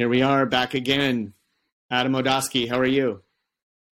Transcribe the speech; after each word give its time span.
Here 0.00 0.08
we 0.08 0.22
are 0.22 0.46
back 0.46 0.72
again. 0.72 1.34
Adam 1.90 2.14
Odosky, 2.14 2.66
how 2.66 2.78
are 2.78 2.86
you? 2.86 3.20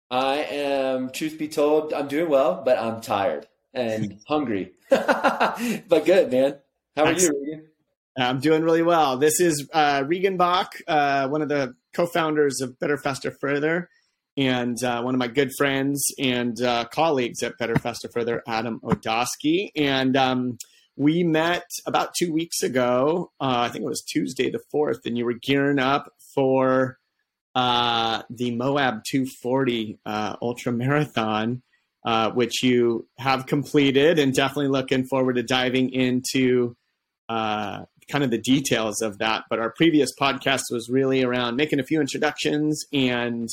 I 0.09 0.37
am, 0.37 1.09
truth 1.09 1.37
be 1.37 1.49
told, 1.49 1.91
I'm 1.91 2.07
doing 2.07 2.29
well, 2.29 2.61
but 2.63 2.79
I'm 2.79 3.01
tired 3.01 3.45
and 3.73 4.17
hungry. 4.29 4.71
but 4.89 6.05
good, 6.05 6.31
man. 6.31 6.59
How 6.95 7.07
are 7.07 7.11
you, 7.11 7.29
Regan? 7.29 7.67
I'm 8.17 8.39
doing 8.39 8.63
really 8.63 8.83
well. 8.83 9.17
This 9.17 9.41
is 9.41 9.67
uh, 9.73 10.05
Regan 10.07 10.37
Bach, 10.37 10.71
uh, 10.87 11.27
one 11.27 11.41
of 11.41 11.49
the 11.49 11.75
co-founders 11.93 12.61
of 12.61 12.79
Better, 12.79 12.97
Faster, 12.97 13.35
Further, 13.41 13.89
and 14.37 14.81
uh, 14.85 15.01
one 15.01 15.13
of 15.13 15.19
my 15.19 15.27
good 15.27 15.51
friends 15.57 16.07
and 16.17 16.61
uh, 16.61 16.85
colleagues 16.85 17.43
at 17.43 17.57
Better, 17.57 17.75
Faster, 17.75 18.07
Further, 18.13 18.43
Adam 18.47 18.79
Odosky. 18.81 19.71
And 19.75 20.15
um, 20.15 20.57
we 20.97 21.23
met 21.23 21.69
about 21.85 22.13
two 22.15 22.33
weeks 22.33 22.63
ago. 22.63 23.31
Uh, 23.39 23.59
I 23.59 23.69
think 23.69 23.83
it 23.83 23.87
was 23.87 24.01
Tuesday 24.01 24.49
the 24.49 24.59
4th, 24.73 25.05
and 25.05 25.17
you 25.17 25.25
were 25.25 25.33
gearing 25.33 25.79
up 25.79 26.11
for 26.35 26.97
uh, 27.55 28.23
the 28.29 28.51
Moab 28.51 29.03
240 29.05 29.99
Ultra 30.41 30.71
Marathon. 30.73 31.61
Uh, 32.07 32.31
which 32.31 32.63
you 32.63 33.05
have 33.17 33.47
completed, 33.47 34.17
and 34.17 34.33
definitely 34.33 34.69
looking 34.69 35.03
forward 35.03 35.33
to 35.33 35.43
diving 35.43 35.91
into 35.91 36.73
uh, 37.27 37.83
kind 38.09 38.23
of 38.23 38.31
the 38.31 38.37
details 38.37 39.01
of 39.01 39.17
that. 39.17 39.43
But 39.49 39.59
our 39.59 39.71
previous 39.71 40.11
podcast 40.17 40.61
was 40.71 40.89
really 40.89 41.21
around 41.21 41.57
making 41.57 41.81
a 41.81 41.83
few 41.83 41.99
introductions 41.99 42.85
and 42.93 43.49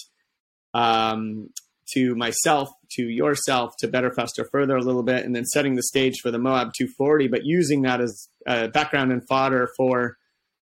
um, 0.73 1.49
to 1.93 2.15
myself, 2.15 2.69
to 2.93 3.03
yourself, 3.03 3.75
to 3.79 3.89
Better, 3.89 4.13
Faster, 4.13 4.47
Further 4.51 4.77
a 4.77 4.83
little 4.83 5.03
bit, 5.03 5.25
and 5.25 5.35
then 5.35 5.45
setting 5.45 5.75
the 5.75 5.83
stage 5.83 6.21
for 6.23 6.31
the 6.31 6.39
Moab 6.39 6.73
240, 6.77 7.29
but 7.29 7.45
using 7.45 7.83
that 7.83 8.01
as 8.01 8.29
a 8.47 8.69
background 8.69 9.13
and 9.13 9.27
fodder 9.29 9.69
for 9.77 10.17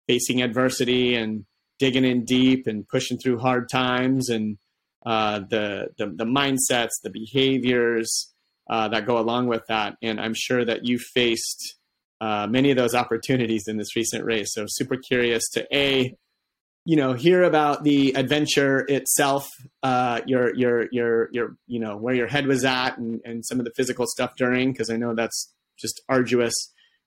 facing 0.06 0.43
adversity 0.43 1.15
and 1.15 1.45
digging 1.79 2.05
in 2.05 2.24
deep 2.24 2.66
and 2.66 2.87
pushing 2.88 3.19
through 3.19 3.38
hard 3.38 3.69
times 3.69 4.29
and 4.29 4.59
uh, 5.07 5.40
the, 5.49 5.88
the, 5.99 6.07
the 6.07 6.24
mindsets, 6.24 7.01
the 7.02 7.10
behaviors 7.10 8.32
uh, 8.68 8.88
that 8.88 9.07
go 9.07 9.18
along 9.18 9.46
with 9.46 9.62
that. 9.68 9.96
And 10.02 10.21
I'm 10.21 10.34
sure 10.34 10.65
that 10.65 10.84
you 10.84 10.99
faced 10.99 11.77
uh, 12.21 12.46
many 12.49 12.71
of 12.71 12.77
those 12.77 12.95
opportunities 12.95 13.65
in 13.66 13.79
this 13.79 13.96
recent 13.96 14.24
race. 14.24 14.52
So 14.52 14.66
super 14.68 14.96
curious 14.96 15.49
to 15.51 15.66
a, 15.74 16.15
you 16.85 16.97
know, 16.97 17.13
hear 17.13 17.43
about 17.43 17.85
the 17.85 18.15
adventure 18.15 18.85
itself, 18.89 19.49
uh, 19.83 20.21
your 20.27 20.55
your 20.55 20.89
your 20.91 21.29
your 21.33 21.57
you 21.67 21.79
know 21.79 21.97
where 21.97 22.15
your 22.15 22.27
head 22.27 22.47
was 22.47 22.65
at, 22.65 22.99
and 22.99 23.21
and 23.25 23.45
some 23.45 23.59
of 23.59 23.65
the 23.65 23.73
physical 23.77 24.07
stuff 24.07 24.33
during, 24.37 24.73
because 24.73 24.91
I 24.91 24.97
know 24.97 25.15
that's 25.15 25.53
just 25.79 26.01
arduous. 26.09 26.55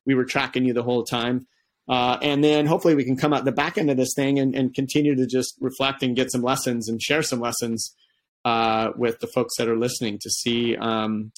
We 0.06 0.16
were 0.16 0.26
tracking 0.26 0.66
you 0.66 0.74
the 0.74 0.84
whole 0.84 1.04
time. 1.04 1.48
Uh, 1.90 2.18
and 2.22 2.44
then 2.44 2.66
hopefully 2.66 2.96
we 2.96 3.04
can 3.04 3.18
come 3.18 3.34
out 3.34 3.44
the 3.44 3.52
back 3.52 3.78
end 3.78 3.90
of 3.90 3.98
this 3.98 4.14
thing 4.16 4.40
and, 4.40 4.56
and 4.56 4.74
continue 4.74 5.16
to 5.16 5.28
just 5.28 5.56
reflect 5.60 6.02
and 6.02 6.16
get 6.16 6.32
some 6.32 6.42
lessons 6.42 6.88
and 6.88 7.02
share 7.02 7.22
some 7.22 7.42
lessons 7.42 7.94
uh, 8.46 8.92
with 8.96 9.20
the 9.20 9.28
folks 9.28 9.54
that 9.58 9.68
are 9.68 9.78
listening 9.78 10.18
to 10.22 10.30
see 10.30 10.78
um, 10.78 11.32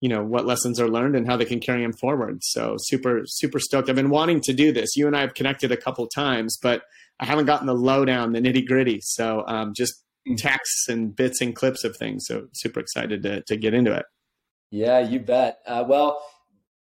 you 0.00 0.08
know 0.08 0.24
what 0.24 0.46
lessons 0.46 0.80
are 0.80 0.88
learned 0.88 1.14
and 1.14 1.26
how 1.26 1.36
they 1.36 1.44
can 1.44 1.60
carry 1.60 1.82
them 1.82 1.92
forward 1.92 2.38
so 2.42 2.76
super 2.78 3.22
super 3.26 3.58
stoked 3.58 3.88
i've 3.88 3.96
been 3.96 4.10
wanting 4.10 4.40
to 4.40 4.52
do 4.52 4.72
this 4.72 4.96
you 4.96 5.06
and 5.06 5.16
i 5.16 5.20
have 5.20 5.34
connected 5.34 5.70
a 5.70 5.76
couple 5.76 6.06
times 6.06 6.58
but 6.62 6.82
i 7.20 7.24
haven't 7.24 7.46
gotten 7.46 7.66
the 7.66 7.74
lowdown 7.74 8.32
the 8.32 8.40
nitty 8.40 8.66
gritty 8.66 9.00
so 9.02 9.44
um, 9.46 9.72
just 9.74 10.02
hmm. 10.26 10.34
texts 10.34 10.88
and 10.88 11.14
bits 11.14 11.40
and 11.40 11.54
clips 11.54 11.84
of 11.84 11.96
things 11.96 12.24
so 12.26 12.48
super 12.52 12.80
excited 12.80 13.22
to, 13.22 13.42
to 13.42 13.56
get 13.56 13.74
into 13.74 13.92
it 13.92 14.06
yeah 14.70 14.98
you 14.98 15.20
bet 15.20 15.60
uh, 15.66 15.84
well 15.86 16.20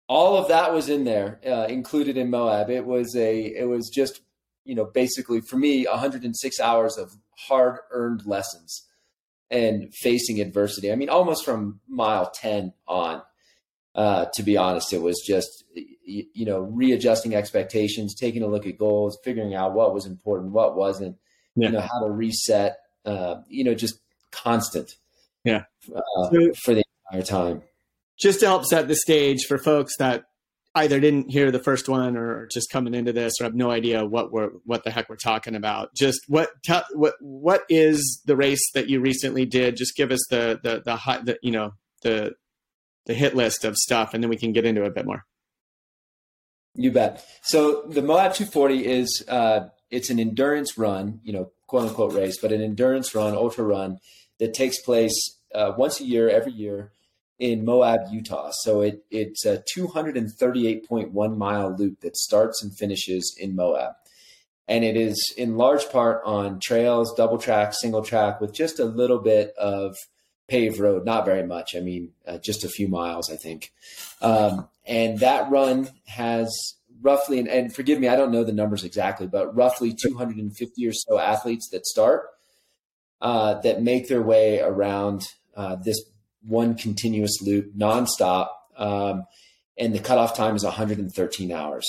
all 0.08 0.38
of 0.38 0.48
that 0.48 0.72
was 0.72 0.88
in 0.88 1.04
there, 1.04 1.38
uh, 1.46 1.66
included 1.68 2.16
in 2.16 2.30
Moab. 2.30 2.70
It 2.70 2.86
was 2.86 3.14
a, 3.14 3.40
it 3.40 3.68
was 3.68 3.90
just, 3.90 4.22
you 4.64 4.74
know, 4.74 4.86
basically 4.86 5.40
for 5.40 5.56
me, 5.56 5.86
106 5.86 6.60
hours 6.60 6.96
of 6.96 7.12
hard 7.36 7.76
earned 7.90 8.24
lessons 8.24 8.86
and 9.50 9.94
facing 9.94 10.40
adversity. 10.40 10.90
I 10.90 10.96
mean, 10.96 11.10
almost 11.10 11.44
from 11.44 11.80
mile 11.88 12.30
10 12.30 12.72
on, 12.86 13.22
uh, 13.98 14.26
to 14.34 14.42
be 14.42 14.56
honest, 14.56 14.92
it 14.92 15.02
was 15.02 15.22
just, 15.26 15.64
you, 15.74 16.24
you, 16.32 16.46
know, 16.46 16.60
readjusting 16.60 17.34
expectations, 17.34 18.14
taking 18.14 18.42
a 18.42 18.46
look 18.46 18.66
at 18.66 18.78
goals, 18.78 19.18
figuring 19.24 19.54
out 19.54 19.74
what 19.74 19.92
was 19.92 20.06
important, 20.06 20.52
what 20.52 20.76
wasn't, 20.76 21.16
yeah. 21.56 21.66
you 21.66 21.72
know, 21.72 21.80
how 21.80 22.06
to 22.06 22.10
reset, 22.10 22.78
uh, 23.04 23.36
you 23.48 23.64
know, 23.64 23.74
just 23.74 23.98
constant. 24.30 24.94
Yeah. 25.44 25.64
Uh, 25.94 26.28
for 26.62 26.74
the 26.74 26.82
entire 27.10 27.24
time 27.24 27.62
just 28.18 28.40
to 28.40 28.46
help 28.46 28.64
set 28.64 28.88
the 28.88 28.96
stage 28.96 29.44
for 29.46 29.58
folks 29.58 29.96
that 29.98 30.24
either 30.74 31.00
didn't 31.00 31.30
hear 31.30 31.50
the 31.50 31.62
first 31.62 31.88
one 31.88 32.16
or 32.16 32.46
just 32.52 32.70
coming 32.70 32.94
into 32.94 33.12
this 33.12 33.34
or 33.40 33.44
have 33.44 33.54
no 33.54 33.70
idea 33.70 34.04
what 34.04 34.30
we're 34.30 34.50
what 34.64 34.84
the 34.84 34.90
heck 34.90 35.08
we're 35.08 35.16
talking 35.16 35.54
about 35.54 35.94
just 35.94 36.20
what 36.28 36.50
what 36.92 37.14
what 37.20 37.62
is 37.68 38.22
the 38.26 38.36
race 38.36 38.62
that 38.74 38.88
you 38.88 39.00
recently 39.00 39.46
did 39.46 39.76
just 39.76 39.96
give 39.96 40.10
us 40.10 40.20
the 40.30 40.60
the 40.62 40.82
the, 40.84 40.96
high, 40.96 41.20
the 41.22 41.38
you 41.42 41.50
know 41.50 41.72
the 42.02 42.32
the 43.06 43.14
hit 43.14 43.34
list 43.34 43.64
of 43.64 43.76
stuff 43.76 44.14
and 44.14 44.22
then 44.22 44.30
we 44.30 44.36
can 44.36 44.52
get 44.52 44.64
into 44.64 44.82
it 44.82 44.88
a 44.88 44.92
bit 44.92 45.06
more 45.06 45.24
you 46.74 46.90
bet 46.90 47.24
so 47.42 47.82
the 47.88 48.02
moab 48.02 48.34
240 48.34 48.86
is 48.86 49.24
uh 49.28 49.68
it's 49.90 50.10
an 50.10 50.20
endurance 50.20 50.76
run 50.76 51.20
you 51.22 51.32
know 51.32 51.50
quote 51.66 51.88
unquote 51.88 52.12
race 52.12 52.38
but 52.40 52.52
an 52.52 52.62
endurance 52.62 53.14
run 53.14 53.34
ultra 53.34 53.64
run 53.64 53.98
that 54.38 54.54
takes 54.54 54.80
place 54.80 55.38
uh, 55.54 55.72
once 55.76 56.00
a 56.00 56.04
year 56.04 56.28
every 56.28 56.52
year 56.52 56.92
in 57.38 57.64
Moab, 57.64 58.00
Utah. 58.10 58.50
So 58.52 58.80
it, 58.80 59.04
it's 59.10 59.44
a 59.46 59.62
238.1 59.76 61.36
mile 61.36 61.76
loop 61.76 62.00
that 62.00 62.16
starts 62.16 62.62
and 62.62 62.76
finishes 62.76 63.36
in 63.38 63.54
Moab. 63.54 63.92
And 64.66 64.84
it 64.84 64.96
is 64.96 65.34
in 65.36 65.56
large 65.56 65.88
part 65.88 66.20
on 66.26 66.60
trails, 66.60 67.14
double 67.16 67.38
track, 67.38 67.72
single 67.74 68.02
track, 68.02 68.40
with 68.40 68.52
just 68.52 68.78
a 68.78 68.84
little 68.84 69.18
bit 69.18 69.54
of 69.56 69.96
paved 70.48 70.78
road, 70.78 71.04
not 71.04 71.24
very 71.24 71.46
much. 71.46 71.76
I 71.76 71.80
mean, 71.80 72.12
uh, 72.26 72.38
just 72.38 72.64
a 72.64 72.68
few 72.68 72.88
miles, 72.88 73.30
I 73.30 73.36
think. 73.36 73.72
Um, 74.20 74.68
and 74.86 75.20
that 75.20 75.50
run 75.50 75.90
has 76.06 76.50
roughly, 77.02 77.38
and, 77.38 77.48
and, 77.48 77.74
forgive 77.74 78.00
me, 78.00 78.08
I 78.08 78.16
don't 78.16 78.32
know 78.32 78.44
the 78.44 78.52
numbers 78.52 78.82
exactly, 78.82 79.26
but 79.26 79.54
roughly 79.54 79.94
250 79.94 80.86
or 80.86 80.92
so 80.92 81.18
athletes 81.18 81.68
that 81.70 81.86
start 81.86 82.26
uh, 83.20 83.60
that 83.60 83.82
make 83.82 84.08
their 84.08 84.22
way 84.22 84.60
around 84.60 85.22
uh, 85.54 85.76
this 85.76 86.00
one 86.42 86.74
continuous 86.74 87.40
loop 87.42 87.74
nonstop. 87.76 88.48
Um, 88.76 89.24
and 89.76 89.94
the 89.94 90.00
cutoff 90.00 90.34
time 90.36 90.56
is 90.56 90.64
113 90.64 91.52
hours. 91.52 91.86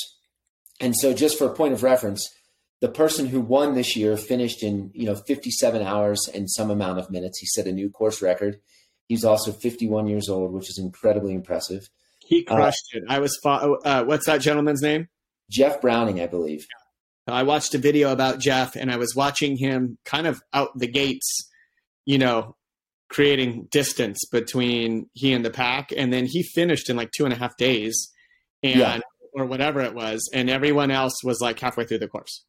And 0.80 0.96
so, 0.96 1.14
just 1.14 1.38
for 1.38 1.46
a 1.46 1.54
point 1.54 1.74
of 1.74 1.84
reference, 1.84 2.30
the 2.82 2.90
person 2.90 3.28
who 3.28 3.42
won 3.42 3.76
this 3.76 3.96
year 3.96 4.16
finished 4.18 4.64
in 4.64 4.92
you 4.94 5.06
know 5.06 5.16
57 5.16 5.82
hours 5.82 6.30
and 6.34 6.50
some 6.50 6.72
amount 6.72 7.00
of 7.00 7.12
minutes. 7.12 7.40
He 7.40 7.46
set 7.46 7.68
a 7.68 7.72
new 7.72 7.90
course 7.90 8.22
record. 8.22 8.60
He's 9.08 9.26
also 9.26 9.52
51 9.52 10.08
years 10.08 10.30
old, 10.30 10.54
which 10.54 10.70
is 10.70 10.78
incredibly 10.78 11.34
impressive. 11.34 11.90
He 12.20 12.44
crushed 12.44 12.92
uh, 12.94 13.00
it. 13.00 13.04
I 13.10 13.20
was 13.20 13.38
uh, 13.44 14.04
what's 14.04 14.28
that 14.28 14.42
gentleman's 14.42 14.82
name? 14.82 15.08
Jeff 15.50 15.82
Browning, 15.82 16.22
I 16.22 16.28
believe. 16.28 16.66
I 17.28 17.44
watched 17.44 17.76
a 17.76 17.78
video 17.78 18.12
about 18.12 18.40
Jeff, 18.40 18.76
and 18.76 18.92
I 18.92 18.98
was 18.98 19.16
watching 19.16 19.58
him 19.58 19.98
kind 20.06 20.28
of 20.28 20.42
out 20.54 20.70
the 20.78 20.88
gates, 20.88 21.50
you 22.06 22.18
know, 22.18 22.56
creating 23.10 23.68
distance 23.72 24.20
between 24.32 25.10
he 25.14 25.34
and 25.34 25.44
the 25.44 25.50
pack. 25.50 25.92
And 25.96 26.14
then 26.14 26.26
he 26.26 26.44
finished 26.44 26.90
in 26.90 26.96
like 26.96 27.12
two 27.12 27.26
and 27.26 27.34
a 27.34 27.38
half 27.38 27.58
days 27.58 28.10
and 28.64 28.80
yeah. 28.80 29.00
or 29.34 29.46
whatever 29.46 29.82
it 29.82 29.94
was. 29.94 30.30
And 30.34 30.50
everyone 30.50 30.92
else 30.92 31.24
was 31.24 31.42
like 31.42 31.60
halfway 31.60 31.86
through 31.86 32.00
the 32.00 32.08
course. 32.08 32.46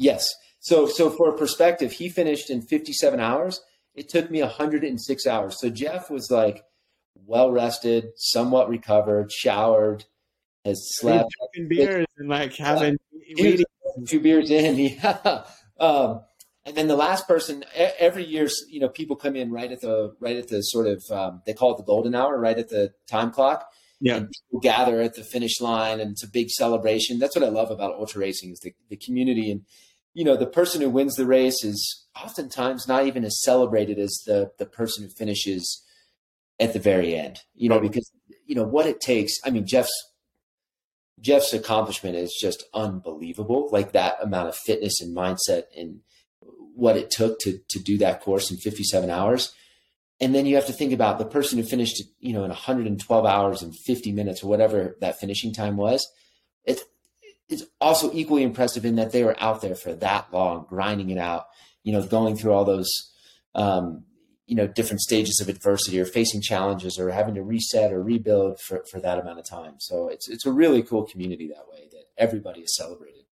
Yes. 0.00 0.26
So 0.60 0.86
so 0.86 1.10
for 1.10 1.32
perspective, 1.32 1.92
he 1.92 2.08
finished 2.08 2.50
in 2.50 2.62
57 2.62 3.20
hours. 3.20 3.60
It 3.94 4.08
took 4.08 4.30
me 4.30 4.40
106 4.40 5.26
hours. 5.26 5.60
So 5.60 5.68
Jeff 5.68 6.10
was 6.10 6.30
like 6.30 6.64
well 7.26 7.50
rested, 7.50 8.08
somewhat 8.16 8.68
recovered, 8.68 9.30
showered, 9.30 10.04
has 10.64 10.80
slept. 10.96 11.28
Drinking 11.54 11.68
beers 11.68 12.06
and 12.16 12.28
like 12.28 12.56
having 12.56 12.96
yeah. 13.12 13.56
few 14.06 14.20
beers 14.20 14.50
in. 14.50 14.76
Yeah. 15.02 15.44
Um, 15.78 16.20
and 16.66 16.76
then 16.76 16.88
the 16.88 16.96
last 16.96 17.26
person 17.26 17.64
every 17.74 18.24
year, 18.24 18.48
you 18.68 18.80
know, 18.80 18.88
people 18.88 19.16
come 19.16 19.34
in 19.34 19.50
right 19.50 19.72
at 19.72 19.80
the 19.80 20.14
right 20.20 20.36
at 20.36 20.48
the 20.48 20.60
sort 20.60 20.86
of 20.86 21.02
um, 21.10 21.42
they 21.46 21.54
call 21.54 21.72
it 21.72 21.78
the 21.78 21.84
golden 21.84 22.14
hour, 22.14 22.38
right 22.38 22.58
at 22.58 22.68
the 22.68 22.92
time 23.08 23.30
clock. 23.30 23.64
Yeah, 24.02 24.16
and 24.16 24.30
people 24.30 24.60
gather 24.60 25.00
at 25.00 25.14
the 25.14 25.24
finish 25.24 25.60
line, 25.60 26.00
and 26.00 26.12
it's 26.12 26.24
a 26.24 26.28
big 26.28 26.50
celebration. 26.50 27.18
That's 27.18 27.34
what 27.34 27.44
I 27.44 27.48
love 27.48 27.70
about 27.70 27.94
ultra 27.94 28.20
racing 28.20 28.52
is 28.52 28.60
the, 28.60 28.74
the 28.88 28.96
community, 28.96 29.50
and 29.50 29.62
you 30.20 30.26
know, 30.26 30.36
the 30.36 30.44
person 30.44 30.82
who 30.82 30.90
wins 30.90 31.16
the 31.16 31.24
race 31.24 31.64
is 31.64 32.04
oftentimes 32.14 32.86
not 32.86 33.06
even 33.06 33.24
as 33.24 33.40
celebrated 33.40 33.98
as 33.98 34.22
the 34.26 34.50
the 34.58 34.66
person 34.66 35.02
who 35.02 35.08
finishes 35.08 35.82
at 36.60 36.74
the 36.74 36.78
very 36.78 37.14
end. 37.14 37.38
You 37.54 37.70
know, 37.70 37.80
because 37.80 38.12
you 38.44 38.54
know 38.54 38.66
what 38.66 38.84
it 38.84 39.00
takes. 39.00 39.32
I 39.46 39.50
mean, 39.50 39.66
Jeff's 39.66 39.94
Jeff's 41.22 41.54
accomplishment 41.54 42.16
is 42.16 42.36
just 42.38 42.64
unbelievable. 42.74 43.70
Like 43.72 43.92
that 43.92 44.22
amount 44.22 44.48
of 44.48 44.56
fitness 44.56 45.00
and 45.00 45.16
mindset 45.16 45.62
and 45.74 46.00
what 46.74 46.98
it 46.98 47.10
took 47.10 47.38
to 47.38 47.58
to 47.70 47.78
do 47.78 47.96
that 47.96 48.20
course 48.20 48.50
in 48.50 48.58
57 48.58 49.08
hours. 49.08 49.54
And 50.20 50.34
then 50.34 50.44
you 50.44 50.56
have 50.56 50.66
to 50.66 50.74
think 50.74 50.92
about 50.92 51.18
the 51.18 51.24
person 51.24 51.58
who 51.58 51.64
finished, 51.64 52.02
you 52.18 52.34
know, 52.34 52.44
in 52.44 52.50
112 52.50 53.24
hours 53.24 53.62
and 53.62 53.74
50 53.74 54.12
minutes 54.12 54.42
or 54.42 54.50
whatever 54.50 54.98
that 55.00 55.18
finishing 55.18 55.54
time 55.54 55.78
was. 55.78 56.06
It's 56.66 56.84
it's 57.50 57.64
also 57.80 58.12
equally 58.12 58.42
impressive 58.42 58.84
in 58.84 58.96
that 58.96 59.12
they 59.12 59.24
were 59.24 59.36
out 59.40 59.60
there 59.60 59.74
for 59.74 59.92
that 59.94 60.32
long, 60.32 60.66
grinding 60.68 61.10
it 61.10 61.18
out, 61.18 61.46
you 61.82 61.92
know, 61.92 62.02
going 62.02 62.36
through 62.36 62.52
all 62.52 62.64
those, 62.64 62.88
um, 63.54 64.04
you 64.46 64.54
know, 64.54 64.66
different 64.66 65.00
stages 65.00 65.40
of 65.42 65.48
adversity 65.48 66.00
or 66.00 66.04
facing 66.04 66.40
challenges 66.40 66.98
or 66.98 67.10
having 67.10 67.34
to 67.34 67.42
reset 67.42 67.92
or 67.92 68.02
rebuild 68.02 68.60
for, 68.60 68.84
for 68.90 69.00
that 69.00 69.18
amount 69.18 69.38
of 69.38 69.48
time. 69.48 69.74
So 69.78 70.08
it's, 70.08 70.28
it's 70.28 70.46
a 70.46 70.52
really 70.52 70.82
cool 70.82 71.04
community 71.04 71.48
that 71.48 71.68
way 71.70 71.88
that 71.90 72.04
everybody 72.16 72.60
is 72.60 72.76
celebrated. 72.76 73.24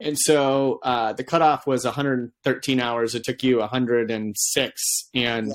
And 0.00 0.18
so 0.18 0.80
uh, 0.82 1.12
the 1.12 1.24
cutoff 1.24 1.66
was 1.66 1.84
113 1.84 2.80
hours. 2.80 3.14
It 3.14 3.24
took 3.24 3.42
you 3.42 3.58
106, 3.58 5.08
and 5.14 5.48
yeah. 5.48 5.52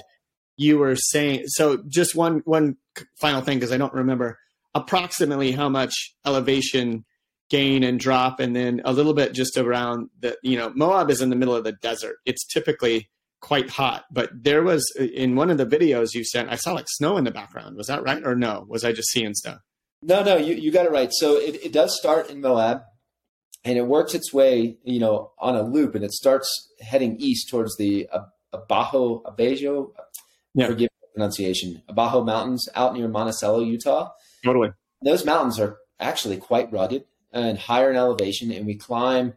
you 0.55 0.77
were 0.77 0.95
saying 0.95 1.45
so. 1.47 1.83
Just 1.87 2.15
one 2.15 2.43
one 2.45 2.77
final 3.15 3.41
thing 3.41 3.57
because 3.57 3.71
I 3.71 3.77
don't 3.77 3.93
remember 3.93 4.37
approximately 4.75 5.51
how 5.51 5.67
much 5.67 6.13
elevation 6.27 7.05
gain 7.49 7.83
and 7.83 7.99
drop, 7.99 8.39
and 8.39 8.55
then 8.55 8.81
a 8.85 8.93
little 8.93 9.13
bit 9.13 9.33
just 9.33 9.57
around 9.57 10.09
the 10.19 10.37
you 10.43 10.57
know 10.57 10.71
Moab 10.75 11.09
is 11.09 11.21
in 11.21 11.29
the 11.29 11.35
middle 11.35 11.55
of 11.55 11.63
the 11.63 11.73
desert. 11.73 12.17
It's 12.25 12.45
typically 12.45 13.09
quite 13.45 13.69
hot, 13.69 14.05
but 14.11 14.31
there 14.33 14.63
was 14.63 14.83
in 14.97 15.35
one 15.35 15.51
of 15.51 15.57
the 15.57 15.65
videos 15.67 16.15
you 16.15 16.23
sent, 16.23 16.49
I 16.49 16.55
saw 16.55 16.73
like 16.73 16.87
snow 16.89 17.15
in 17.17 17.25
the 17.25 17.31
background. 17.31 17.77
Was 17.77 17.87
that 17.87 18.01
right 18.01 18.23
or 18.25 18.35
no? 18.35 18.65
Was 18.67 18.83
I 18.83 18.91
just 18.91 19.09
seeing 19.09 19.35
stuff? 19.35 19.59
No, 20.01 20.23
no, 20.23 20.35
you, 20.35 20.55
you 20.55 20.71
got 20.71 20.87
it 20.87 20.91
right. 20.91 21.09
So 21.11 21.35
it, 21.35 21.63
it 21.63 21.71
does 21.71 21.95
start 21.95 22.29
in 22.31 22.41
Moab 22.41 22.81
and 23.63 23.77
it 23.77 23.85
works 23.85 24.15
its 24.15 24.33
way, 24.33 24.77
you 24.83 24.99
know, 24.99 25.31
on 25.37 25.55
a 25.55 25.61
loop 25.61 25.93
and 25.93 26.03
it 26.03 26.11
starts 26.11 26.71
heading 26.81 27.17
east 27.19 27.49
towards 27.49 27.77
the 27.77 28.09
Abajo, 28.51 29.21
Abajo, 29.25 29.93
yeah. 30.55 30.67
forgive 30.67 30.89
the 31.01 31.07
pronunciation, 31.13 31.83
Abajo 31.87 32.23
Mountains 32.23 32.67
out 32.73 32.95
near 32.95 33.07
Monticello, 33.07 33.61
Utah. 33.61 34.09
Totally. 34.43 34.71
Those 35.03 35.23
mountains 35.23 35.59
are 35.59 35.77
actually 35.99 36.37
quite 36.37 36.71
rugged 36.71 37.05
and 37.35 37.59
higher 37.59 37.91
in 37.91 37.97
elevation, 37.97 38.51
and 38.51 38.65
we 38.65 38.75
climb 38.75 39.33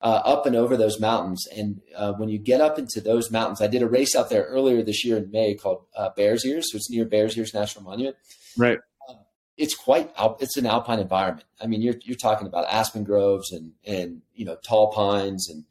uh, 0.00 0.22
up 0.24 0.46
and 0.46 0.56
over 0.56 0.76
those 0.76 1.00
mountains. 1.00 1.46
And 1.54 1.80
uh, 1.94 2.12
when 2.14 2.28
you 2.28 2.38
get 2.38 2.60
up 2.60 2.78
into 2.78 3.00
those 3.00 3.30
mountains, 3.30 3.60
I 3.60 3.66
did 3.66 3.82
a 3.82 3.88
race 3.88 4.14
out 4.14 4.30
there 4.30 4.44
earlier 4.44 4.82
this 4.82 5.04
year 5.04 5.18
in 5.18 5.30
May 5.30 5.54
called 5.54 5.84
uh, 5.94 6.10
Bears 6.16 6.46
Ears, 6.46 6.70
so 6.70 6.76
it's 6.76 6.90
near 6.90 7.04
Bears 7.04 7.36
Ears 7.36 7.52
National 7.52 7.84
Monument. 7.84 8.16
Right. 8.56 8.78
Um, 9.08 9.16
it's 9.58 9.74
quite 9.74 10.10
it's 10.38 10.56
an 10.56 10.66
alpine 10.66 11.00
environment. 11.00 11.46
I 11.60 11.66
mean, 11.66 11.82
you're 11.82 11.96
you're 12.02 12.16
talking 12.16 12.46
about 12.46 12.66
aspen 12.70 13.04
groves 13.04 13.52
and 13.52 13.72
and 13.84 14.22
you 14.32 14.44
know 14.44 14.56
tall 14.64 14.92
pines 14.92 15.50
and 15.50 15.64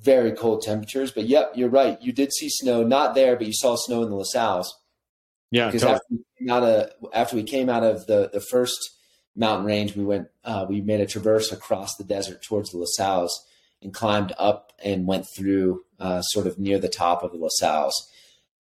very 0.00 0.32
cold 0.32 0.62
temperatures. 0.62 1.10
But 1.10 1.24
yep, 1.24 1.52
you're 1.54 1.68
right. 1.68 2.00
You 2.00 2.12
did 2.12 2.32
see 2.32 2.48
snow, 2.48 2.82
not 2.82 3.14
there, 3.14 3.36
but 3.36 3.46
you 3.46 3.52
saw 3.52 3.76
snow 3.76 4.02
in 4.02 4.08
the 4.08 4.16
La 4.16 4.24
Sals. 4.34 4.66
Yeah, 5.50 5.66
because 5.66 5.82
totally. 5.82 6.00
after, 6.00 6.14
we 6.14 6.24
came 6.38 6.50
out 6.50 6.62
of, 6.62 6.90
after 7.12 7.36
we 7.36 7.42
came 7.42 7.68
out 7.68 7.82
of 7.82 8.06
the 8.06 8.30
the 8.32 8.40
first 8.40 8.78
mountain 9.34 9.66
range, 9.66 9.96
we 9.96 10.04
went 10.04 10.28
uh, 10.44 10.66
we 10.68 10.80
made 10.80 11.00
a 11.00 11.06
traverse 11.06 11.52
across 11.52 11.96
the 11.96 12.04
desert 12.04 12.42
towards 12.42 12.70
the 12.70 12.78
La 12.78 12.86
Sals 12.98 13.30
and 13.80 13.92
climbed 13.92 14.32
up 14.38 14.72
and 14.82 15.06
went 15.06 15.26
through 15.36 15.82
uh, 15.98 16.22
sort 16.22 16.46
of 16.46 16.58
near 16.58 16.78
the 16.78 16.88
top 16.88 17.22
of 17.22 17.32
the 17.32 17.38
La 17.38 17.48
Sals. 17.60 17.92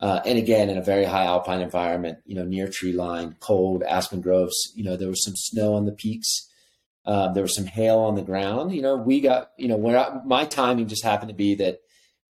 Uh, 0.00 0.20
and 0.24 0.38
again, 0.38 0.70
in 0.70 0.78
a 0.78 0.82
very 0.82 1.04
high 1.04 1.24
alpine 1.24 1.60
environment, 1.60 2.18
you 2.24 2.34
know, 2.34 2.44
near 2.44 2.68
tree 2.68 2.92
line, 2.92 3.36
cold 3.40 3.82
aspen 3.82 4.20
groves. 4.20 4.72
You 4.74 4.84
know, 4.84 4.96
there 4.96 5.08
was 5.08 5.22
some 5.22 5.36
snow 5.36 5.74
on 5.74 5.84
the 5.84 5.92
peaks. 5.92 6.48
Uh, 7.04 7.32
there 7.32 7.42
was 7.42 7.54
some 7.54 7.66
hail 7.66 7.98
on 7.98 8.14
the 8.14 8.22
ground. 8.22 8.72
You 8.72 8.82
know, 8.82 8.96
we 8.96 9.20
got, 9.20 9.50
you 9.58 9.68
know, 9.68 9.76
where 9.76 9.98
I, 9.98 10.20
my 10.24 10.44
timing 10.46 10.88
just 10.88 11.04
happened 11.04 11.28
to 11.28 11.34
be 11.34 11.54
that 11.56 11.80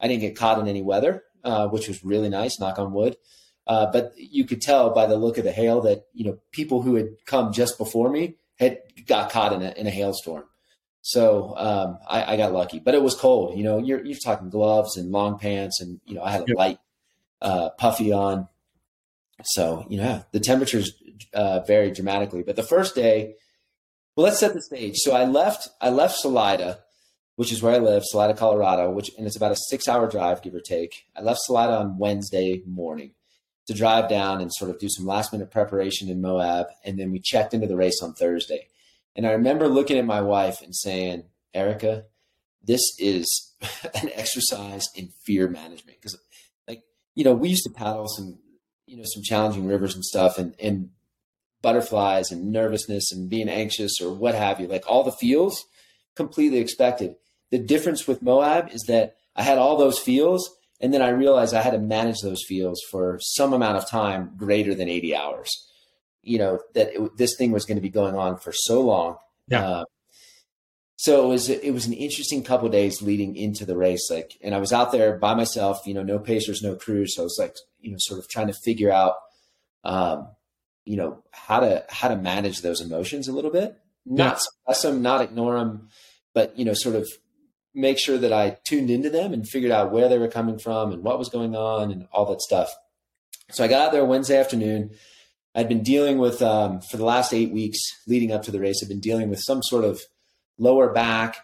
I 0.01 0.09
didn't 0.09 0.23
get 0.23 0.37
caught 0.37 0.59
in 0.59 0.67
any 0.67 0.83
weather, 0.83 1.23
uh, 1.45 1.69
which 1.69 1.87
was 1.87 2.05
really 2.05 2.29
nice. 2.29 2.59
Knock 2.59 2.79
on 2.79 2.93
wood. 2.93 3.17
Uh, 3.71 3.89
but 3.93 4.13
you 4.17 4.45
could 4.45 4.61
tell 4.61 4.91
by 4.91 5.07
the 5.07 5.17
look 5.17 5.39
of 5.39 5.45
the 5.45 5.53
hail 5.53 5.81
that 5.81 6.07
you 6.13 6.25
know 6.25 6.37
people 6.51 6.83
who 6.83 6.97
had 6.97 7.11
come 7.25 7.53
just 7.53 7.79
before 7.79 8.11
me 8.11 8.35
had 8.59 8.81
got 9.07 9.31
caught 9.31 9.53
in 9.53 9.63
a 9.63 9.71
in 9.77 9.87
a 9.87 9.91
hailstorm. 9.91 10.43
So 11.03 11.55
um, 11.57 11.99
I, 12.09 12.33
I, 12.33 12.37
got 12.37 12.53
lucky, 12.53 12.81
but 12.81 12.95
it 12.95 13.03
was 13.03 13.15
cold. 13.15 13.57
You 13.57 13.63
know, 13.63 13.79
you're 13.79 14.05
you're 14.05 14.19
talking 14.19 14.51
gloves 14.51 14.97
and 14.97 15.13
long 15.13 15.39
pants, 15.39 15.81
and 15.81 16.01
you 16.05 16.17
know 16.17 16.23
I 16.25 16.33
had 16.33 16.51
a 16.51 16.57
light 16.57 16.79
uh, 17.41 17.71
puffy 17.79 18.11
on. 18.11 18.49
So 19.45 19.87
you 19.89 19.99
know 19.99 20.25
the 20.33 20.41
temperatures 20.41 20.93
uh, 21.33 21.61
varied 21.61 21.95
dramatically. 21.95 22.43
But 22.43 22.57
the 22.57 22.65
first 22.65 22.97
day, 22.97 23.37
well, 24.17 24.25
let's 24.25 24.41
set 24.41 24.53
the 24.53 24.63
stage. 24.63 24.97
So 24.97 25.13
I 25.13 25.27
left 25.27 25.69
I 25.81 25.91
left 25.91 26.17
Salida, 26.17 26.81
which 27.37 27.53
is 27.53 27.63
where 27.63 27.77
I 27.77 27.79
live, 27.79 28.03
Salida, 28.05 28.35
Colorado, 28.35 28.91
which 28.91 29.13
and 29.17 29.29
it's 29.29 29.37
about 29.37 29.53
a 29.53 29.57
six 29.69 29.87
hour 29.87 30.11
drive, 30.11 30.43
give 30.43 30.57
or 30.57 30.61
take. 30.61 31.05
I 31.17 31.21
left 31.21 31.43
Salida 31.43 31.75
on 31.75 31.99
Wednesday 31.99 32.65
morning 32.67 33.13
to 33.67 33.75
drive 33.75 34.09
down 34.09 34.41
and 34.41 34.53
sort 34.53 34.71
of 34.71 34.79
do 34.79 34.89
some 34.89 35.07
last 35.07 35.33
minute 35.33 35.51
preparation 35.51 36.09
in 36.09 36.21
Moab. 36.21 36.67
And 36.85 36.99
then 36.99 37.13
we 37.13 37.21
checked 37.21 37.55
into 37.55 37.67
the 37.67 37.77
race 37.77 38.01
on 38.03 38.15
Thursday. 38.15 38.69
And 39.15 39.27
I 39.27 39.33
remember 39.33 39.69
looking 39.69 39.99
at 39.99 40.05
my 40.05 40.21
wife 40.21 40.63
and 40.63 40.75
saying, 40.75 41.25
Erica, 41.55 42.05
this 42.63 42.83
is 42.99 43.55
an 44.03 44.11
exercise 44.15 44.87
in 44.95 45.11
fear 45.25 45.49
management. 45.49 45.99
Because, 46.01 46.19
like, 46.67 46.83
you 47.15 47.25
know, 47.25 47.35
we 47.35 47.51
used 47.51 47.65
to 47.65 47.71
paddle 47.71 48.09
some, 48.09 48.39
you 48.87 48.97
know, 48.97 49.05
some 49.07 49.23
challenging 49.23 49.67
rivers 49.67 49.95
and 49.95 50.05
stuff, 50.05 50.39
and, 50.39 50.55
and 50.59 50.91
butterflies 51.63 52.31
and 52.31 52.53
nervousness 52.53 53.13
and 53.13 53.29
being 53.29 53.49
anxious 53.49 54.01
or 54.01 54.13
what 54.13 54.35
have 54.35 54.61
you, 54.61 54.67
like 54.67 54.85
all 54.89 55.05
the 55.05 55.13
feels, 55.13 55.65
completely 56.15 56.59
expected. 56.59 57.17
The 57.51 57.59
difference 57.59 58.07
with 58.07 58.23
Moab 58.23 58.71
is 58.73 58.85
that 58.89 59.17
I 59.37 59.43
had 59.43 59.59
all 59.59 59.77
those 59.77 59.99
feels 59.99 60.57
and 60.81 60.95
then 60.95 61.03
I 61.03 61.11
realized 61.11 61.55
I 61.55 61.63
had 61.63 61.73
to 61.73 61.79
manage 61.79 62.21
those 62.23 62.43
fields 62.47 62.81
for 62.91 63.19
some 63.21 63.53
amount 63.53 63.77
of 63.77 63.89
time 63.89 64.33
greater 64.37 64.75
than 64.75 64.89
80 64.89 65.15
hours. 65.15 65.51
You 66.23 66.39
know, 66.39 66.61
that 66.75 66.95
it, 66.95 67.17
this 67.17 67.37
thing 67.37 67.53
was 67.53 67.65
going 67.65 67.77
to 67.77 67.83
be 67.83 67.91
going 67.91 68.15
on 68.15 68.39
for 68.39 68.53
so 68.53 68.81
long. 68.81 69.17
Yeah. 69.49 69.67
Uh, 69.67 69.85
so 70.97 71.25
it 71.25 71.29
was 71.29 71.49
it 71.49 71.73
was 71.73 71.87
an 71.87 71.95
interesting 71.95 72.43
couple 72.45 72.69
days 72.69 73.01
leading 73.01 73.35
into 73.35 73.65
the 73.65 73.77
race. 73.77 74.11
Like, 74.11 74.37
and 74.43 74.55
I 74.55 74.59
was 74.59 74.71
out 74.71 74.93
there 74.93 75.17
by 75.17 75.35
myself. 75.35 75.79
You 75.87 75.95
know, 75.95 76.03
no 76.03 76.19
pacers, 76.19 76.61
no 76.63 76.77
crews. 76.77 77.17
So 77.17 77.23
I 77.23 77.25
was 77.25 77.37
like, 77.39 77.57
you 77.81 77.91
know, 77.91 77.97
sort 77.99 78.21
of 78.21 78.29
trying 78.29 78.49
to 78.49 78.53
figure 78.53 78.93
out, 78.93 79.15
um, 79.83 80.29
you 80.85 80.99
know, 80.99 81.23
how 81.31 81.61
to 81.61 81.87
how 81.89 82.09
to 82.09 82.17
manage 82.17 82.61
those 82.61 82.83
emotions 82.83 83.29
a 83.29 83.33
little 83.33 83.51
bit. 83.51 83.79
Not 84.05 84.33
yeah. 84.33 84.39
suppress 84.41 84.83
them, 84.83 85.01
not 85.01 85.23
ignore 85.23 85.59
them, 85.59 85.89
but 86.35 86.59
you 86.59 86.67
know, 86.67 86.75
sort 86.75 86.97
of 86.97 87.09
make 87.75 87.99
sure 87.99 88.19
that 88.19 88.33
I 88.33 88.59
tuned 88.65 88.91
into 88.91 89.11
them 89.11 89.33
and 89.33 89.49
figured 89.49 89.73
out 89.73 89.93
where 89.93 90.09
they 90.09 90.19
were 90.19 90.29
coming 90.29 90.59
from 90.59 90.93
and 90.93 91.03
what 91.03 91.19
was 91.19 91.29
going 91.29 91.55
on 91.55 91.91
and 91.91 92.09
all 92.13 92.27
that 92.27 92.41
stuff. 92.41 92.75
So 93.51 93.65
I 93.65 93.69
got 93.69 93.87
out 93.87 93.93
there 93.93 94.05
Wednesday 94.05 94.39
afternoon. 94.39 94.91
I'd 95.55 95.69
been 95.69 95.83
dealing 95.83 96.19
with, 96.19 96.43
um, 96.43 96.81
for 96.81 96.97
the 96.97 97.05
last 97.05 97.33
eight 97.33 97.53
weeks 97.53 97.79
leading 98.07 98.33
up 98.33 98.43
to 98.45 98.51
the 98.51 98.61
race, 98.61 98.81
I've 98.83 98.89
been 98.89 99.01
dealing 99.01 99.29
with 99.31 99.41
some 99.41 99.63
sort 99.63 99.85
of 99.85 100.01
lower 100.59 100.93
back, 100.93 101.39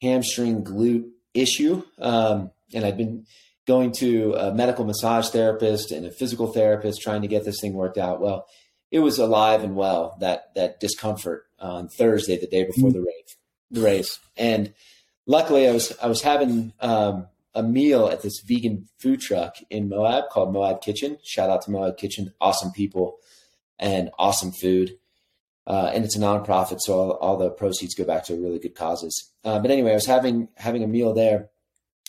hamstring, 0.00 0.64
glute 0.64 1.08
issue. 1.34 1.82
Um, 1.98 2.50
and 2.72 2.84
I'd 2.84 2.96
been 2.96 3.26
going 3.66 3.92
to 3.92 4.34
a 4.34 4.54
medical 4.54 4.84
massage 4.84 5.28
therapist 5.28 5.92
and 5.92 6.06
a 6.06 6.10
physical 6.10 6.52
therapist 6.52 7.02
trying 7.02 7.22
to 7.22 7.28
get 7.28 7.44
this 7.44 7.60
thing 7.60 7.74
worked 7.74 7.98
out. 7.98 8.20
Well, 8.20 8.46
it 8.90 9.00
was 9.00 9.18
alive 9.18 9.62
and 9.62 9.76
well, 9.76 10.16
that, 10.20 10.54
that 10.54 10.80
discomfort 10.80 11.44
on 11.58 11.88
Thursday, 11.88 12.38
the 12.38 12.46
day 12.46 12.64
before 12.64 12.90
mm-hmm. 12.90 12.98
the 12.98 13.06
race, 13.06 13.36
the 13.70 13.80
race. 13.82 14.18
And 14.36 14.72
luckily, 15.30 15.68
I 15.68 15.72
was 15.72 15.96
I 16.02 16.08
was 16.08 16.22
having 16.22 16.72
um, 16.80 17.28
a 17.54 17.62
meal 17.62 18.08
at 18.08 18.22
this 18.22 18.40
vegan 18.40 18.88
food 18.98 19.20
truck 19.20 19.56
in 19.70 19.88
Moab 19.88 20.28
called 20.30 20.52
Moab 20.52 20.82
Kitchen. 20.82 21.18
Shout 21.22 21.48
out 21.48 21.62
to 21.62 21.70
Moab 21.70 21.96
Kitchen, 21.96 22.34
awesome 22.40 22.72
people 22.72 23.18
and 23.78 24.10
awesome 24.18 24.52
food. 24.52 24.98
Uh, 25.66 25.90
and 25.94 26.04
it's 26.04 26.16
a 26.16 26.18
nonprofit, 26.18 26.78
so 26.80 26.94
all, 26.94 27.10
all, 27.12 27.36
the 27.36 27.50
proceeds 27.50 27.94
go 27.94 28.02
back 28.02 28.24
to 28.24 28.34
really 28.34 28.58
good 28.58 28.74
causes. 28.74 29.30
Uh, 29.44 29.60
but 29.60 29.70
anyway, 29.70 29.92
I 29.92 29.94
was 29.94 30.06
having 30.06 30.48
having 30.56 30.82
a 30.82 30.88
meal 30.88 31.14
there, 31.14 31.50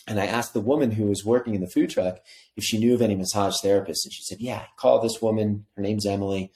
and 0.08 0.18
I 0.18 0.26
asked 0.26 0.52
the 0.52 0.60
woman 0.60 0.90
who 0.90 1.06
was 1.06 1.24
working 1.24 1.54
in 1.54 1.60
the 1.60 1.68
food 1.68 1.90
truck 1.90 2.18
if 2.56 2.64
she 2.64 2.78
knew 2.78 2.94
of 2.94 3.02
any 3.02 3.14
massage 3.14 3.54
therapists, 3.62 4.04
and 4.04 4.12
she 4.12 4.22
said, 4.22 4.40
"Yeah, 4.40 4.64
call 4.76 5.00
this 5.00 5.22
woman. 5.22 5.66
Her 5.76 5.82
name's 5.82 6.06
Emily. 6.06 6.50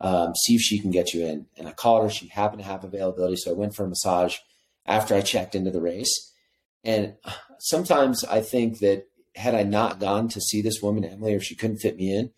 Um, 0.00 0.34
see 0.36 0.54
if 0.54 0.60
she 0.60 0.78
can 0.78 0.92
get 0.92 1.14
you 1.14 1.26
in." 1.26 1.46
And 1.56 1.66
I 1.66 1.72
called 1.72 2.04
her. 2.04 2.10
She 2.10 2.28
happened 2.28 2.62
to 2.62 2.68
have 2.68 2.84
availability, 2.84 3.36
so 3.36 3.50
I 3.50 3.54
went 3.54 3.74
for 3.74 3.84
a 3.84 3.88
massage 3.88 4.36
after 4.86 5.14
I 5.14 5.20
checked 5.20 5.54
into 5.54 5.70
the 5.70 5.80
race. 5.80 6.32
And 6.84 7.14
sometimes 7.58 8.24
I 8.24 8.40
think 8.40 8.78
that 8.78 9.06
had 9.34 9.54
I 9.54 9.62
not 9.64 10.00
gone 10.00 10.28
to 10.28 10.40
see 10.40 10.62
this 10.62 10.80
woman, 10.80 11.04
Emily, 11.04 11.34
or 11.34 11.40
she 11.40 11.56
couldn't 11.56 11.78
fit 11.78 11.96
me 11.96 12.14
in, 12.16 12.30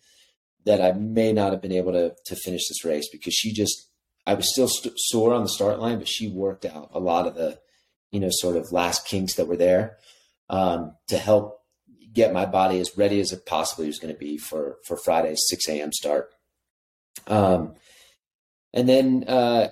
that 0.65 0.81
I 0.81 0.91
may 0.91 1.31
not 1.31 1.51
have 1.51 1.61
been 1.61 1.71
able 1.71 1.93
to 1.93 2.15
to 2.25 2.35
finish 2.35 2.67
this 2.67 2.83
race 2.83 3.07
because 3.09 3.33
she 3.33 3.53
just 3.53 3.89
I 4.25 4.33
was 4.33 4.51
still 4.51 4.67
st- 4.67 4.99
sore 4.99 5.33
on 5.33 5.43
the 5.43 5.49
start 5.49 5.79
line, 5.79 5.97
but 5.97 6.07
she 6.07 6.27
worked 6.27 6.65
out 6.65 6.89
a 6.93 6.99
lot 6.99 7.27
of 7.27 7.35
the 7.35 7.59
you 8.11 8.19
know 8.19 8.29
sort 8.29 8.57
of 8.57 8.71
last 8.71 9.05
kinks 9.05 9.35
that 9.35 9.47
were 9.47 9.57
there 9.57 9.97
um, 10.49 10.95
to 11.07 11.17
help 11.17 11.61
get 12.11 12.33
my 12.33 12.45
body 12.45 12.79
as 12.79 12.97
ready 12.97 13.19
as 13.19 13.31
it 13.31 13.45
possibly 13.45 13.87
was 13.87 13.99
going 13.99 14.13
to 14.13 14.19
be 14.19 14.37
for 14.37 14.77
for 14.85 14.97
Friday's 14.97 15.45
six 15.47 15.67
a.m. 15.69 15.91
start. 15.93 16.31
Um, 17.27 17.75
and 18.73 18.87
then 18.87 19.23
uh, 19.27 19.69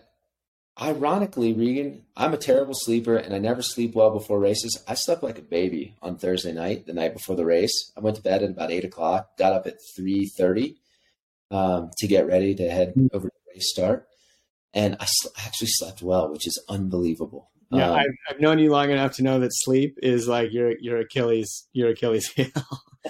ironically, 0.82 1.54
Regan, 1.54 2.04
I'm 2.16 2.34
a 2.34 2.38
terrible 2.38 2.74
sleeper 2.74 3.16
and 3.16 3.34
I 3.34 3.40
never 3.40 3.62
sleep 3.62 3.96
well 3.96 4.12
before 4.12 4.40
races. 4.40 4.82
I 4.88 4.94
slept 4.94 5.24
like 5.24 5.38
a 5.38 5.44
baby 5.44 5.96
on 6.02 6.18
Thursday 6.18 6.54
night, 6.54 6.86
the 6.86 6.94
night 6.94 7.14
before 7.14 7.36
the 7.36 7.46
race. 7.46 7.92
I 7.98 8.02
went 8.02 8.18
to 8.18 8.24
bed 8.24 8.44
at 8.44 8.52
about 8.52 8.72
eight 8.72 8.86
o'clock, 8.86 9.38
got 9.38 9.54
up 9.54 9.68
at 9.68 9.78
three 9.96 10.32
thirty 10.38 10.78
um, 11.52 11.92
to 11.98 12.08
get 12.08 12.28
ready 12.28 12.56
to 12.56 12.70
head 12.70 12.94
mm. 12.96 13.10
over 13.14 13.28
to 13.28 13.36
race 13.54 13.70
start. 13.70 14.08
and 14.74 14.96
I 15.00 15.06
sl- 15.06 15.30
actually 15.46 15.70
slept 15.72 16.02
well, 16.02 16.32
which 16.32 16.48
is 16.48 16.62
unbelievable. 16.70 17.50
Yeah, 17.72 17.92
um, 17.92 17.98
I've, 17.98 18.06
I've, 18.30 18.40
known 18.40 18.60
you 18.60 18.72
long 18.72 18.92
enough 18.92 19.16
to 19.16 19.24
know 19.24 19.40
that 19.40 19.52
sleep 19.54 19.98
is 20.02 20.28
like 20.28 20.54
your 20.54 20.78
your 20.80 21.00
Achilles 21.00 21.68
your 21.74 21.90
Achilles 21.90 22.28
heel. 22.36 22.48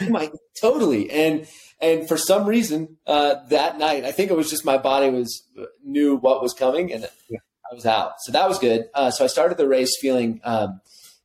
oh 0.01 0.09
my, 0.09 0.31
totally. 0.59 1.11
And 1.11 1.47
and 1.79 2.07
for 2.07 2.17
some 2.17 2.47
reason, 2.47 2.97
uh, 3.05 3.35
that 3.49 3.77
night, 3.77 4.03
I 4.03 4.11
think 4.11 4.31
it 4.31 4.37
was 4.37 4.49
just 4.49 4.65
my 4.65 4.77
body 4.77 5.09
was 5.09 5.43
knew 5.83 6.15
what 6.15 6.41
was 6.41 6.53
coming, 6.53 6.91
and 6.91 7.07
yeah. 7.29 7.39
I 7.69 7.75
was 7.75 7.85
out. 7.85 8.21
So 8.21 8.31
that 8.31 8.47
was 8.47 8.59
good. 8.59 8.89
Uh, 8.93 9.11
so 9.11 9.23
I 9.23 9.27
started 9.27 9.57
the 9.57 9.67
race 9.67 9.97
feeling 9.99 10.41
um, 10.43 10.81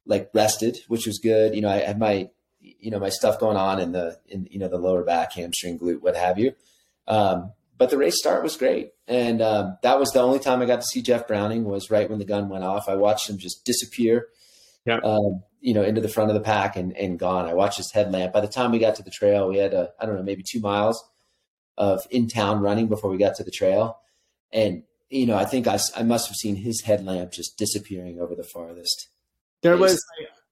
like 0.07 0.31
rested, 0.35 0.79
which 0.89 1.07
was 1.07 1.19
good. 1.19 1.55
You 1.55 1.61
know, 1.61 1.69
I 1.69 1.79
had 1.79 1.99
my 1.99 2.31
you 2.61 2.91
know 2.91 2.99
my 2.99 3.09
stuff 3.09 3.39
going 3.39 3.57
on 3.57 3.81
in 3.81 3.93
the 3.93 4.19
in 4.29 4.49
you 4.51 4.59
know 4.59 4.69
the 4.69 4.79
lower 4.79 5.03
back, 5.03 5.33
hamstring, 5.33 5.79
glute, 5.79 6.03
what 6.03 6.17
have 6.17 6.39
you. 6.39 6.53
Um, 7.07 7.53
but 7.79 7.91
the 7.91 7.99
race 7.99 8.19
start 8.19 8.43
was 8.43 8.57
great, 8.57 8.93
and 9.09 9.43
um, 9.43 9.79
that 9.83 9.99
was 9.99 10.11
the 10.13 10.21
only 10.21 10.39
time 10.39 10.63
I 10.63 10.67
got 10.67 10.81
to 10.81 10.87
see 10.87 11.03
Jeff 11.03 11.27
Browning 11.27 11.65
was 11.65 11.91
right 11.91 12.09
when 12.09 12.19
the 12.19 12.25
gun 12.25 12.49
went 12.49 12.65
off. 12.65 12.89
I 12.89 12.95
watched 12.95 13.29
him 13.29 13.39
just 13.39 13.65
disappear, 13.65 14.29
yeah. 14.85 14.99
um, 14.99 15.43
you 15.61 15.75
know, 15.75 15.83
into 15.83 16.01
the 16.01 16.09
front 16.09 16.31
of 16.31 16.35
the 16.35 16.41
pack 16.41 16.77
and, 16.77 16.97
and 16.97 17.19
gone. 17.19 17.47
I 17.47 17.55
watched 17.55 17.79
his 17.79 17.91
headlamp. 17.91 18.33
By 18.33 18.41
the 18.41 18.49
time 18.49 18.71
we 18.71 18.79
got 18.79 18.97
to 18.97 19.03
the 19.03 19.11
trail, 19.11 19.49
we 19.49 19.59
had 19.59 19.75
a 19.75 19.91
I 20.01 20.07
don't 20.07 20.17
know 20.17 20.23
maybe 20.23 20.45
two 20.47 20.61
miles 20.61 21.03
of 21.77 22.07
in 22.11 22.29
town 22.29 22.61
running 22.61 22.89
before 22.89 23.11
we 23.11 23.17
got 23.17 23.37
to 23.37 23.45
the 23.45 23.51
trail, 23.51 23.99
and 24.53 24.85
you 25.12 25.26
know 25.26 25.37
I 25.37 25.45
think 25.45 25.66
I, 25.66 25.78
I 25.97 26.02
must 26.02 26.28
have 26.28 26.37
seen 26.37 26.57
his 26.57 26.83
headlamp 26.83 27.33
just 27.33 27.57
disappearing 27.57 28.21
over 28.21 28.35
the 28.35 28.45
farthest. 28.45 29.09
There 29.62 29.76
was 29.76 30.02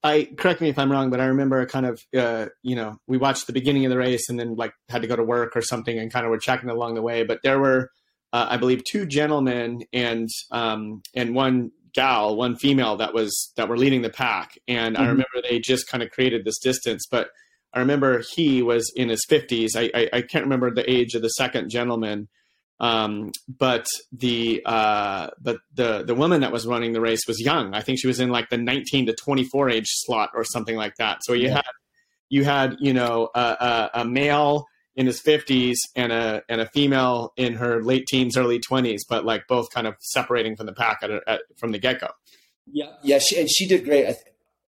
I 0.02 0.31
correct 0.37 0.61
me 0.61 0.69
if 0.69 0.79
I'm 0.79 0.90
wrong, 0.90 1.11
but 1.11 1.21
I 1.21 1.26
remember 1.26 1.61
a 1.61 1.67
kind 1.67 1.87
of 1.87 2.00
uh, 2.17 2.47
you 2.62 2.76
know 2.76 2.99
we 3.07 3.19
watched 3.19 3.47
the 3.47 3.52
beginning 3.52 3.85
of 3.85 3.90
the 3.90 3.99
race 3.99 4.29
and 4.29 4.38
then 4.38 4.55
like 4.55 4.73
had 4.88 5.02
to 5.02 5.09
go 5.09 5.17
to 5.17 5.25
work 5.25 5.57
or 5.57 5.62
something 5.62 5.99
and 5.99 6.12
kind 6.12 6.25
of 6.25 6.31
were 6.31 6.38
checking 6.38 6.71
along 6.71 6.95
the 6.95 7.02
way. 7.02 7.25
But 7.25 7.40
there 7.43 7.59
were 7.59 7.90
uh, 8.33 8.47
I 8.50 8.57
believe 8.57 8.83
two 8.85 9.07
gentlemen 9.07 9.85
and 9.93 10.29
um, 10.50 11.02
and 11.14 11.35
one 11.35 11.73
gal, 11.93 12.37
one 12.37 12.57
female 12.57 12.97
that 12.99 13.14
was 13.14 13.52
that 13.57 13.69
were 13.69 13.76
leading 13.76 14.02
the 14.02 14.11
pack, 14.11 14.59
and 14.69 14.95
mm-hmm. 14.95 15.05
I 15.05 15.09
remember 15.09 15.43
they 15.43 15.59
just 15.59 15.88
kind 15.88 16.02
of 16.02 16.11
created 16.11 16.45
this 16.45 16.59
distance. 16.59 17.07
But 17.11 17.29
I 17.73 17.81
remember 17.81 18.23
he 18.35 18.62
was 18.62 18.93
in 18.97 19.09
his 19.09 19.25
50s. 19.31 19.76
I, 19.76 19.90
I, 19.95 20.09
I 20.12 20.23
can't 20.23 20.45
remember 20.45 20.75
the 20.75 20.90
age 20.90 21.14
of 21.14 21.23
the 21.23 21.29
second 21.29 21.71
gentleman 21.71 22.29
um, 22.81 23.31
but 23.47 23.87
the 24.11 24.63
uh, 24.65 25.29
but 25.41 25.59
the 25.75 26.03
the 26.03 26.15
woman 26.15 26.41
that 26.41 26.51
was 26.51 26.67
running 26.67 26.93
the 26.93 27.01
race 27.01 27.21
was 27.29 27.39
young. 27.39 27.75
I 27.75 27.83
think 27.83 28.01
she 28.01 28.07
was 28.07 28.21
in 28.21 28.31
like 28.31 28.49
the 28.49 28.57
19 28.57 29.07
to 29.07 29.13
24 29.15 29.69
age 29.69 29.87
slot 29.89 30.31
or 30.35 30.45
something 30.45 30.77
like 30.77 30.95
that. 30.97 31.19
So 31.23 31.35
you 31.35 31.49
yeah. 31.49 31.55
had 31.57 31.65
you 32.31 32.45
had 32.45 32.77
you 32.81 32.95
know 32.95 33.29
a, 33.35 33.41
a, 33.41 33.91
a, 34.01 34.05
male 34.07 34.65
in 34.97 35.07
his 35.07 35.21
50s 35.21 35.77
and 35.95 36.11
a 36.11 36.43
and 36.49 36.63
a 36.63 36.67
female 36.67 37.33
in 37.37 37.55
her 37.55 37.83
late 37.83 38.07
teens, 38.07 38.37
early 38.39 38.59
20s, 38.59 39.01
but 39.09 39.27
like 39.27 39.47
both 39.47 39.71
kind 39.71 39.87
of 39.87 39.95
separating 40.01 40.57
from 40.57 40.65
the 40.67 40.73
pack 40.73 41.01
at, 41.03 41.11
at, 41.11 41.43
from 41.59 41.73
the 41.73 41.79
get 41.79 42.01
go. 42.01 42.09
Yeah, 42.73 42.93
yeah, 43.03 43.19
she, 43.19 43.39
and 43.39 43.51
she 43.51 43.67
did 43.67 43.85
great. 43.85 44.05
I, 44.05 44.13
th- 44.13 44.25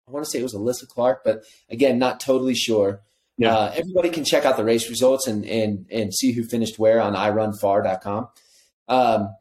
I 0.08 0.12
want 0.12 0.26
to 0.26 0.30
say 0.30 0.40
it 0.40 0.44
was 0.44 0.54
Alyssa 0.54 0.88
Clark, 0.88 1.22
but 1.24 1.44
again, 1.70 1.98
not 1.98 2.20
totally 2.20 2.56
sure. 2.56 3.02
Yeah. 3.42 3.56
Uh, 3.56 3.74
everybody 3.76 4.10
can 4.10 4.24
check 4.24 4.46
out 4.46 4.56
the 4.56 4.64
race 4.64 4.90
results 4.90 5.28
and 5.28 5.46
and 5.46 5.86
and 5.92 6.14
see 6.14 6.32
who 6.32 6.44
finished 6.44 6.78
where 6.78 7.02
on 7.02 7.14
irunfar.com. 7.14 8.30
Um, 8.88 9.36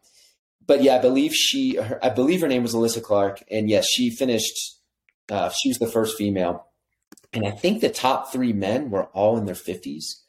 but 0.66 0.82
yeah, 0.82 0.96
I 0.96 0.98
believe 1.00 1.34
she, 1.34 1.76
her, 1.76 1.98
I 2.02 2.10
believe 2.10 2.40
her 2.42 2.48
name 2.48 2.62
was 2.62 2.74
Alyssa 2.74 3.02
Clark, 3.02 3.42
and 3.50 3.68
yes, 3.68 3.88
she 3.88 4.10
finished. 4.10 4.54
Uh, 5.28 5.50
she 5.50 5.68
was 5.68 5.78
the 5.78 5.86
first 5.86 6.16
female, 6.16 6.66
and 7.32 7.46
I 7.46 7.50
think 7.50 7.80
the 7.80 7.90
top 7.90 8.32
three 8.32 8.52
men 8.52 8.90
were 8.90 9.06
all 9.06 9.36
in 9.36 9.46
their 9.46 9.54
fifties. 9.54 10.22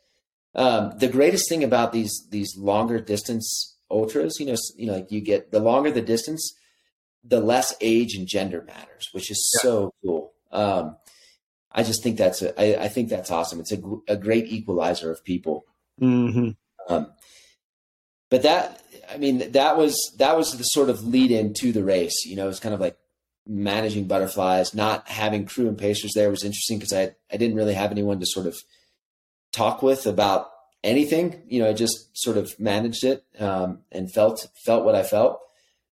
Um, 0.53 0.93
the 0.97 1.07
greatest 1.07 1.47
thing 1.47 1.63
about 1.63 1.93
these 1.93 2.27
these 2.29 2.57
longer 2.57 2.99
distance 2.99 3.77
ultras, 3.89 4.39
you 4.39 4.47
know, 4.47 4.55
you 4.75 4.87
know, 4.87 4.93
like 4.93 5.11
you 5.11 5.21
get 5.21 5.51
the 5.51 5.59
longer 5.59 5.91
the 5.91 6.01
distance, 6.01 6.53
the 7.23 7.39
less 7.39 7.75
age 7.79 8.15
and 8.15 8.27
gender 8.27 8.63
matters, 8.63 9.09
which 9.11 9.29
is 9.29 9.51
yeah. 9.55 9.61
so 9.61 9.93
cool. 10.03 10.33
Um, 10.51 10.97
I 11.73 11.83
just 11.83 12.03
think 12.03 12.17
that's 12.17 12.41
a, 12.41 12.59
I, 12.59 12.85
I 12.85 12.87
think 12.87 13.09
that's 13.09 13.31
awesome. 13.31 13.59
It's 13.59 13.71
a, 13.71 13.81
a 14.07 14.17
great 14.17 14.47
equalizer 14.47 15.11
of 15.11 15.23
people. 15.23 15.65
Mm-hmm. 16.01 16.49
Um, 16.93 17.11
but 18.29 18.43
that, 18.43 18.81
I 19.11 19.17
mean, 19.17 19.51
that 19.51 19.77
was 19.77 19.95
that 20.17 20.37
was 20.37 20.57
the 20.57 20.63
sort 20.63 20.89
of 20.89 21.03
lead 21.03 21.31
in 21.31 21.53
to 21.55 21.71
the 21.71 21.83
race. 21.83 22.25
You 22.25 22.35
know, 22.35 22.49
it's 22.49 22.59
kind 22.59 22.73
of 22.73 22.81
like 22.81 22.97
managing 23.47 24.07
butterflies, 24.07 24.73
not 24.73 25.07
having 25.07 25.45
crew 25.45 25.67
and 25.67 25.77
pacers 25.77 26.13
there 26.15 26.29
was 26.29 26.43
interesting 26.43 26.79
because 26.79 26.93
I 26.93 27.15
I 27.31 27.37
didn't 27.37 27.57
really 27.57 27.73
have 27.73 27.91
anyone 27.91 28.19
to 28.19 28.25
sort 28.25 28.47
of 28.47 28.55
talk 29.51 29.81
with 29.81 30.05
about 30.05 30.49
anything. 30.83 31.41
You 31.47 31.61
know, 31.61 31.69
I 31.69 31.73
just 31.73 32.09
sort 32.13 32.37
of 32.37 32.57
managed 32.59 33.03
it 33.03 33.23
um, 33.39 33.79
and 33.91 34.11
felt 34.11 34.47
felt 34.65 34.85
what 34.85 34.95
I 34.95 35.03
felt. 35.03 35.39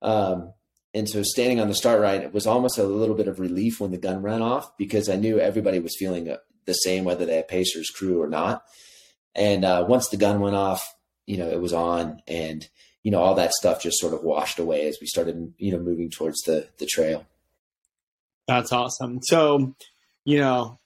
Um, 0.02 0.52
and 0.94 1.08
so 1.08 1.22
standing 1.24 1.60
on 1.60 1.68
the 1.68 1.74
start 1.74 2.00
line, 2.00 2.22
it 2.22 2.32
was 2.32 2.46
almost 2.46 2.78
a 2.78 2.84
little 2.84 3.16
bit 3.16 3.26
of 3.26 3.40
relief 3.40 3.80
when 3.80 3.90
the 3.90 3.98
gun 3.98 4.22
ran 4.22 4.42
off 4.42 4.76
because 4.78 5.08
I 5.08 5.16
knew 5.16 5.40
everybody 5.40 5.80
was 5.80 5.96
feeling 5.98 6.30
uh, 6.30 6.36
the 6.66 6.72
same, 6.72 7.04
whether 7.04 7.26
they 7.26 7.36
had 7.36 7.48
Pacers 7.48 7.90
crew 7.90 8.22
or 8.22 8.28
not. 8.28 8.62
And 9.34 9.64
uh, 9.64 9.84
once 9.88 10.08
the 10.08 10.16
gun 10.16 10.40
went 10.40 10.54
off, 10.54 10.86
you 11.26 11.36
know, 11.36 11.48
it 11.48 11.60
was 11.60 11.72
on, 11.72 12.22
and 12.28 12.66
you 13.02 13.10
know, 13.10 13.18
all 13.18 13.34
that 13.34 13.52
stuff 13.52 13.82
just 13.82 13.98
sort 13.98 14.14
of 14.14 14.22
washed 14.22 14.58
away 14.58 14.86
as 14.86 14.96
we 15.00 15.06
started, 15.06 15.52
you 15.58 15.72
know, 15.72 15.78
moving 15.78 16.10
towards 16.10 16.40
the 16.42 16.68
the 16.78 16.86
trail. 16.86 17.26
That's 18.46 18.72
awesome. 18.72 19.20
So, 19.22 19.74
you 20.24 20.38
know, 20.38 20.78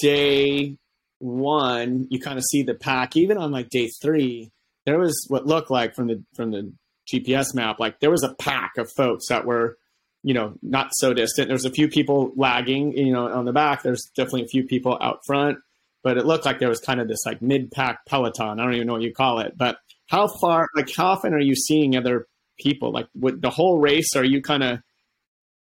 day 0.00 0.76
one, 1.18 2.06
you 2.10 2.20
kind 2.20 2.38
of 2.38 2.44
see 2.44 2.62
the 2.62 2.74
pack. 2.74 3.16
Even 3.16 3.38
on 3.38 3.50
like 3.50 3.70
day 3.70 3.90
three, 4.00 4.50
there 4.86 4.98
was 4.98 5.26
what 5.28 5.46
looked 5.46 5.70
like 5.70 5.94
from 5.94 6.06
the 6.06 6.22
from 6.36 6.52
the 6.52 6.72
GPS 7.12 7.54
map, 7.54 7.80
like 7.80 8.00
there 8.00 8.10
was 8.10 8.22
a 8.22 8.34
pack 8.34 8.76
of 8.78 8.90
folks 8.92 9.28
that 9.28 9.44
were, 9.44 9.78
you 10.22 10.34
know, 10.34 10.54
not 10.62 10.90
so 10.92 11.14
distant. 11.14 11.48
There's 11.48 11.64
a 11.64 11.70
few 11.70 11.88
people 11.88 12.32
lagging, 12.36 12.96
you 12.96 13.12
know, 13.12 13.28
on 13.28 13.44
the 13.44 13.52
back. 13.52 13.82
There's 13.82 14.10
definitely 14.14 14.44
a 14.44 14.48
few 14.48 14.64
people 14.64 14.98
out 15.00 15.20
front, 15.26 15.58
but 16.02 16.18
it 16.18 16.26
looked 16.26 16.44
like 16.44 16.58
there 16.58 16.68
was 16.68 16.80
kind 16.80 17.00
of 17.00 17.08
this 17.08 17.24
like 17.24 17.40
mid 17.40 17.70
pack 17.70 18.04
peloton. 18.06 18.60
I 18.60 18.64
don't 18.64 18.74
even 18.74 18.86
know 18.86 18.94
what 18.94 19.02
you 19.02 19.14
call 19.14 19.40
it, 19.40 19.56
but 19.56 19.78
how 20.08 20.28
far, 20.40 20.66
like 20.74 20.94
how 20.94 21.08
often 21.08 21.34
are 21.34 21.40
you 21.40 21.54
seeing 21.54 21.96
other 21.96 22.26
people? 22.58 22.92
Like 22.92 23.08
with 23.14 23.40
the 23.40 23.50
whole 23.50 23.78
race, 23.78 24.16
are 24.16 24.24
you 24.24 24.42
kind 24.42 24.62
of 24.62 24.80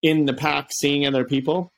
in 0.01 0.25
the 0.25 0.33
pack 0.33 0.69
seeing 0.71 1.05
other 1.05 1.25
people? 1.25 1.71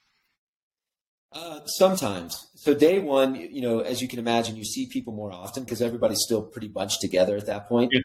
Uh, 1.32 1.66
sometimes. 1.66 2.48
So 2.56 2.74
day 2.74 3.00
one, 3.00 3.36
you 3.36 3.62
know, 3.62 3.80
as 3.80 4.02
you 4.02 4.08
can 4.08 4.20
imagine, 4.20 4.56
you 4.56 4.64
see 4.64 4.88
people 4.88 5.14
more 5.14 5.32
often 5.34 5.64
because 5.64 5.82
everybody's 5.82 6.22
still 6.22 6.42
pretty 6.42 6.70
bunched 6.70 7.02
together 7.02 7.36
at 7.36 7.46
that 7.48 7.68
point. 7.68 7.92
Yeah. 7.94 8.02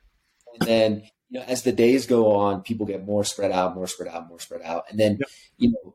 And 0.58 0.68
then 0.68 1.02
you 1.30 1.38
know, 1.38 1.46
as 1.46 1.62
the 1.62 1.72
days 1.72 2.06
go 2.06 2.32
on, 2.32 2.62
people 2.62 2.86
get 2.86 3.04
more 3.04 3.24
spread 3.24 3.52
out, 3.52 3.74
more 3.74 3.86
spread 3.86 4.12
out, 4.12 4.28
more 4.28 4.40
spread 4.40 4.62
out. 4.62 4.84
And 4.90 4.98
then, 4.98 5.12
yep. 5.18 5.28
you 5.58 5.70
know, 5.70 5.94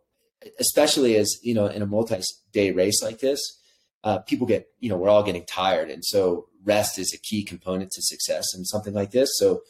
especially 0.60 1.18
as, 1.18 1.38
you 1.44 1.54
know, 1.54 1.68
in 1.68 1.82
a 1.82 1.86
multi 1.86 2.22
day 2.54 2.72
race 2.72 3.04
like 3.04 3.20
this, 3.20 3.40
uh, 4.04 4.20
people 4.20 4.48
get, 4.48 4.68
you 4.80 4.90
know, 4.90 4.96
we're 4.96 5.10
all 5.10 5.24
getting 5.24 5.46
tired. 5.46 5.92
And 5.92 6.06
so 6.06 6.48
rest 6.64 6.98
is 6.98 7.14
a 7.14 7.18
key 7.18 7.44
component 7.44 7.92
to 7.92 8.02
success 8.02 8.56
in 8.56 8.64
something 8.64 8.94
like 8.94 9.12
this. 9.12 9.30
So, 9.34 9.62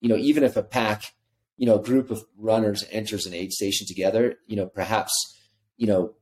you 0.00 0.08
know, 0.08 0.16
even 0.16 0.44
if 0.44 0.56
a 0.56 0.62
pack, 0.62 1.14
you 1.56 1.66
know, 1.66 1.78
group 1.78 2.10
of 2.10 2.24
runners 2.36 2.84
enters 2.90 3.24
an 3.24 3.32
aid 3.32 3.52
station 3.52 3.86
together, 3.86 4.36
you 4.46 4.56
know, 4.56 4.66
perhaps, 4.66 5.12
you 5.78 5.86
know, 5.86 6.14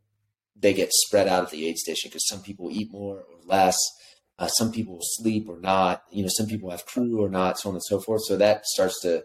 they 0.54 0.72
get 0.72 0.92
spread 0.92 1.26
out 1.26 1.44
at 1.44 1.50
the 1.50 1.66
aid 1.66 1.76
station 1.76 2.08
because 2.08 2.28
some 2.28 2.40
people 2.40 2.70
eat 2.70 2.92
more 2.92 3.18
or 3.18 3.38
less. 3.44 3.76
Uh, 4.42 4.48
some 4.48 4.72
people 4.72 4.94
will 4.94 5.04
sleep 5.04 5.48
or 5.48 5.60
not. 5.60 6.02
You 6.10 6.24
know, 6.24 6.28
some 6.28 6.48
people 6.48 6.68
have 6.70 6.84
crew 6.84 7.22
or 7.22 7.28
not, 7.28 7.60
so 7.60 7.68
on 7.68 7.76
and 7.76 7.84
so 7.84 8.00
forth. 8.00 8.22
So 8.26 8.36
that 8.38 8.66
starts 8.66 9.00
to 9.02 9.22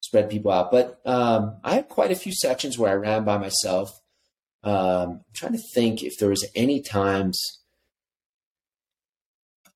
spread 0.00 0.28
people 0.28 0.50
out. 0.50 0.72
But 0.72 1.00
um, 1.06 1.58
I 1.62 1.76
had 1.76 1.88
quite 1.88 2.10
a 2.10 2.16
few 2.16 2.32
sections 2.32 2.76
where 2.76 2.90
I 2.90 2.94
ran 2.94 3.22
by 3.22 3.38
myself. 3.38 4.00
Um, 4.64 4.74
I'm 4.74 5.20
trying 5.34 5.52
to 5.52 5.62
think 5.72 6.02
if 6.02 6.18
there 6.18 6.30
was 6.30 6.44
any 6.56 6.82
times. 6.82 7.40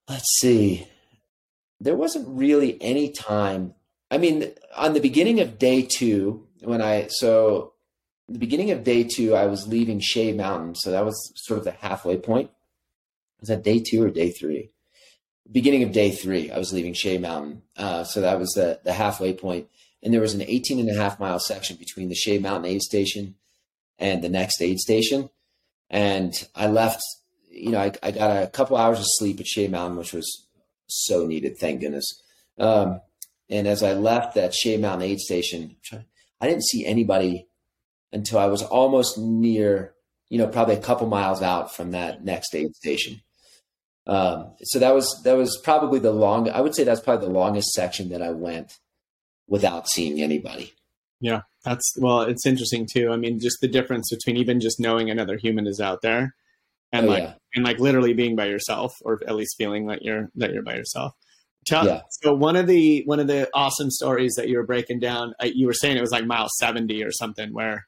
Let's 0.09 0.29
see. 0.41 0.89
There 1.79 1.95
wasn't 1.95 2.27
really 2.27 2.77
any 2.81 3.13
time. 3.13 3.75
I 4.11 4.17
mean, 4.17 4.51
on 4.75 4.91
the 4.91 4.99
beginning 4.99 5.39
of 5.39 5.57
day 5.57 5.83
two, 5.83 6.49
when 6.63 6.81
I 6.81 7.07
so 7.07 7.75
the 8.27 8.39
beginning 8.39 8.71
of 8.71 8.83
day 8.83 9.05
two, 9.05 9.35
I 9.35 9.45
was 9.45 9.69
leaving 9.69 10.01
Shay 10.01 10.33
Mountain, 10.33 10.75
so 10.75 10.91
that 10.91 11.05
was 11.05 11.31
sort 11.37 11.59
of 11.59 11.63
the 11.63 11.71
halfway 11.71 12.17
point. 12.17 12.51
Was 13.39 13.47
that 13.47 13.63
day 13.63 13.79
two 13.79 14.03
or 14.03 14.09
day 14.09 14.31
three? 14.31 14.71
Beginning 15.51 15.83
of 15.83 15.91
day 15.91 16.11
three, 16.11 16.49
I 16.51 16.57
was 16.57 16.71
leaving 16.71 16.93
Shay 16.93 17.17
Mountain. 17.17 17.63
Uh, 17.75 18.03
so 18.03 18.21
that 18.21 18.39
was 18.39 18.51
the, 18.51 18.79
the 18.83 18.93
halfway 18.93 19.33
point. 19.33 19.67
And 20.03 20.13
there 20.13 20.21
was 20.21 20.33
an 20.33 20.41
18 20.41 20.79
and 20.79 20.89
a 20.89 20.99
half 20.99 21.19
mile 21.19 21.39
section 21.39 21.75
between 21.77 22.09
the 22.09 22.15
Shay 22.15 22.39
Mountain 22.39 22.71
aid 22.71 22.81
station 22.81 23.35
and 23.99 24.23
the 24.23 24.29
next 24.29 24.61
aid 24.61 24.79
station. 24.79 25.29
And 25.89 26.33
I 26.55 26.67
left, 26.67 27.01
you 27.49 27.71
know, 27.71 27.79
I, 27.79 27.91
I 28.01 28.11
got 28.11 28.43
a 28.43 28.47
couple 28.47 28.77
hours 28.77 28.99
of 28.99 29.05
sleep 29.07 29.39
at 29.39 29.47
Shay 29.47 29.67
Mountain, 29.67 29.97
which 29.97 30.13
was 30.13 30.47
so 30.87 31.25
needed. 31.25 31.57
Thank 31.57 31.81
goodness. 31.81 32.21
Um, 32.57 33.01
and 33.49 33.67
as 33.67 33.83
I 33.83 33.93
left 33.93 34.35
that 34.35 34.53
Shay 34.53 34.77
Mountain 34.77 35.09
aid 35.09 35.19
station, 35.19 35.75
I 36.39 36.47
didn't 36.47 36.65
see 36.65 36.85
anybody 36.85 37.47
until 38.13 38.39
I 38.39 38.45
was 38.45 38.63
almost 38.63 39.17
near, 39.17 39.93
you 40.29 40.37
know, 40.37 40.47
probably 40.47 40.75
a 40.75 40.81
couple 40.81 41.07
miles 41.07 41.41
out 41.41 41.75
from 41.75 41.91
that 41.91 42.23
next 42.23 42.55
aid 42.55 42.73
station. 42.75 43.21
Um, 44.07 44.51
so 44.63 44.79
that 44.79 44.93
was 44.95 45.21
that 45.23 45.37
was 45.37 45.59
probably 45.63 45.99
the 45.99 46.11
long. 46.11 46.49
I 46.49 46.61
would 46.61 46.75
say 46.75 46.83
that's 46.83 47.01
probably 47.01 47.27
the 47.27 47.33
longest 47.33 47.69
section 47.73 48.09
that 48.09 48.21
I 48.21 48.31
went 48.31 48.77
without 49.47 49.87
seeing 49.87 50.21
anybody. 50.21 50.73
Yeah, 51.19 51.41
that's 51.63 51.93
well, 51.99 52.21
it's 52.21 52.45
interesting 52.45 52.87
too. 52.91 53.11
I 53.11 53.17
mean, 53.17 53.39
just 53.39 53.57
the 53.61 53.67
difference 53.67 54.09
between 54.09 54.37
even 54.37 54.59
just 54.59 54.79
knowing 54.79 55.09
another 55.09 55.37
human 55.37 55.67
is 55.67 55.79
out 55.79 56.01
there 56.01 56.33
and 56.91 57.05
Oh, 57.05 57.09
like 57.09 57.23
yeah. 57.23 57.33
and 57.55 57.63
like 57.63 57.79
literally 57.79 58.13
being 58.13 58.35
by 58.35 58.45
yourself 58.47 58.91
or 59.03 59.21
at 59.27 59.35
least 59.35 59.55
feeling 59.57 59.85
that 59.87 60.01
you're 60.01 60.29
that 60.35 60.51
you're 60.51 60.63
by 60.63 60.75
yourself. 60.75 61.13
Tell, 61.67 61.85
Yeah. 61.85 62.01
So 62.09 62.33
one 62.33 62.55
of 62.55 62.65
the 62.65 63.03
one 63.05 63.19
of 63.19 63.27
the 63.27 63.47
awesome 63.53 63.91
stories 63.91 64.33
that 64.35 64.49
you 64.49 64.57
were 64.57 64.65
breaking 64.65 64.99
down, 64.99 65.35
uh, 65.39 65.45
you 65.53 65.67
were 65.67 65.73
saying 65.73 65.95
it 65.95 66.01
was 66.01 66.11
like 66.11 66.25
mile 66.25 66.47
70 66.57 67.03
or 67.03 67.11
something 67.11 67.53
where 67.53 67.85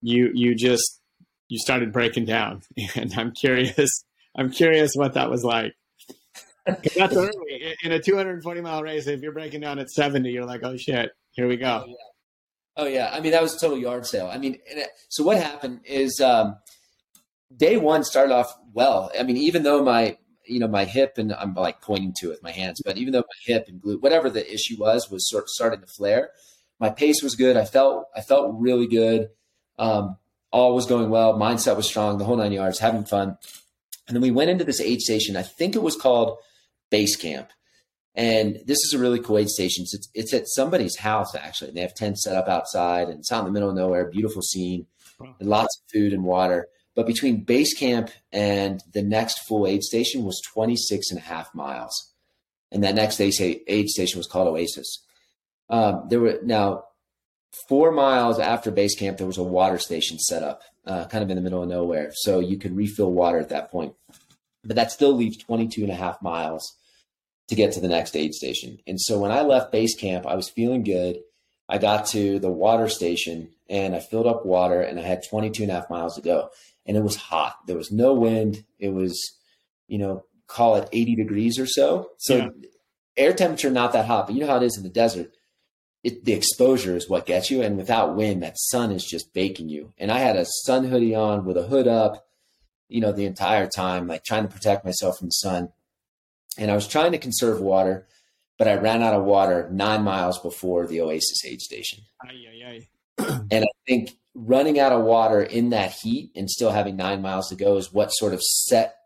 you 0.00 0.30
you 0.32 0.54
just 0.54 1.00
you 1.48 1.58
started 1.58 1.92
breaking 1.92 2.24
down 2.26 2.62
and 2.94 3.12
I'm 3.16 3.32
curious 3.32 4.04
I'm 4.36 4.50
curious 4.50 4.92
what 4.94 5.14
that 5.14 5.30
was 5.30 5.44
like. 5.44 5.74
That's 6.66 7.16
early 7.16 7.74
in 7.82 7.92
a 7.92 8.00
240 8.00 8.60
mile 8.60 8.82
race. 8.82 9.06
If 9.06 9.20
you're 9.22 9.32
breaking 9.32 9.60
down 9.62 9.78
at 9.78 9.90
70, 9.90 10.30
you're 10.30 10.44
like, 10.46 10.62
oh 10.62 10.76
shit, 10.76 11.10
here 11.32 11.48
we 11.48 11.56
go. 11.56 11.86
Oh 12.76 12.86
yeah, 12.86 13.10
I 13.12 13.20
mean 13.20 13.32
that 13.32 13.42
was 13.42 13.54
a 13.54 13.58
total 13.58 13.78
yard 13.78 14.06
sale. 14.06 14.28
I 14.32 14.38
mean, 14.38 14.58
and 14.70 14.80
it- 14.80 14.90
so 15.08 15.24
what 15.24 15.36
happened 15.38 15.80
is 15.84 16.20
um, 16.20 16.56
day 17.56 17.76
one 17.76 18.04
started 18.04 18.32
off 18.32 18.54
well. 18.72 19.10
I 19.18 19.22
mean, 19.22 19.36
even 19.36 19.62
though 19.62 19.82
my 19.82 20.16
you 20.46 20.58
know 20.60 20.68
my 20.68 20.84
hip 20.84 21.14
and 21.16 21.32
I'm 21.32 21.54
like 21.54 21.80
pointing 21.82 22.14
to 22.20 22.26
it 22.28 22.30
with 22.30 22.42
my 22.42 22.52
hands, 22.52 22.80
but 22.84 22.96
even 22.96 23.12
though 23.12 23.20
my 23.20 23.54
hip 23.54 23.66
and 23.68 23.80
glute, 23.82 24.00
whatever 24.02 24.30
the 24.30 24.52
issue 24.52 24.76
was, 24.78 25.10
was 25.10 25.28
sort 25.28 25.44
of 25.44 25.48
starting 25.48 25.80
to 25.80 25.86
flare. 25.86 26.30
My 26.78 26.88
pace 26.90 27.22
was 27.22 27.34
good. 27.34 27.56
I 27.56 27.64
felt 27.64 28.06
I 28.16 28.20
felt 28.22 28.54
really 28.58 28.86
good. 28.86 29.28
Um, 29.78 30.16
all 30.52 30.74
was 30.74 30.86
going 30.86 31.10
well. 31.10 31.34
Mindset 31.38 31.76
was 31.76 31.86
strong. 31.86 32.18
The 32.18 32.24
whole 32.24 32.36
nine 32.36 32.52
yards, 32.52 32.78
having 32.78 33.04
fun. 33.04 33.36
And 34.10 34.16
then 34.16 34.22
we 34.22 34.32
went 34.32 34.50
into 34.50 34.64
this 34.64 34.80
aid 34.80 35.00
station. 35.00 35.36
I 35.36 35.42
think 35.42 35.76
it 35.76 35.82
was 35.82 35.94
called 35.94 36.38
Base 36.90 37.14
Camp. 37.14 37.48
And 38.16 38.56
this 38.66 38.78
is 38.78 38.92
a 38.92 38.98
really 38.98 39.20
cool 39.20 39.38
aid 39.38 39.48
station. 39.48 39.84
It's, 39.84 40.08
it's 40.14 40.34
at 40.34 40.48
somebody's 40.48 40.96
house, 40.96 41.32
actually. 41.36 41.70
They 41.70 41.80
have 41.82 41.94
tents 41.94 42.24
set 42.24 42.34
up 42.36 42.48
outside 42.48 43.08
and 43.08 43.20
it's 43.20 43.30
out 43.30 43.38
in 43.40 43.44
the 43.44 43.52
middle 43.52 43.70
of 43.70 43.76
nowhere. 43.76 44.10
Beautiful 44.10 44.42
scene, 44.42 44.86
Wow. 45.20 45.36
and 45.38 45.48
lots 45.48 45.78
of 45.78 45.92
food 45.92 46.12
and 46.12 46.24
water. 46.24 46.66
But 46.96 47.06
between 47.06 47.44
base 47.44 47.72
camp 47.72 48.10
and 48.32 48.82
the 48.92 49.02
next 49.02 49.46
full 49.46 49.64
aid 49.64 49.84
station 49.84 50.24
was 50.24 50.42
26 50.52 51.10
and 51.10 51.18
a 51.20 51.22
half 51.22 51.54
miles. 51.54 52.12
And 52.72 52.82
that 52.82 52.96
next 52.96 53.20
aid 53.20 53.34
aid 53.68 53.88
station 53.88 54.18
was 54.18 54.26
called 54.26 54.48
Oasis. 54.48 55.04
Um, 55.68 56.06
there 56.08 56.18
were 56.18 56.40
now 56.42 56.86
four 57.68 57.92
miles 57.92 58.40
after 58.40 58.72
base 58.72 58.96
camp, 58.98 59.18
there 59.18 59.26
was 59.28 59.38
a 59.38 59.42
water 59.44 59.78
station 59.78 60.18
set 60.18 60.42
up, 60.42 60.62
uh, 60.86 61.06
kind 61.06 61.22
of 61.22 61.30
in 61.30 61.36
the 61.36 61.42
middle 61.42 61.62
of 61.62 61.68
nowhere. 61.68 62.10
So 62.14 62.40
you 62.40 62.58
could 62.58 62.76
refill 62.76 63.12
water 63.12 63.38
at 63.38 63.50
that 63.50 63.70
point. 63.70 63.94
But 64.64 64.76
that 64.76 64.92
still 64.92 65.12
leaves 65.14 65.36
22 65.38 65.82
and 65.82 65.92
a 65.92 65.96
half 65.96 66.20
miles 66.22 66.76
to 67.48 67.54
get 67.54 67.72
to 67.72 67.80
the 67.80 67.88
next 67.88 68.14
aid 68.16 68.34
station. 68.34 68.78
And 68.86 69.00
so 69.00 69.18
when 69.18 69.32
I 69.32 69.42
left 69.42 69.72
base 69.72 69.94
camp, 69.96 70.26
I 70.26 70.34
was 70.34 70.48
feeling 70.50 70.82
good. 70.82 71.18
I 71.68 71.78
got 71.78 72.06
to 72.08 72.38
the 72.38 72.50
water 72.50 72.88
station 72.88 73.50
and 73.68 73.94
I 73.94 74.00
filled 74.00 74.26
up 74.26 74.44
water 74.44 74.80
and 74.80 74.98
I 74.98 75.02
had 75.02 75.26
22 75.28 75.62
and 75.64 75.72
a 75.72 75.74
half 75.74 75.90
miles 75.90 76.16
to 76.16 76.20
go. 76.22 76.50
And 76.86 76.96
it 76.96 77.02
was 77.02 77.16
hot. 77.16 77.56
There 77.66 77.76
was 77.76 77.90
no 77.92 78.12
wind. 78.12 78.64
It 78.78 78.90
was, 78.90 79.20
you 79.88 79.98
know, 79.98 80.24
call 80.46 80.76
it 80.76 80.88
80 80.92 81.16
degrees 81.16 81.58
or 81.58 81.66
so. 81.66 82.10
So 82.18 82.36
Yeah. 82.36 82.48
air 83.16 83.32
temperature, 83.32 83.70
not 83.70 83.92
that 83.92 84.06
hot, 84.06 84.26
but 84.26 84.34
you 84.34 84.40
know 84.40 84.48
how 84.48 84.56
it 84.56 84.64
is 84.64 84.76
in 84.76 84.82
the 84.82 84.88
desert. 84.88 85.32
It, 86.02 86.24
the 86.24 86.32
exposure 86.32 86.96
is 86.96 87.10
what 87.10 87.26
gets 87.26 87.50
you. 87.50 87.62
And 87.62 87.76
without 87.76 88.16
wind, 88.16 88.42
that 88.42 88.58
sun 88.58 88.90
is 88.90 89.04
just 89.04 89.34
baking 89.34 89.68
you. 89.68 89.92
And 89.98 90.10
I 90.10 90.18
had 90.20 90.36
a 90.36 90.46
sun 90.64 90.84
hoodie 90.84 91.14
on 91.14 91.44
with 91.44 91.58
a 91.58 91.64
hood 91.66 91.86
up, 91.86 92.26
you 92.88 93.00
know, 93.00 93.12
the 93.12 93.26
entire 93.26 93.66
time, 93.66 94.06
like 94.06 94.24
trying 94.24 94.44
to 94.44 94.54
protect 94.54 94.84
myself 94.84 95.18
from 95.18 95.28
the 95.28 95.32
sun. 95.32 95.68
And 96.56 96.70
I 96.70 96.74
was 96.74 96.88
trying 96.88 97.12
to 97.12 97.18
conserve 97.18 97.60
water, 97.60 98.06
but 98.58 98.66
I 98.66 98.74
ran 98.74 99.02
out 99.02 99.14
of 99.14 99.24
water 99.24 99.68
nine 99.70 100.02
miles 100.02 100.38
before 100.38 100.86
the 100.86 101.02
Oasis 101.02 101.44
aid 101.44 101.60
station. 101.60 102.04
Ay, 102.24 102.46
ay, 102.50 102.86
ay. 103.18 103.40
And 103.50 103.64
I 103.64 103.68
think 103.86 104.16
running 104.34 104.78
out 104.78 104.92
of 104.92 105.02
water 105.02 105.42
in 105.42 105.70
that 105.70 105.92
heat 105.92 106.30
and 106.34 106.48
still 106.48 106.70
having 106.70 106.96
nine 106.96 107.20
miles 107.20 107.48
to 107.48 107.56
go 107.56 107.76
is 107.76 107.92
what 107.92 108.08
sort 108.08 108.32
of 108.32 108.40
set 108.42 108.96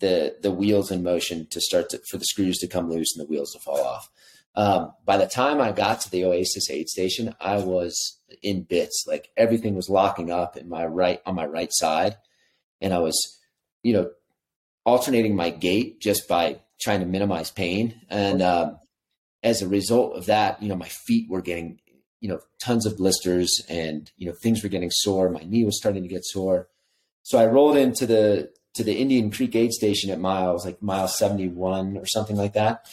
the 0.00 0.36
the 0.42 0.50
wheels 0.50 0.90
in 0.90 1.02
motion 1.02 1.46
to 1.46 1.60
start 1.60 1.88
to, 1.90 2.00
for 2.10 2.18
the 2.18 2.24
screws 2.24 2.58
to 2.58 2.66
come 2.66 2.90
loose 2.90 3.16
and 3.16 3.24
the 3.24 3.30
wheels 3.30 3.52
to 3.52 3.60
fall 3.60 3.80
off. 3.80 4.10
Um, 4.54 4.92
by 5.04 5.16
the 5.16 5.26
time 5.26 5.60
I 5.60 5.72
got 5.72 6.00
to 6.02 6.10
the 6.10 6.24
Oasis 6.24 6.70
aid 6.70 6.88
station, 6.88 7.34
I 7.40 7.56
was 7.56 8.20
in 8.42 8.64
bits. 8.64 9.04
Like 9.06 9.30
everything 9.36 9.74
was 9.74 9.88
locking 9.88 10.30
up 10.30 10.56
in 10.56 10.68
my 10.68 10.84
right 10.84 11.20
on 11.24 11.34
my 11.34 11.46
right 11.46 11.72
side, 11.72 12.16
and 12.80 12.92
I 12.92 12.98
was, 12.98 13.38
you 13.82 13.94
know, 13.94 14.10
alternating 14.84 15.36
my 15.36 15.50
gait 15.50 16.00
just 16.00 16.28
by 16.28 16.60
trying 16.80 17.00
to 17.00 17.06
minimize 17.06 17.50
pain. 17.50 18.00
And 18.10 18.42
um, 18.42 18.78
as 19.42 19.62
a 19.62 19.68
result 19.68 20.16
of 20.16 20.26
that, 20.26 20.62
you 20.62 20.68
know, 20.68 20.76
my 20.76 20.88
feet 20.88 21.30
were 21.30 21.42
getting, 21.42 21.80
you 22.20 22.28
know, 22.28 22.40
tons 22.60 22.84
of 22.84 22.98
blisters, 22.98 23.62
and 23.68 24.10
you 24.16 24.26
know, 24.26 24.34
things 24.42 24.62
were 24.62 24.68
getting 24.68 24.90
sore. 24.90 25.30
My 25.30 25.44
knee 25.44 25.64
was 25.64 25.78
starting 25.78 26.02
to 26.02 26.08
get 26.08 26.24
sore. 26.24 26.68
So 27.22 27.38
I 27.38 27.46
rolled 27.46 27.76
into 27.76 28.06
the 28.06 28.50
to 28.74 28.84
the 28.84 28.94
Indian 28.94 29.30
Creek 29.30 29.54
aid 29.54 29.72
station 29.72 30.10
at 30.10 30.20
miles 30.20 30.66
like 30.66 30.82
mile 30.82 31.08
seventy 31.08 31.48
one 31.48 31.96
or 31.96 32.06
something 32.06 32.36
like 32.36 32.52
that. 32.52 32.86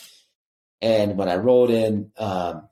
And 0.81 1.17
when 1.17 1.29
I 1.29 1.35
rolled 1.35 1.69
in, 1.69 2.11
um, 2.17 2.67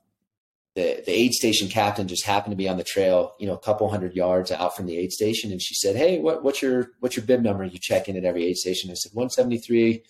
the 0.76 1.02
the 1.06 1.12
aid 1.12 1.34
station 1.34 1.68
captain 1.68 2.08
just 2.08 2.26
happened 2.26 2.52
to 2.52 2.58
be 2.58 2.70
on 2.70 2.78
the 2.78 2.84
trail, 2.84 3.34
you 3.40 3.48
know, 3.48 3.56
a 3.56 3.60
couple 3.60 3.90
hundred 3.90 4.16
yards 4.16 4.52
out 4.52 4.76
from 4.76 4.86
the 4.86 4.98
aid 4.98 5.12
station, 5.12 5.52
and 5.52 5.62
she 5.62 5.74
said, 5.74 5.96
"Hey, 5.96 6.20
what, 6.20 6.44
what's 6.44 6.62
your 6.62 6.92
what's 7.00 7.18
your 7.18 7.26
bib 7.26 7.42
number? 7.42 7.66
You 7.66 7.80
check 7.82 8.08
in 8.08 8.16
at 8.16 8.24
every 8.24 8.46
aid 8.46 8.58
station." 8.58 8.92
I 8.92 8.94
said, 8.94 9.12
"173." 9.14 10.04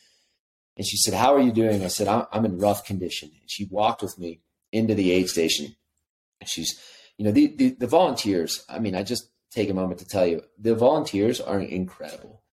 And 0.75 0.85
she 0.85 0.97
said, 0.97 1.13
"How 1.13 1.33
are 1.33 1.39
you 1.39 1.53
doing?" 1.53 1.83
I 1.83 1.87
said, 1.87 2.07
"I'm, 2.07 2.45
in 2.45 2.59
rough 2.59 2.85
condition." 2.85 3.31
And 3.39 3.49
she 3.49 3.65
walked 3.71 4.01
with 4.01 4.19
me 4.19 4.41
into 4.71 4.93
the 4.93 5.11
aid 5.11 5.29
station. 5.29 5.75
And 6.41 6.49
she's, 6.49 6.79
you 7.17 7.25
know, 7.25 7.31
the, 7.31 7.47
the 7.55 7.69
the 7.69 7.87
volunteers. 7.87 8.65
I 8.67 8.79
mean, 8.79 8.93
I 8.93 9.03
just 9.03 9.29
take 9.51 9.69
a 9.69 9.73
moment 9.73 9.99
to 9.99 10.05
tell 10.05 10.27
you, 10.27 10.43
the 10.59 10.75
volunteers 10.75 11.39
are 11.39 11.59
incredible. 11.59 12.43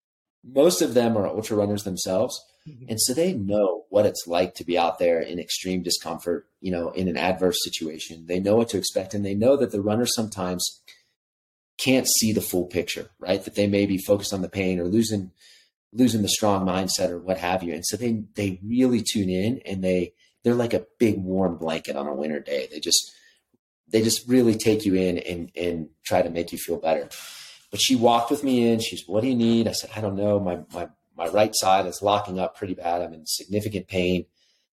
Most 0.45 0.83
of 0.83 0.95
them 0.95 1.17
are 1.17 1.27
ultra 1.27 1.57
runners 1.57 1.83
themselves. 1.83 2.41
Mm-hmm. 2.69 2.87
And 2.89 3.01
so 3.01 3.13
they 3.13 3.35
know 3.35 3.85
what 3.91 4.07
it's 4.07 4.27
like 4.27 4.55
to 4.55 4.65
be 4.65 4.79
out 4.79 4.99
there 4.99 5.21
in 5.21 5.39
extreme 5.39 5.83
discomfort, 5.83 6.49
you 6.61 6.73
know, 6.73 6.91
in 6.91 7.09
an 7.09 7.17
adverse 7.17 7.59
situation. 7.63 8.27
They 8.27 8.41
know 8.41 8.57
what 8.57 8.71
to 8.71 8.79
expect 8.79 9.15
and 9.15 9.25
they 9.25 9.35
know 9.35 9.57
that 9.57 9.71
the 9.71 9.83
runner 9.83 10.07
sometimes 10.07 10.81
can't 11.77 12.09
see 12.09 12.33
the 12.33 12.41
full 12.41 12.67
picture, 12.67 13.11
right? 13.19 13.45
That 13.45 13.55
they 13.55 13.67
may 13.67 13.85
be 13.87 13.99
focused 13.99 14.33
on 14.33 14.43
the 14.43 14.49
pain 14.49 14.79
or 14.79 14.85
losing 14.85 15.33
losing 15.93 16.23
the 16.23 16.29
strong 16.29 16.67
mindset 16.67 17.11
or 17.11 17.19
what 17.19 17.39
have 17.39 17.63
you. 17.63 17.73
And 17.75 17.85
so 17.85 17.97
they 17.97 18.25
they 18.35 18.61
really 18.65 19.03
tune 19.03 19.29
in 19.29 19.61
and 19.67 19.83
they 19.83 20.15
they're 20.43 20.55
like 20.55 20.75
a 20.75 20.87
big 20.99 21.19
warm 21.19 21.57
blanket 21.57 21.97
on 21.97 22.07
a 22.07 22.15
winter 22.15 22.41
day. 22.41 22.69
They 22.71 22.81
just 22.81 23.13
they 23.89 24.03
just 24.03 24.29
really 24.29 24.57
take 24.57 24.85
you 24.85 24.95
in 24.95 25.19
and 25.19 25.51
and 25.55 25.89
try 26.05 26.23
to 26.23 26.31
make 26.31 26.53
you 26.53 26.59
feel 26.59 26.79
better. 26.79 27.09
But 27.71 27.81
she 27.81 27.97
walked 27.97 28.31
with 28.31 28.45
me 28.45 28.71
in. 28.71 28.79
She's, 28.79 29.03
what 29.07 29.23
do 29.23 29.29
you 29.29 29.35
need? 29.35 29.67
I 29.67 29.73
said, 29.73 29.91
I 29.97 30.01
don't 30.01 30.17
know. 30.17 30.39
My 30.39 30.61
my 30.73 30.89
my 31.17 31.29
right 31.29 31.55
side 31.55 31.87
is 31.87 32.03
locking 32.03 32.39
up 32.39 32.57
pretty 32.57 32.75
bad. 32.75 33.03
I'm 33.03 33.15
in 33.15 33.27
significant 33.27 33.89
pain. 33.89 34.27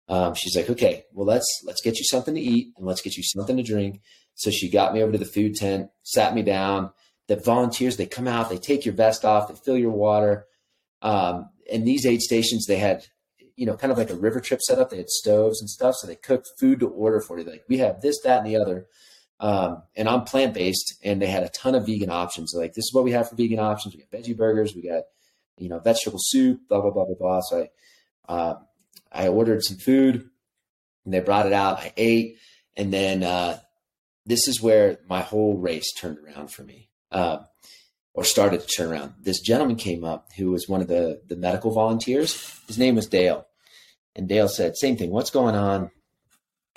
Um, 0.07 0.35
she's 0.35 0.55
like, 0.55 0.69
okay, 0.69 1.03
well 1.13 1.25
let's 1.25 1.47
let's 1.65 1.81
get 1.81 1.97
you 1.97 2.03
something 2.05 2.35
to 2.35 2.41
eat 2.41 2.73
and 2.77 2.85
let's 2.85 3.01
get 3.01 3.17
you 3.17 3.23
something 3.23 3.57
to 3.57 3.63
drink. 3.63 4.01
So 4.35 4.51
she 4.51 4.69
got 4.69 4.93
me 4.93 5.01
over 5.01 5.13
to 5.13 5.17
the 5.17 5.25
food 5.25 5.55
tent, 5.55 5.89
sat 6.03 6.35
me 6.35 6.43
down. 6.43 6.91
The 7.27 7.37
volunteers 7.37 7.97
they 7.97 8.05
come 8.05 8.27
out, 8.27 8.49
they 8.49 8.57
take 8.57 8.85
your 8.85 8.93
vest 8.93 9.25
off, 9.25 9.47
they 9.47 9.55
fill 9.55 9.77
your 9.77 9.91
water. 9.91 10.45
Um, 11.01 11.49
and 11.71 11.87
these 11.87 12.05
aid 12.05 12.21
stations, 12.21 12.65
they 12.67 12.77
had, 12.77 13.05
you 13.55 13.65
know, 13.65 13.75
kind 13.75 13.91
of 13.91 13.97
like 13.97 14.11
a 14.11 14.15
river 14.15 14.39
trip 14.39 14.61
setup. 14.61 14.89
They 14.89 14.97
had 14.97 15.09
stoves 15.09 15.59
and 15.59 15.69
stuff, 15.69 15.95
so 15.95 16.05
they 16.05 16.15
cooked 16.15 16.49
food 16.59 16.81
to 16.81 16.87
order 16.87 17.19
for 17.19 17.39
you. 17.39 17.45
Like 17.45 17.63
we 17.67 17.77
have 17.79 18.01
this, 18.01 18.21
that, 18.23 18.39
and 18.39 18.47
the 18.47 18.57
other. 18.57 18.85
Um, 19.39 19.83
and 19.95 20.07
I'm 20.07 20.23
plant 20.23 20.53
based, 20.53 20.95
and 21.03 21.21
they 21.21 21.27
had 21.27 21.43
a 21.43 21.49
ton 21.49 21.75
of 21.75 21.85
vegan 21.85 22.11
options. 22.11 22.51
They're 22.51 22.61
like 22.61 22.73
this 22.73 22.85
is 22.85 22.93
what 22.93 23.03
we 23.03 23.11
have 23.11 23.29
for 23.29 23.35
vegan 23.35 23.59
options. 23.59 23.95
We 23.95 24.01
got 24.01 24.11
veggie 24.11 24.37
burgers, 24.37 24.75
we 24.75 24.87
got 24.87 25.03
you 25.57 25.69
know 25.69 25.79
vegetable 25.79 26.19
soup, 26.21 26.61
blah 26.69 26.81
blah 26.81 26.91
blah 26.91 27.05
blah 27.05 27.15
blah. 27.19 27.41
So 27.41 27.67
I, 28.27 28.33
uh, 28.33 28.55
I 29.11 29.27
ordered 29.27 29.63
some 29.63 29.77
food, 29.77 30.29
and 31.05 31.13
they 31.13 31.19
brought 31.19 31.45
it 31.45 31.53
out. 31.53 31.79
I 31.79 31.93
ate, 31.97 32.37
and 32.75 32.91
then 32.91 33.23
uh, 33.23 33.59
this 34.25 34.47
is 34.47 34.61
where 34.61 34.99
my 35.07 35.21
whole 35.21 35.57
race 35.57 35.93
turned 35.93 36.19
around 36.19 36.51
for 36.51 36.63
me. 36.63 36.89
Uh, 37.11 37.39
or 38.15 38.23
started 38.23 38.61
to 38.61 38.67
turn 38.67 38.91
around. 38.91 39.13
This 39.21 39.41
gentleman 39.41 39.75
came 39.75 40.05
up 40.05 40.29
who 40.37 40.51
was 40.51 40.67
one 40.67 40.81
of 40.81 40.87
the 40.87 41.21
the 41.27 41.35
medical 41.35 41.71
volunteers. 41.71 42.59
His 42.67 42.77
name 42.77 42.95
was 42.95 43.07
Dale, 43.07 43.45
and 44.15 44.27
Dale 44.27 44.47
said, 44.47 44.77
"Same 44.77 44.95
thing. 44.97 45.11
What's 45.11 45.29
going 45.29 45.55
on?" 45.55 45.91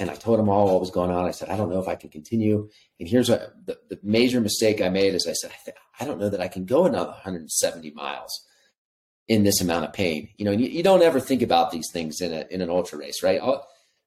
And 0.01 0.11
I 0.11 0.15
told 0.15 0.39
him 0.39 0.49
all 0.49 0.67
what 0.67 0.81
was 0.81 0.91
going 0.91 1.11
on. 1.11 1.27
I 1.27 1.31
said, 1.31 1.49
"I 1.49 1.57
don't 1.57 1.71
know 1.71 1.81
if 1.81 1.89
I 1.89 1.95
can 1.95 2.11
continue." 2.11 2.69
And 2.99 3.09
here's 3.09 3.31
what 3.31 3.55
the, 3.65 3.79
the 3.89 3.99
major 4.03 4.41
mistake 4.41 4.81
I 4.81 4.89
made 4.89 5.15
is 5.15 5.27
I 5.29 5.33
said, 5.33 5.51
I, 5.53 5.65
th- 5.65 5.77
"I 6.01 6.05
don't 6.05 6.19
know 6.19 6.29
that 6.29 6.41
I 6.41 6.49
can 6.49 6.65
go 6.65 6.87
another 6.87 7.11
170 7.11 7.93
miles 7.93 8.47
in 9.29 9.45
this 9.45 9.61
amount 9.61 9.85
of 9.85 9.93
pain." 9.93 10.29
You 10.37 10.45
know, 10.45 10.51
you, 10.51 10.67
you 10.67 10.83
don't 10.83 11.03
ever 11.03 11.21
think 11.21 11.43
about 11.43 11.71
these 11.71 11.89
things 11.93 12.21
in 12.21 12.33
a 12.33 12.47
in 12.51 12.61
an 12.61 12.71
ultra 12.71 12.99
race, 12.99 13.23
right? 13.23 13.41
All, 13.41 13.67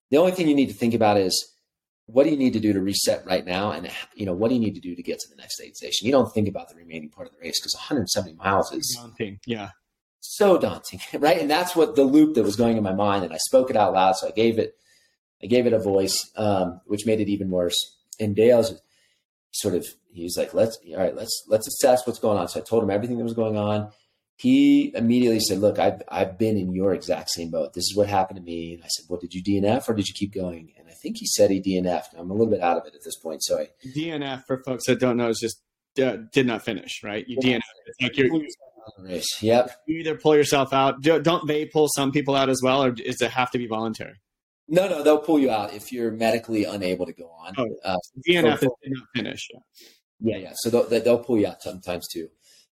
the 0.10 0.18
only 0.18 0.34
thing 0.34 0.48
you 0.48 0.56
need 0.56 0.68
to 0.68 0.74
think 0.74 0.94
about 0.94 1.18
is 1.18 1.54
what 2.08 2.26
do 2.26 2.30
you 2.30 2.38
need 2.38 2.54
to 2.54 2.60
do 2.60 2.74
to 2.74 2.82
reset 2.82 3.26
right 3.26 3.46
now 3.46 3.72
and 3.72 3.90
you 4.16 4.26
know 4.26 4.34
what 4.34 4.50
do 4.50 4.56
you 4.56 4.60
need 4.60 4.76
to 4.76 4.82
do 4.82 4.96
to 4.96 5.04
get 5.04 5.18
to 5.20 5.30
the 5.30 5.36
next 5.38 5.62
aid 5.62 5.78
station 5.78 6.06
you 6.06 6.12
don't 6.12 6.34
think 6.34 6.50
about 6.50 6.68
the 6.68 6.76
remaining 6.76 7.10
part 7.10 7.26
of 7.26 7.34
the 7.34 7.40
race 7.40 7.58
because 7.62 7.74
170 7.76 8.34
miles 8.34 8.70
is 8.74 8.98
Daunting. 9.00 9.40
Yeah. 9.46 9.70
so 10.20 10.58
daunting 10.58 11.00
right 11.20 11.40
and 11.40 11.50
that's 11.50 11.74
what 11.74 11.96
the 11.96 12.04
loop 12.04 12.36
that 12.36 12.44
was 12.44 12.58
going 12.58 12.76
in 12.76 12.84
my 12.84 12.92
mind 12.92 13.24
and 13.24 13.32
i 13.34 13.38
spoke 13.38 13.70
it 13.70 13.78
out 13.78 13.94
loud 13.94 14.18
so 14.18 14.28
i 14.28 14.32
gave 14.32 14.60
it 14.60 14.76
I 15.44 15.48
gave 15.48 15.66
it 15.66 15.74
a 15.74 15.80
voice, 15.80 16.30
um, 16.36 16.82
which 16.86 17.06
made 17.06 17.20
it 17.20 17.30
even 17.30 17.50
worse. 17.50 17.76
And 18.20 18.36
Dale's 18.36 18.74
sort 19.52 19.76
of 19.76 19.86
he 20.14 20.24
was 20.24 20.36
like, 20.38 20.54
let's 20.54 20.78
all 20.90 20.98
right, 20.98 21.16
let's 21.16 21.44
let's 21.48 21.68
assess 21.68 22.06
what's 22.06 22.20
going 22.20 22.38
on. 22.38 22.48
So 22.48 22.60
I 22.60 22.64
told 22.64 22.84
him 22.84 22.92
everything 22.92 23.18
that 23.18 23.24
was 23.24 23.34
going 23.34 23.58
on. 23.58 23.92
He 24.42 24.92
immediately 24.96 25.40
said, 25.40 25.60
Look, 25.60 25.78
I've 25.78 26.02
I've 26.08 26.40
been 26.40 26.58
in 26.58 26.74
your 26.74 26.96
exact 26.96 27.30
same 27.30 27.52
boat. 27.52 27.74
This 27.74 27.84
is 27.84 27.96
what 27.96 28.08
happened 28.08 28.38
to 28.38 28.44
me. 28.44 28.74
And 28.74 28.84
I 28.84 28.88
said, 28.88 29.06
Well, 29.08 29.20
did 29.20 29.36
you 29.36 29.44
DNF 29.44 29.88
or 29.88 29.94
did 29.94 30.08
you 30.08 30.16
keep 30.16 30.34
going? 30.34 30.74
And 30.80 30.88
I 30.88 30.94
think 30.94 31.18
he 31.20 31.28
said 31.28 31.52
he 31.52 31.62
DNF'd. 31.62 32.16
I'm 32.18 32.32
a 32.32 32.34
little 32.34 32.50
bit 32.50 32.62
out 32.62 32.78
of 32.78 32.88
it 32.88 32.96
at 32.96 33.04
this 33.04 33.18
point. 33.18 33.44
So 33.44 33.60
I 33.60 33.68
DNF 33.96 34.46
for 34.48 34.64
folks 34.64 34.88
that 34.88 35.00
don't 35.00 35.16
know 35.16 35.30
is 35.30 35.40
just 35.40 35.62
uh, 36.04 36.18
did 36.32 36.48
not 36.48 36.66
finish, 36.66 37.04
right? 37.04 37.24
You 37.28 37.38
DNF. 37.38 37.60
It's 37.86 38.02
like 38.02 38.18
you're, 38.18 38.42
race. 38.98 39.28
Yep. 39.42 39.72
You 39.86 40.00
either 40.00 40.16
pull 40.16 40.36
yourself 40.36 40.74
out. 40.74 41.02
Don't 41.02 41.48
they 41.48 41.66
pull 41.66 41.88
some 41.96 42.12
people 42.12 42.36
out 42.36 42.50
as 42.50 42.62
well, 42.64 42.84
or 42.84 42.92
does 42.92 43.22
it 43.22 43.30
have 43.30 43.52
to 43.52 43.60
be 43.60 43.68
voluntary? 43.68 44.20
No, 44.68 44.88
no, 44.88 45.04
they'll 45.04 45.20
pull 45.20 45.38
you 45.38 45.52
out 45.52 45.74
if 45.74 45.92
you're 45.92 46.12
medically 46.12 46.64
unable 46.64 47.06
to 47.06 47.14
go 47.14 47.26
on. 47.26 47.54
Oh, 47.58 47.68
uh, 47.84 47.98
DNF 48.28 48.60
for, 48.60 48.76
did 48.82 48.94
not 48.94 49.04
finish. 49.14 49.48
Yeah, 49.52 49.60
yeah. 50.20 50.38
yeah. 50.38 50.52
So 50.56 50.70
they'll, 50.70 51.02
they'll 51.02 51.24
pull 51.24 51.38
you 51.38 51.48
out 51.48 51.62
sometimes 51.62 52.08
too. 52.08 52.30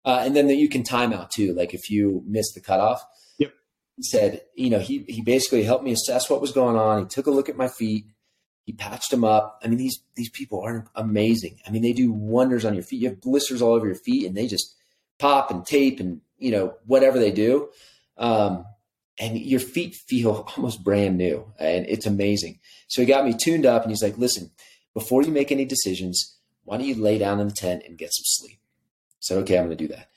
Uh, 0.05 0.21
and 0.23 0.35
then 0.35 0.47
the, 0.47 0.55
you 0.55 0.69
can 0.69 0.83
time 0.83 1.11
out 1.11 1.31
too. 1.31 1.53
Like 1.53 1.73
if 1.73 1.89
you 1.89 2.23
miss 2.27 2.53
the 2.53 2.61
cutoff, 2.61 3.03
yep. 3.39 3.51
he 3.97 4.03
said, 4.03 4.41
you 4.55 4.69
know, 4.69 4.79
he, 4.79 5.03
he 5.07 5.21
basically 5.21 5.63
helped 5.63 5.83
me 5.83 5.91
assess 5.91 6.29
what 6.29 6.41
was 6.41 6.51
going 6.51 6.75
on. 6.75 6.99
He 6.99 7.05
took 7.07 7.25
a 7.25 7.31
look 7.31 7.49
at 7.49 7.57
my 7.57 7.67
feet. 7.67 8.05
He 8.65 8.73
patched 8.73 9.11
them 9.11 9.23
up. 9.23 9.59
I 9.63 9.67
mean, 9.67 9.77
these, 9.77 9.99
these 10.15 10.29
people 10.29 10.61
are 10.61 10.85
amazing. 10.95 11.57
I 11.67 11.71
mean, 11.71 11.81
they 11.81 11.93
do 11.93 12.11
wonders 12.11 12.65
on 12.65 12.75
your 12.75 12.83
feet. 12.83 13.01
You 13.01 13.09
have 13.09 13.21
blisters 13.21 13.61
all 13.61 13.73
over 13.73 13.87
your 13.87 13.95
feet 13.95 14.27
and 14.27 14.37
they 14.37 14.47
just 14.47 14.75
pop 15.17 15.49
and 15.49 15.65
tape 15.65 15.99
and, 15.99 16.21
you 16.37 16.51
know, 16.51 16.75
whatever 16.85 17.17
they 17.17 17.31
do. 17.31 17.69
Um, 18.17 18.65
and 19.19 19.39
your 19.39 19.59
feet 19.59 19.95
feel 19.95 20.47
almost 20.57 20.83
brand 20.83 21.17
new 21.17 21.51
and 21.57 21.85
it's 21.87 22.05
amazing. 22.05 22.59
So 22.87 23.01
he 23.01 23.07
got 23.07 23.25
me 23.25 23.33
tuned 23.33 23.65
up 23.65 23.83
and 23.83 23.91
he's 23.91 24.03
like, 24.03 24.17
listen, 24.17 24.51
before 24.93 25.23
you 25.23 25.31
make 25.31 25.51
any 25.51 25.65
decisions, 25.65 26.37
why 26.63 26.77
don't 26.77 26.87
you 26.87 26.95
lay 26.95 27.17
down 27.17 27.39
in 27.39 27.47
the 27.47 27.53
tent 27.53 27.83
and 27.87 27.97
get 27.97 28.13
some 28.13 28.23
sleep? 28.25 28.59
Said, 29.25 29.39
okay, 29.39 29.57
I'm 29.57 29.65
going 29.65 29.77
to 29.77 29.87
do 29.87 29.93
that. 29.93 30.09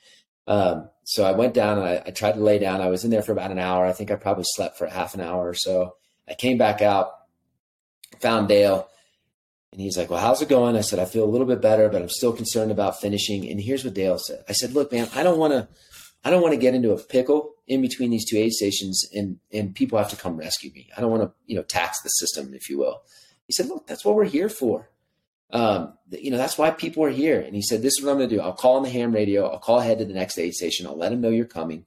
Um, 0.45 0.89
so 1.03 1.23
I 1.25 1.31
went 1.31 1.53
down 1.53 1.77
and 1.77 1.87
I, 1.87 2.03
I, 2.07 2.11
tried 2.11 2.33
to 2.33 2.39
lay 2.39 2.57
down. 2.57 2.81
I 2.81 2.89
was 2.89 3.03
in 3.03 3.11
there 3.11 3.21
for 3.21 3.31
about 3.31 3.51
an 3.51 3.59
hour. 3.59 3.85
I 3.85 3.93
think 3.93 4.09
I 4.09 4.15
probably 4.15 4.45
slept 4.47 4.77
for 4.77 4.87
half 4.87 5.13
an 5.13 5.21
hour 5.21 5.47
or 5.47 5.53
so. 5.53 5.95
I 6.27 6.33
came 6.33 6.57
back 6.57 6.81
out, 6.81 7.11
found 8.19 8.47
Dale, 8.47 8.87
and 9.71 9.81
he's 9.81 9.97
like, 9.97 10.09
well, 10.09 10.19
how's 10.19 10.41
it 10.41 10.49
going? 10.49 10.75
I 10.75 10.81
said, 10.81 10.99
I 10.99 11.05
feel 11.05 11.23
a 11.23 11.29
little 11.29 11.45
bit 11.45 11.61
better, 11.61 11.89
but 11.89 12.01
I'm 12.01 12.09
still 12.09 12.33
concerned 12.33 12.71
about 12.71 12.99
finishing. 12.99 13.47
And 13.47 13.61
here's 13.61 13.85
what 13.85 13.93
Dale 13.93 14.17
said. 14.17 14.43
I 14.49 14.53
said, 14.53 14.73
look, 14.73 14.91
man, 14.91 15.07
I 15.13 15.21
don't 15.21 15.37
want 15.37 15.53
to, 15.53 15.67
I 16.23 16.31
don't 16.31 16.41
want 16.41 16.53
to 16.53 16.59
get 16.59 16.73
into 16.73 16.91
a 16.91 16.97
pickle 16.97 17.53
in 17.67 17.81
between 17.81 18.09
these 18.09 18.27
two 18.27 18.37
aid 18.37 18.51
stations 18.51 19.05
and, 19.13 19.37
and 19.53 19.75
people 19.75 19.99
have 19.99 20.09
to 20.09 20.15
come 20.15 20.37
rescue 20.37 20.71
me. 20.73 20.89
I 20.97 21.01
don't 21.01 21.11
want 21.11 21.23
to, 21.23 21.31
you 21.45 21.55
know, 21.55 21.63
tax 21.63 22.01
the 22.01 22.09
system, 22.09 22.53
if 22.53 22.69
you 22.69 22.79
will. 22.79 23.03
He 23.45 23.53
said, 23.53 23.67
look, 23.67 23.85
that's 23.85 24.03
what 24.03 24.15
we're 24.15 24.25
here 24.25 24.49
for. 24.49 24.89
Um, 25.51 25.93
you 26.11 26.31
know, 26.31 26.37
that's 26.37 26.57
why 26.57 26.71
people 26.71 27.03
are 27.03 27.09
here. 27.09 27.39
And 27.39 27.55
he 27.55 27.61
said, 27.61 27.81
this 27.81 27.97
is 27.97 28.03
what 28.03 28.11
I'm 28.11 28.17
going 28.17 28.29
to 28.29 28.35
do. 28.35 28.41
I'll 28.41 28.53
call 28.53 28.77
on 28.77 28.83
the 28.83 28.89
ham 28.89 29.11
radio. 29.11 29.47
I'll 29.47 29.59
call 29.59 29.79
ahead 29.79 29.99
to 29.99 30.05
the 30.05 30.13
next 30.13 30.37
aid 30.37 30.53
station. 30.53 30.85
I'll 30.85 30.97
let 30.97 31.09
them 31.09 31.21
know 31.21 31.29
you're 31.29 31.45
coming 31.45 31.85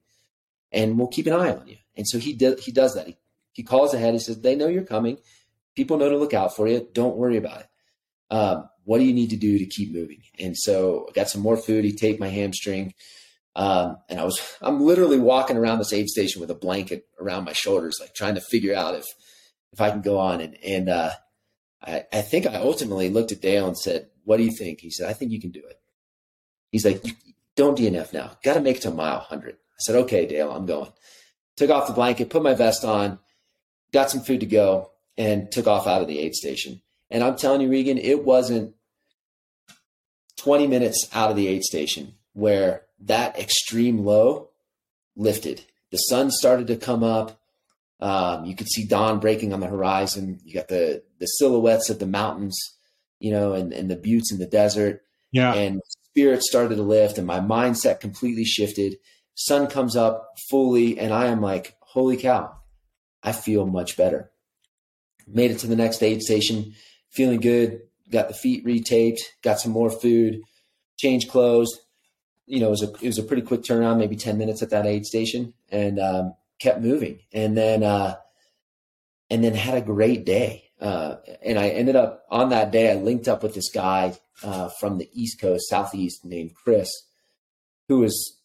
and 0.73 0.99
we'll 0.99 1.09
keep 1.09 1.27
an 1.27 1.33
eye 1.33 1.55
on 1.55 1.67
you. 1.67 1.77
And 1.97 2.09
so 2.09 2.19
he 2.19 2.33
did, 2.33 2.61
he 2.61 2.73
does 2.73 2.95
that. 2.95 3.07
He, 3.07 3.17
he 3.53 3.63
calls 3.63 3.95
ahead. 3.95 4.15
He 4.15 4.21
says, 4.21 4.41
they 4.41 4.57
know 4.57 4.69
you're 4.69 4.83
coming. 4.83 5.19
People 5.77 5.99
know 5.99 6.09
to 6.09 6.17
look 6.17 6.35
out 6.35 6.57
for 6.57 6.67
you. 6.67 6.89
Don't 6.93 7.17
worry 7.17 7.37
about 7.37 7.61
it. 7.61 7.69
Um, 8.31 8.69
what 8.85 8.99
do 8.99 9.05
you 9.05 9.13
need 9.13 9.31
to 9.31 9.37
do 9.37 9.59
to 9.59 9.67
keep 9.67 9.93
moving? 9.93 10.23
And 10.39 10.57
so 10.57 11.07
I 11.09 11.13
got 11.13 11.29
some 11.29 11.43
more 11.43 11.57
food. 11.57 11.85
He 11.85 11.93
taped 11.93 12.19
my 12.19 12.29
hamstring. 12.29 12.95
Um, 13.55 13.99
and 14.09 14.19
I 14.19 14.25
was, 14.25 14.41
I'm 14.63 14.81
literally 14.81 15.19
walking 15.19 15.57
around 15.57 15.79
this 15.79 15.93
aid 15.93 16.09
station 16.09 16.41
with 16.41 16.51
a 16.51 16.55
blanket 16.55 17.07
around 17.21 17.45
my 17.45 17.53
shoulders, 17.53 17.99
like 18.01 18.15
trying 18.15 18.35
to 18.37 18.41
figure 18.41 18.75
out 18.75 18.95
if, 18.95 19.05
if 19.73 19.81
I 19.81 19.91
can 19.91 20.01
go 20.01 20.19
on. 20.19 20.41
And, 20.41 20.57
and, 20.65 20.89
uh, 20.89 21.13
I, 21.83 22.05
I 22.13 22.23
think 22.23 22.47
I 22.47 22.57
ultimately 22.57 23.09
looked 23.09 23.33
at 23.33 23.41
Dale 23.41 23.67
and 23.67 23.77
said, 23.77 24.09
what 24.25 24.37
do 24.37 24.45
you 24.45 24.53
think? 24.57 24.81
He 24.81 24.91
said, 24.91 25.09
I 25.09 25.13
think 25.13 25.33
you 25.33 25.41
can 25.41 25.51
do 25.51 25.63
it. 25.67 25.81
He's 26.71 26.85
like, 26.85 27.03
don't 27.57 27.79
DNF 27.79 28.13
now. 28.13 28.33
Got 28.43 28.55
to 28.55 28.61
make 28.61 28.77
it 28.77 28.83
to 28.83 28.91
mile 28.91 29.19
100. 29.19 29.55
I 29.55 29.57
said, 29.79 29.97
okay, 29.97 30.27
Dale, 30.27 30.51
I'm 30.51 30.67
going. 30.67 30.93
Took 31.57 31.71
off 31.71 31.87
the 31.87 31.93
blanket, 31.93 32.31
put 32.31 32.43
my 32.43 32.55
vest 32.55 32.85
on, 32.85 33.19
got 33.93 34.11
some 34.11 34.23
food 34.23 34.41
to 34.41 34.47
go, 34.47 34.91
and 35.19 35.51
took 35.53 35.67
off 35.67 35.87
out 35.87 36.01
of 36.01 36.09
the 36.09 36.19
aid 36.19 36.35
station. 36.35 36.81
And 37.11 37.23
I'm 37.23 37.37
telling 37.37 37.61
you, 37.61 37.71
Regan, 37.71 37.99
it 37.99 38.25
wasn't 38.25 38.75
20 40.39 40.67
minutes 40.67 41.09
out 41.13 41.31
of 41.31 41.37
the 41.37 41.49
aid 41.49 41.63
station 41.63 42.15
where 42.33 42.83
that 43.01 43.39
extreme 43.39 44.05
low 44.05 44.49
lifted. 45.15 45.65
The 45.91 45.99
sun 45.99 46.31
started 46.31 46.69
to 46.69 46.77
come 46.77 47.05
up. 47.05 47.39
Um, 48.03 48.45
you 48.45 48.57
could 48.57 48.69
see 48.69 48.85
dawn 48.85 49.21
breaking 49.21 49.53
on 49.53 49.61
the 49.61 49.69
horizon. 49.69 50.41
You 50.45 50.55
got 50.55 50.67
the 50.67 51.05
the 51.21 51.27
silhouettes 51.27 51.89
of 51.89 52.01
the 52.01 52.07
mountains, 52.07 52.59
you 53.21 53.31
know, 53.31 53.53
and, 53.53 53.73
and 53.73 53.89
the 53.89 53.97
buttes 53.97 54.33
in 54.33 54.41
the 54.41 54.47
desert. 54.47 55.03
Yeah. 55.31 55.55
And 55.55 55.81
spirit 56.11 56.43
started 56.43 56.75
to 56.75 56.83
lift 56.83 57.17
and 57.17 57.27
my 57.29 57.39
mindset 57.39 58.01
completely 58.01 58.45
shifted. 58.45 58.97
Sun 59.35 59.69
comes 59.69 59.95
up 59.95 60.35
fully 60.51 60.99
and 60.99 61.13
I 61.13 61.27
am 61.27 61.41
like, 61.41 61.77
holy 61.81 62.17
cow, 62.17 62.53
I 63.23 63.31
feel 63.31 63.67
much 63.67 63.97
better. 63.97 64.33
Made 65.29 65.53
it 65.53 65.61
to 65.61 65.69
the 65.69 65.77
next 65.77 66.03
aid 66.03 66.23
station, 66.23 66.75
feeling 67.09 67.41
good, 67.41 67.83
got 68.11 68.27
the 68.27 68.35
feet 68.35 68.67
retaped, 68.67 69.21
got 69.43 69.61
some 69.61 69.71
more 69.71 69.91
food, 69.91 70.41
changed 70.99 71.31
clothes. 71.31 71.71
You 72.47 72.59
know, 72.59 72.67
it 72.67 72.71
was 72.71 72.83
a 72.83 72.93
it 72.95 73.07
was 73.07 73.19
a 73.19 73.23
pretty 73.23 73.43
quick 73.43 73.63
turnaround, 73.63 73.99
maybe 73.99 74.17
10 74.17 74.37
minutes 74.37 74.61
at 74.61 74.71
that 74.71 74.87
aid 74.87 75.07
station. 75.07 75.55
And 75.71 76.01
um, 76.01 76.35
kept 76.63 76.81
moving. 76.81 77.21
And 77.33 77.57
then 77.57 77.83
uh, 77.83 78.17
and 79.31 79.43
then 79.43 79.55
had 79.55 79.79
a 79.79 79.83
great 79.83 80.25
day. 80.25 80.65
Uh, 80.81 81.17
and 81.45 81.61
i 81.61 81.69
ended 81.69 81.95
up 81.95 82.25
on 82.29 82.49
that 82.49 82.73
day 82.73 82.91
i 82.91 82.97
linked 82.97 83.29
up 83.29 83.45
with 83.45 83.55
this 83.55 83.71
guy 83.71 84.19
uh, 84.43 84.69
from 84.81 84.99
the 84.99 85.09
east 85.13 85.41
coast 85.41 85.69
southeast 85.69 86.25
named 86.25 86.53
chris 86.57 86.91
who 87.87 88.01
was 88.01 88.41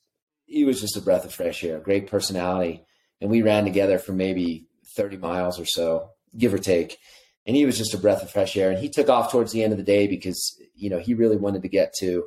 he 0.46 0.64
was 0.64 0.80
just 0.80 0.96
a 0.96 1.02
breath 1.02 1.26
of 1.26 1.34
fresh 1.34 1.64
air 1.64 1.80
great 1.80 2.08
personality. 2.08 2.84
And 3.20 3.32
we 3.32 3.42
ran 3.42 3.64
together 3.64 3.98
for 3.98 4.14
maybe 4.14 4.68
30 4.96 5.18
miles 5.18 5.60
or 5.60 5.66
so 5.66 6.12
give 6.38 6.54
or 6.54 6.60
take. 6.60 7.00
And 7.48 7.56
he 7.56 7.66
was 7.66 7.78
just 7.78 7.94
a 7.96 7.98
breath 7.98 8.22
of 8.22 8.30
fresh 8.30 8.56
air. 8.56 8.70
And 8.70 8.78
he 8.80 8.90
took 8.90 9.10
off 9.10 9.32
towards 9.32 9.52
the 9.52 9.64
end 9.64 9.72
of 9.72 9.78
the 9.78 9.84
day 9.84 10.08
because 10.08 10.62
you 10.76 10.90
know 10.90 11.00
he 11.00 11.14
really 11.14 11.38
wanted 11.38 11.64
to 11.64 11.70
get 11.70 11.94
to 12.00 12.26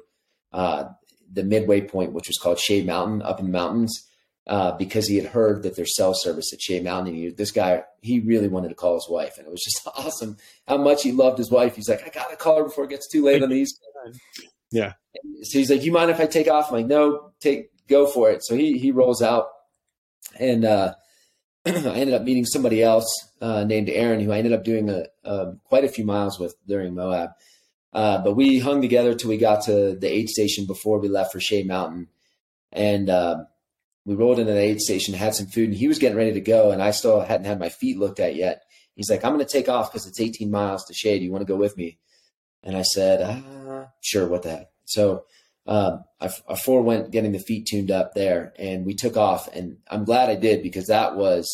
uh, 0.53 0.85
the 1.33 1.45
midway 1.45 1.81
point 1.81 2.13
which 2.13 2.27
was 2.27 2.39
called 2.39 2.59
shade 2.59 2.87
mountain 2.87 3.23
up 3.23 3.39
in 3.39 3.47
the 3.47 3.53
mountains 3.53 4.10
uh, 4.51 4.73
because 4.73 5.07
he 5.07 5.17
had 5.17 5.27
heard 5.27 5.63
that 5.63 5.77
there's 5.77 5.95
cell 5.95 6.13
service 6.13 6.53
at 6.53 6.61
Shay 6.61 6.81
Mountain. 6.81 7.35
This 7.37 7.53
guy, 7.53 7.85
he 8.03 8.19
really 8.19 8.49
wanted 8.49 8.71
to 8.71 8.75
call 8.75 8.95
his 8.95 9.07
wife, 9.09 9.39
and 9.39 9.47
it 9.47 9.51
was 9.51 9.63
just 9.63 9.81
awesome 9.97 10.37
how 10.67 10.77
much 10.77 11.05
he 11.05 11.13
loved 11.13 11.39
his 11.39 11.53
wife. 11.53 11.77
He's 11.77 11.89
like, 11.89 12.05
I 12.05 12.11
gotta 12.11 12.35
call 12.35 12.59
her 12.59 12.65
before 12.65 12.85
it 12.85 12.91
gets 12.91 13.09
too 13.09 13.25
late 13.25 13.45
on 13.45 13.51
the 13.51 13.55
East 13.55 13.81
these. 14.07 14.21
Yeah. 14.73 14.93
So 15.43 15.59
he's 15.59 15.71
like, 15.71 15.85
you 15.85 15.93
mind 15.93 16.11
if 16.11 16.19
I 16.19 16.27
take 16.27 16.49
off? 16.49 16.69
I'm 16.69 16.79
like, 16.79 16.87
no, 16.87 17.31
take 17.39 17.71
go 17.89 18.07
for 18.09 18.29
it. 18.31 18.43
So 18.43 18.57
he 18.57 18.77
he 18.77 18.91
rolls 18.91 19.23
out, 19.23 19.47
and 20.37 20.65
uh, 20.65 20.95
I 21.67 21.71
ended 21.71 22.15
up 22.15 22.23
meeting 22.23 22.45
somebody 22.45 22.83
else 22.83 23.07
uh, 23.41 23.63
named 23.63 23.89
Aaron, 23.89 24.19
who 24.19 24.33
I 24.33 24.39
ended 24.39 24.53
up 24.53 24.65
doing 24.65 24.91
a, 24.91 25.05
a, 25.23 25.53
quite 25.63 25.85
a 25.85 25.89
few 25.89 26.05
miles 26.05 26.41
with 26.41 26.57
during 26.67 26.97
Moab. 26.97 27.31
Uh, 27.93 28.19
but 28.19 28.35
we 28.35 28.59
hung 28.59 28.83
together 28.83 29.15
till 29.15 29.31
we 29.31 29.37
got 29.37 29.65
to 29.67 29.95
the 29.95 30.11
aid 30.11 30.29
station 30.29 30.67
before 30.67 30.99
we 30.99 31.09
left 31.09 31.31
for 31.31 31.39
Shay 31.39 31.63
Mountain, 31.63 32.09
and 32.73 33.09
uh, 33.09 33.45
we 34.11 34.17
rolled 34.17 34.41
into 34.41 34.53
the 34.53 34.59
aid 34.59 34.81
station, 34.81 35.15
had 35.15 35.37
some 35.37 35.47
food, 35.47 35.69
and 35.69 35.79
he 35.79 35.87
was 35.87 36.01
getting 36.01 36.19
ready 36.19 36.33
to 36.33 36.41
go, 36.41 36.73
and 36.73 36.83
I 36.83 36.91
still 36.91 37.21
hadn't 37.21 37.47
had 37.47 37.61
my 37.61 37.69
feet 37.69 37.97
looked 37.97 38.19
at 38.19 38.35
yet. 38.35 38.65
He's 38.97 39.09
like, 39.09 39.25
"I'm 39.25 39.33
going 39.33 39.47
to 39.47 39.51
take 39.51 39.69
off 39.69 39.93
because 39.93 40.05
it's 40.05 40.21
18 40.21 40.51
miles 40.51 40.85
to 40.87 40.95
Shade. 40.95 41.23
You 41.23 41.31
want 41.31 41.43
to 41.43 41.53
go 41.53 41.55
with 41.55 41.77
me?" 41.77 41.97
And 42.65 42.77
I 42.77 42.83
said, 42.83 43.23
uh, 43.23 43.85
"Sure, 44.01 44.27
what 44.27 44.43
the 44.43 44.51
heck?" 44.51 44.71
So 44.85 45.27
um, 45.65 46.03
I, 46.21 46.29
I 46.49 46.57
forewent 46.57 47.13
getting 47.13 47.31
the 47.31 47.39
feet 47.39 47.69
tuned 47.71 47.93
up 47.93 48.15
there, 48.15 48.53
and 48.59 48.85
we 48.85 48.95
took 48.95 49.17
off. 49.17 49.47
And 49.55 49.77
I'm 49.89 50.05
glad 50.05 50.29
I 50.29 50.35
did 50.35 50.65
because 50.65 50.89
that 50.89 51.15
was 51.15 51.49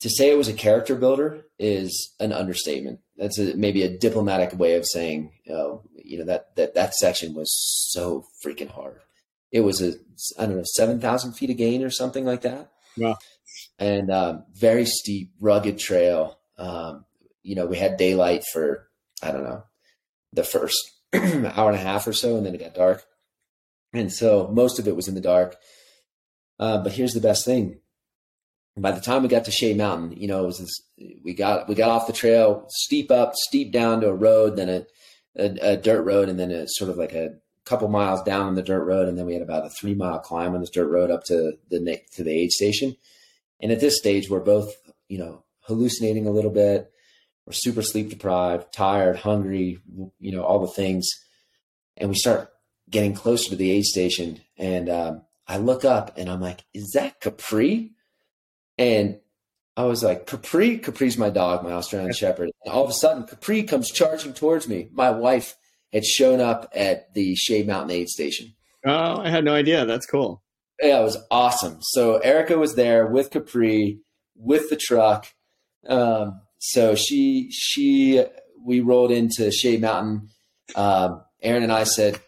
to 0.00 0.08
say 0.08 0.30
it 0.30 0.38
was 0.38 0.48
a 0.48 0.54
character 0.54 0.94
builder 0.94 1.44
is 1.58 2.14
an 2.20 2.32
understatement. 2.32 3.00
That's 3.18 3.38
a, 3.38 3.54
maybe 3.54 3.82
a 3.82 3.98
diplomatic 3.98 4.58
way 4.58 4.76
of 4.76 4.86
saying, 4.86 5.30
uh, 5.50 5.76
you 5.94 6.20
know, 6.20 6.24
that 6.24 6.56
that 6.56 6.72
that 6.72 6.94
section 6.94 7.34
was 7.34 7.52
so 7.92 8.24
freaking 8.42 8.70
hard 8.70 9.02
it 9.54 9.60
was 9.60 9.80
a 9.80 9.94
I 10.36 10.46
don't 10.46 10.56
know 10.56 10.64
seven 10.64 11.00
thousand 11.00 11.34
feet 11.34 11.48
of 11.48 11.56
gain 11.56 11.84
or 11.84 11.90
something 11.90 12.26
like 12.26 12.42
that. 12.42 12.72
Wow. 12.98 13.16
And 13.78 14.10
um, 14.10 14.44
very 14.52 14.84
steep, 14.84 15.32
rugged 15.40 15.78
trail. 15.78 16.38
Um, 16.58 17.04
you 17.42 17.54
know, 17.54 17.66
we 17.66 17.78
had 17.78 17.96
daylight 17.96 18.42
for 18.52 18.88
I 19.22 19.30
don't 19.30 19.44
know 19.44 19.62
the 20.32 20.42
first 20.42 20.76
hour 21.14 21.70
and 21.70 21.78
a 21.78 21.82
half 21.82 22.06
or 22.08 22.12
so, 22.12 22.36
and 22.36 22.44
then 22.44 22.54
it 22.54 22.60
got 22.60 22.74
dark. 22.74 23.04
And 23.92 24.12
so 24.12 24.50
most 24.52 24.80
of 24.80 24.88
it 24.88 24.96
was 24.96 25.06
in 25.06 25.14
the 25.14 25.20
dark. 25.20 25.56
Uh, 26.58 26.82
but 26.82 26.92
here's 26.92 27.12
the 27.12 27.20
best 27.20 27.44
thing: 27.44 27.78
by 28.76 28.90
the 28.90 29.00
time 29.00 29.22
we 29.22 29.28
got 29.28 29.44
to 29.44 29.52
Shay 29.52 29.72
Mountain, 29.72 30.20
you 30.20 30.26
know, 30.26 30.42
it 30.42 30.46
was 30.46 30.58
this, 30.58 31.20
we 31.22 31.32
got 31.32 31.68
we 31.68 31.76
got 31.76 31.90
off 31.90 32.08
the 32.08 32.12
trail, 32.12 32.66
steep 32.70 33.12
up, 33.12 33.34
steep 33.36 33.72
down 33.72 34.00
to 34.00 34.08
a 34.08 34.14
road, 34.14 34.56
then 34.56 34.68
a, 34.68 34.86
a, 35.36 35.74
a 35.74 35.76
dirt 35.76 36.02
road, 36.02 36.28
and 36.28 36.40
then 36.40 36.50
a 36.50 36.66
sort 36.66 36.90
of 36.90 36.96
like 36.96 37.12
a 37.12 37.36
couple 37.64 37.88
miles 37.88 38.22
down 38.22 38.46
on 38.46 38.54
the 38.54 38.62
dirt 38.62 38.84
road, 38.84 39.08
and 39.08 39.18
then 39.18 39.26
we 39.26 39.32
had 39.32 39.42
about 39.42 39.66
a 39.66 39.70
three 39.70 39.94
mile 39.94 40.18
climb 40.18 40.54
on 40.54 40.60
this 40.60 40.70
dirt 40.70 40.88
road 40.88 41.10
up 41.10 41.24
to 41.24 41.52
the 41.70 42.00
to 42.12 42.22
the 42.22 42.32
aid 42.32 42.50
station. 42.50 42.96
And 43.60 43.72
at 43.72 43.80
this 43.80 43.98
stage, 43.98 44.28
we're 44.28 44.40
both, 44.40 44.74
you 45.08 45.18
know, 45.18 45.44
hallucinating 45.60 46.26
a 46.26 46.30
little 46.30 46.50
bit. 46.50 46.90
we're 47.46 47.52
super 47.52 47.82
sleep 47.82 48.10
deprived, 48.10 48.72
tired, 48.72 49.16
hungry, 49.16 49.78
you 50.18 50.32
know, 50.32 50.42
all 50.42 50.60
the 50.60 50.72
things. 50.72 51.08
And 51.96 52.10
we 52.10 52.16
start 52.16 52.50
getting 52.90 53.14
closer 53.14 53.50
to 53.50 53.56
the 53.56 53.70
aid 53.70 53.84
station. 53.84 54.40
And 54.58 54.88
um, 54.88 55.22
I 55.46 55.58
look 55.58 55.84
up 55.84 56.16
and 56.16 56.28
I'm 56.28 56.40
like, 56.40 56.64
is 56.74 56.92
that 56.94 57.20
Capri? 57.20 57.92
And 58.76 59.20
I 59.76 59.84
was 59.84 60.02
like, 60.02 60.26
Capri? 60.26 60.78
Capri's 60.78 61.18
my 61.18 61.30
dog, 61.30 61.64
my 61.64 61.72
Australian 61.72 62.12
Shepherd. 62.14 62.50
And 62.64 62.74
all 62.74 62.84
of 62.84 62.90
a 62.90 62.94
sudden, 62.94 63.24
Capri 63.24 63.62
comes 63.62 63.90
charging 63.90 64.34
towards 64.34 64.68
me. 64.68 64.88
My 64.92 65.10
wife 65.10 65.56
had 65.94 66.04
shown 66.04 66.40
up 66.40 66.68
at 66.74 67.14
the 67.14 67.34
Shade 67.36 67.66
Mountain 67.66 67.92
aid 67.92 68.08
station. 68.08 68.52
Oh, 68.84 69.20
I 69.20 69.30
had 69.30 69.44
no 69.44 69.54
idea. 69.54 69.86
That's 69.86 70.04
cool. 70.04 70.42
Yeah, 70.82 71.00
it 71.00 71.04
was 71.04 71.16
awesome. 71.30 71.78
So 71.80 72.18
Erica 72.18 72.58
was 72.58 72.74
there 72.74 73.06
with 73.06 73.30
Capri, 73.30 74.00
with 74.34 74.68
the 74.68 74.76
truck. 74.76 75.26
Um, 75.88 76.40
so 76.58 76.94
she 76.94 77.48
she 77.50 78.22
we 78.62 78.80
rolled 78.80 79.12
into 79.12 79.50
Shade 79.52 79.80
Mountain. 79.80 80.28
Um, 80.74 81.22
Aaron 81.42 81.62
and 81.62 81.72
I 81.72 81.84
said, 81.84 82.20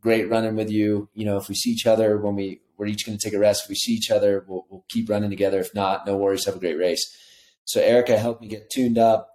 "Great 0.00 0.28
running 0.28 0.56
with 0.56 0.70
you. 0.70 1.08
You 1.14 1.24
know, 1.24 1.38
if 1.38 1.48
we 1.48 1.54
see 1.54 1.70
each 1.70 1.86
other 1.86 2.18
when 2.18 2.34
we 2.34 2.60
we're 2.76 2.86
each 2.86 3.06
going 3.06 3.16
to 3.16 3.24
take 3.24 3.34
a 3.34 3.38
rest. 3.38 3.64
If 3.64 3.68
we 3.68 3.76
see 3.76 3.92
each 3.92 4.10
other, 4.10 4.44
we'll, 4.48 4.66
we'll 4.68 4.84
keep 4.88 5.08
running 5.08 5.30
together. 5.30 5.60
If 5.60 5.74
not, 5.74 6.06
no 6.06 6.16
worries. 6.16 6.44
Have 6.44 6.56
a 6.56 6.60
great 6.60 6.78
race." 6.78 7.02
So 7.64 7.80
Erica 7.80 8.18
helped 8.18 8.42
me 8.42 8.48
get 8.48 8.68
tuned 8.70 8.98
up, 8.98 9.33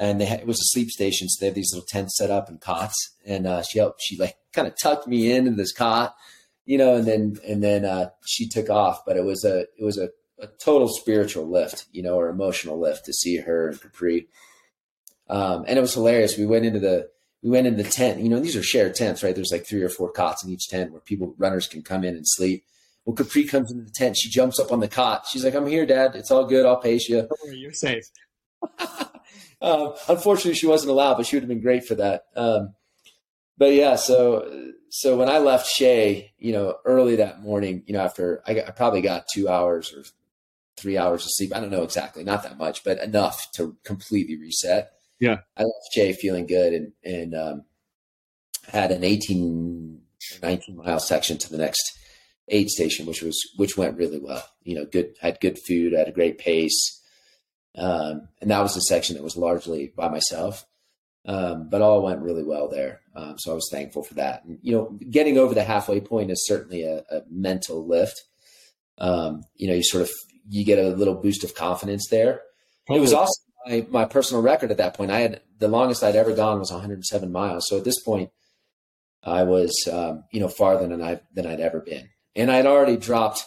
and 0.00 0.20
had, 0.22 0.40
it 0.40 0.46
was 0.46 0.58
a 0.58 0.72
sleep 0.72 0.90
station, 0.90 1.28
so 1.28 1.40
they 1.40 1.46
have 1.46 1.54
these 1.54 1.72
little 1.72 1.86
tents 1.86 2.16
set 2.16 2.30
up 2.30 2.48
and 2.48 2.60
cots. 2.60 2.96
And 3.26 3.46
uh, 3.46 3.62
she 3.62 3.78
helped. 3.78 4.00
She 4.02 4.16
like 4.16 4.34
kind 4.52 4.66
of 4.66 4.74
tucked 4.82 5.06
me 5.06 5.30
in 5.30 5.46
in 5.46 5.56
this 5.56 5.72
cot, 5.72 6.16
you 6.64 6.78
know, 6.78 6.96
and 6.96 7.06
then 7.06 7.36
and 7.46 7.62
then 7.62 7.84
uh, 7.84 8.08
she 8.26 8.48
took 8.48 8.70
off. 8.70 9.04
But 9.06 9.18
it 9.18 9.24
was 9.24 9.44
a 9.44 9.60
it 9.78 9.84
was 9.84 9.98
a 9.98 10.08
a 10.40 10.46
total 10.46 10.88
spiritual 10.88 11.46
lift, 11.46 11.84
you 11.92 12.02
know, 12.02 12.14
or 12.14 12.30
emotional 12.30 12.80
lift 12.80 13.04
to 13.04 13.12
see 13.12 13.36
her 13.36 13.68
and 13.68 13.80
Capri. 13.80 14.26
Um, 15.28 15.64
and 15.68 15.78
it 15.78 15.82
was 15.82 15.92
hilarious. 15.92 16.38
We 16.38 16.46
went 16.46 16.64
into 16.64 16.80
the 16.80 17.10
we 17.42 17.50
went 17.50 17.66
into 17.66 17.82
the 17.82 17.88
tent. 17.90 18.20
You 18.20 18.30
know, 18.30 18.40
these 18.40 18.56
are 18.56 18.62
shared 18.62 18.94
tents, 18.94 19.22
right? 19.22 19.34
There's 19.34 19.52
like 19.52 19.66
three 19.66 19.82
or 19.82 19.90
four 19.90 20.10
cots 20.10 20.42
in 20.42 20.50
each 20.50 20.68
tent 20.68 20.92
where 20.92 21.02
people 21.02 21.34
runners 21.36 21.68
can 21.68 21.82
come 21.82 22.04
in 22.04 22.16
and 22.16 22.26
sleep. 22.26 22.64
Well, 23.04 23.14
Capri 23.14 23.44
comes 23.44 23.70
into 23.70 23.84
the 23.84 23.90
tent. 23.90 24.16
She 24.16 24.30
jumps 24.30 24.58
up 24.58 24.72
on 24.72 24.80
the 24.80 24.88
cot. 24.88 25.26
She's 25.30 25.44
like, 25.44 25.54
"I'm 25.54 25.66
here, 25.66 25.84
Dad. 25.84 26.14
It's 26.14 26.30
all 26.30 26.46
good. 26.46 26.64
I'll 26.64 26.80
pace 26.80 27.06
you. 27.06 27.28
You're 27.52 27.74
safe." 27.74 28.04
um, 29.60 29.94
unfortunately, 30.08 30.54
she 30.54 30.66
wasn't 30.66 30.90
allowed, 30.90 31.16
but 31.16 31.26
she 31.26 31.36
would 31.36 31.42
have 31.42 31.48
been 31.48 31.60
great 31.60 31.84
for 31.84 31.94
that. 31.96 32.24
Um, 32.36 32.74
but 33.58 33.72
yeah, 33.72 33.96
so 33.96 34.72
so 34.90 35.16
when 35.16 35.28
I 35.28 35.38
left 35.38 35.68
Shay, 35.68 36.32
you 36.38 36.52
know, 36.52 36.76
early 36.84 37.16
that 37.16 37.42
morning, 37.42 37.84
you 37.86 37.94
know, 37.94 38.00
after 38.00 38.42
I, 38.46 38.54
got, 38.54 38.68
I 38.68 38.70
probably 38.72 39.02
got 39.02 39.28
two 39.32 39.48
hours 39.48 39.92
or 39.94 40.02
three 40.76 40.98
hours 40.98 41.24
of 41.24 41.30
sleep. 41.32 41.54
I 41.54 41.60
don't 41.60 41.70
know 41.70 41.84
exactly, 41.84 42.24
not 42.24 42.42
that 42.42 42.58
much, 42.58 42.82
but 42.82 43.00
enough 43.00 43.52
to 43.52 43.76
completely 43.84 44.36
reset. 44.36 44.90
Yeah. 45.20 45.38
I 45.56 45.62
left 45.62 45.92
Shay 45.94 46.12
feeling 46.12 46.46
good 46.46 46.72
and, 46.72 46.92
and, 47.04 47.34
um, 47.34 47.64
had 48.66 48.90
an 48.90 49.04
18, 49.04 50.00
19 50.42 50.76
mile 50.76 51.00
section 51.00 51.38
to 51.38 51.50
the 51.50 51.58
next 51.58 51.98
aid 52.48 52.68
station, 52.68 53.06
which 53.06 53.22
was, 53.22 53.38
which 53.56 53.76
went 53.76 53.96
really 53.96 54.18
well, 54.18 54.44
you 54.64 54.74
know, 54.74 54.86
good, 54.86 55.14
had 55.20 55.40
good 55.40 55.58
food, 55.58 55.92
had 55.92 56.08
a 56.08 56.12
great 56.12 56.38
pace. 56.38 56.99
Um, 57.76 58.28
and 58.40 58.50
that 58.50 58.62
was 58.62 58.74
the 58.74 58.80
section 58.80 59.16
that 59.16 59.22
was 59.22 59.36
largely 59.36 59.92
by 59.96 60.08
myself. 60.08 60.66
Um, 61.26 61.68
but 61.68 61.82
all 61.82 62.02
went 62.02 62.22
really 62.22 62.42
well 62.42 62.68
there. 62.68 63.00
Um, 63.14 63.36
so 63.38 63.52
I 63.52 63.54
was 63.54 63.68
thankful 63.70 64.02
for 64.02 64.14
that. 64.14 64.44
And, 64.44 64.58
you 64.62 64.72
know, 64.72 64.98
getting 65.10 65.36
over 65.36 65.54
the 65.54 65.62
halfway 65.62 66.00
point 66.00 66.30
is 66.30 66.46
certainly 66.46 66.82
a, 66.82 66.98
a 67.10 67.22
mental 67.30 67.86
lift. 67.86 68.22
Um, 68.98 69.42
you 69.54 69.68
know, 69.68 69.74
you 69.74 69.82
sort 69.82 70.02
of 70.02 70.10
you 70.48 70.64
get 70.64 70.78
a 70.78 70.88
little 70.88 71.14
boost 71.14 71.44
of 71.44 71.54
confidence 71.54 72.08
there. 72.10 72.42
It 72.88 73.00
was 73.00 73.12
also 73.12 73.32
my, 73.66 73.86
my 73.90 74.04
personal 74.04 74.42
record 74.42 74.70
at 74.70 74.78
that 74.78 74.94
point. 74.94 75.10
I 75.10 75.20
had 75.20 75.42
the 75.58 75.68
longest 75.68 76.02
I'd 76.02 76.16
ever 76.16 76.34
gone 76.34 76.58
was 76.58 76.72
107 76.72 77.30
miles. 77.30 77.66
So 77.68 77.78
at 77.78 77.84
this 77.84 78.02
point, 78.02 78.30
I 79.22 79.42
was 79.42 79.72
um, 79.90 80.24
you 80.32 80.40
know 80.40 80.48
farther 80.48 80.88
than 80.88 81.02
I 81.02 81.20
than 81.34 81.46
I'd 81.46 81.60
ever 81.60 81.80
been, 81.80 82.08
and 82.34 82.50
I'd 82.50 82.66
already 82.66 82.96
dropped. 82.96 83.44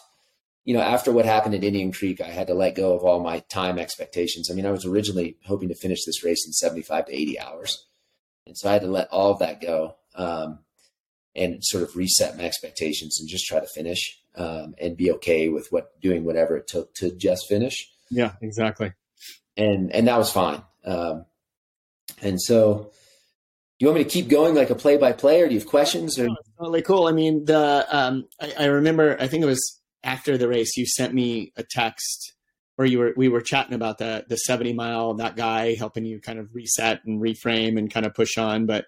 You 0.65 0.73
know, 0.73 0.81
after 0.81 1.11
what 1.11 1.25
happened 1.25 1.55
at 1.55 1.63
Indian 1.63 1.91
Creek, 1.91 2.21
I 2.21 2.29
had 2.29 2.47
to 2.47 2.53
let 2.53 2.75
go 2.75 2.93
of 2.93 3.03
all 3.03 3.19
my 3.19 3.39
time 3.39 3.77
expectations. 3.77 4.49
I 4.49 4.53
mean, 4.53 4.65
I 4.65 4.71
was 4.71 4.85
originally 4.85 5.37
hoping 5.45 5.67
to 5.69 5.75
finish 5.75 6.05
this 6.05 6.23
race 6.23 6.45
in 6.45 6.53
75 6.53 7.07
to 7.07 7.13
80 7.13 7.39
hours, 7.39 7.85
and 8.47 8.57
so 8.57 8.69
I 8.69 8.73
had 8.73 8.81
to 8.83 8.87
let 8.87 9.09
all 9.09 9.31
of 9.31 9.39
that 9.39 9.61
go 9.61 9.95
um, 10.15 10.59
and 11.35 11.63
sort 11.63 11.83
of 11.83 11.95
reset 11.95 12.37
my 12.37 12.43
expectations 12.43 13.19
and 13.19 13.27
just 13.27 13.45
try 13.45 13.59
to 13.59 13.67
finish 13.67 14.19
um, 14.35 14.75
and 14.79 14.97
be 14.97 15.11
okay 15.11 15.49
with 15.49 15.67
what 15.69 15.99
doing 16.01 16.23
whatever 16.23 16.57
it 16.57 16.67
took 16.67 16.93
to 16.95 17.15
just 17.15 17.47
finish. 17.47 17.89
Yeah, 18.09 18.33
exactly. 18.41 18.93
And 19.57 19.91
and 19.91 20.07
that 20.07 20.17
was 20.17 20.31
fine. 20.31 20.61
Um, 20.85 21.25
and 22.21 22.41
so, 22.41 22.91
do 23.79 23.85
you 23.85 23.87
want 23.87 23.99
me 23.99 24.03
to 24.03 24.09
keep 24.09 24.27
going 24.27 24.55
like 24.55 24.69
a 24.69 24.75
play 24.75 24.97
by 24.97 25.11
play, 25.13 25.41
or 25.41 25.47
do 25.47 25.53
you 25.53 25.59
have 25.59 25.69
questions? 25.69 26.17
Or 26.17 26.27
totally 26.57 26.81
cool. 26.81 27.07
I 27.07 27.11
mean, 27.11 27.45
the 27.45 27.85
um, 27.89 28.27
I, 28.39 28.53
I 28.59 28.65
remember. 28.65 29.17
I 29.19 29.27
think 29.27 29.43
it 29.43 29.47
was 29.47 29.79
after 30.03 30.37
the 30.37 30.47
race. 30.47 30.77
You 30.77 30.85
sent 30.85 31.13
me 31.13 31.53
a 31.55 31.63
text, 31.63 32.33
or 32.77 32.85
you 32.85 32.99
were 32.99 33.13
we 33.15 33.29
were 33.29 33.41
chatting 33.41 33.73
about 33.73 33.97
the 33.97 34.25
the 34.27 34.37
seventy 34.37 34.73
mile. 34.73 35.13
That 35.15 35.35
guy 35.35 35.75
helping 35.75 36.05
you 36.05 36.19
kind 36.19 36.39
of 36.39 36.53
reset 36.53 37.03
and 37.05 37.21
reframe 37.21 37.77
and 37.77 37.91
kind 37.91 38.05
of 38.05 38.13
push 38.13 38.37
on, 38.37 38.65
but 38.65 38.85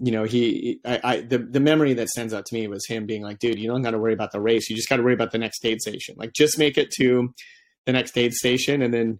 you 0.00 0.12
know, 0.12 0.22
he, 0.22 0.78
I, 0.84 1.00
I, 1.02 1.20
the, 1.22 1.38
the 1.38 1.58
memory 1.58 1.92
that 1.94 2.08
stands 2.08 2.32
out 2.32 2.46
to 2.46 2.54
me 2.54 2.68
was 2.68 2.86
him 2.86 3.04
being 3.04 3.22
like, 3.22 3.40
dude, 3.40 3.58
you 3.58 3.66
don't 3.66 3.82
got 3.82 3.90
to 3.90 3.98
worry 3.98 4.12
about 4.12 4.30
the 4.30 4.40
race. 4.40 4.70
You 4.70 4.76
just 4.76 4.88
got 4.88 4.98
to 4.98 5.02
worry 5.02 5.12
about 5.12 5.32
the 5.32 5.38
next 5.38 5.64
aid 5.66 5.80
station. 5.80 6.14
Like, 6.16 6.32
just 6.34 6.56
make 6.56 6.78
it 6.78 6.92
to 6.98 7.34
the 7.84 7.90
next 7.90 8.16
aid 8.16 8.32
station 8.32 8.80
and 8.80 8.94
then 8.94 9.18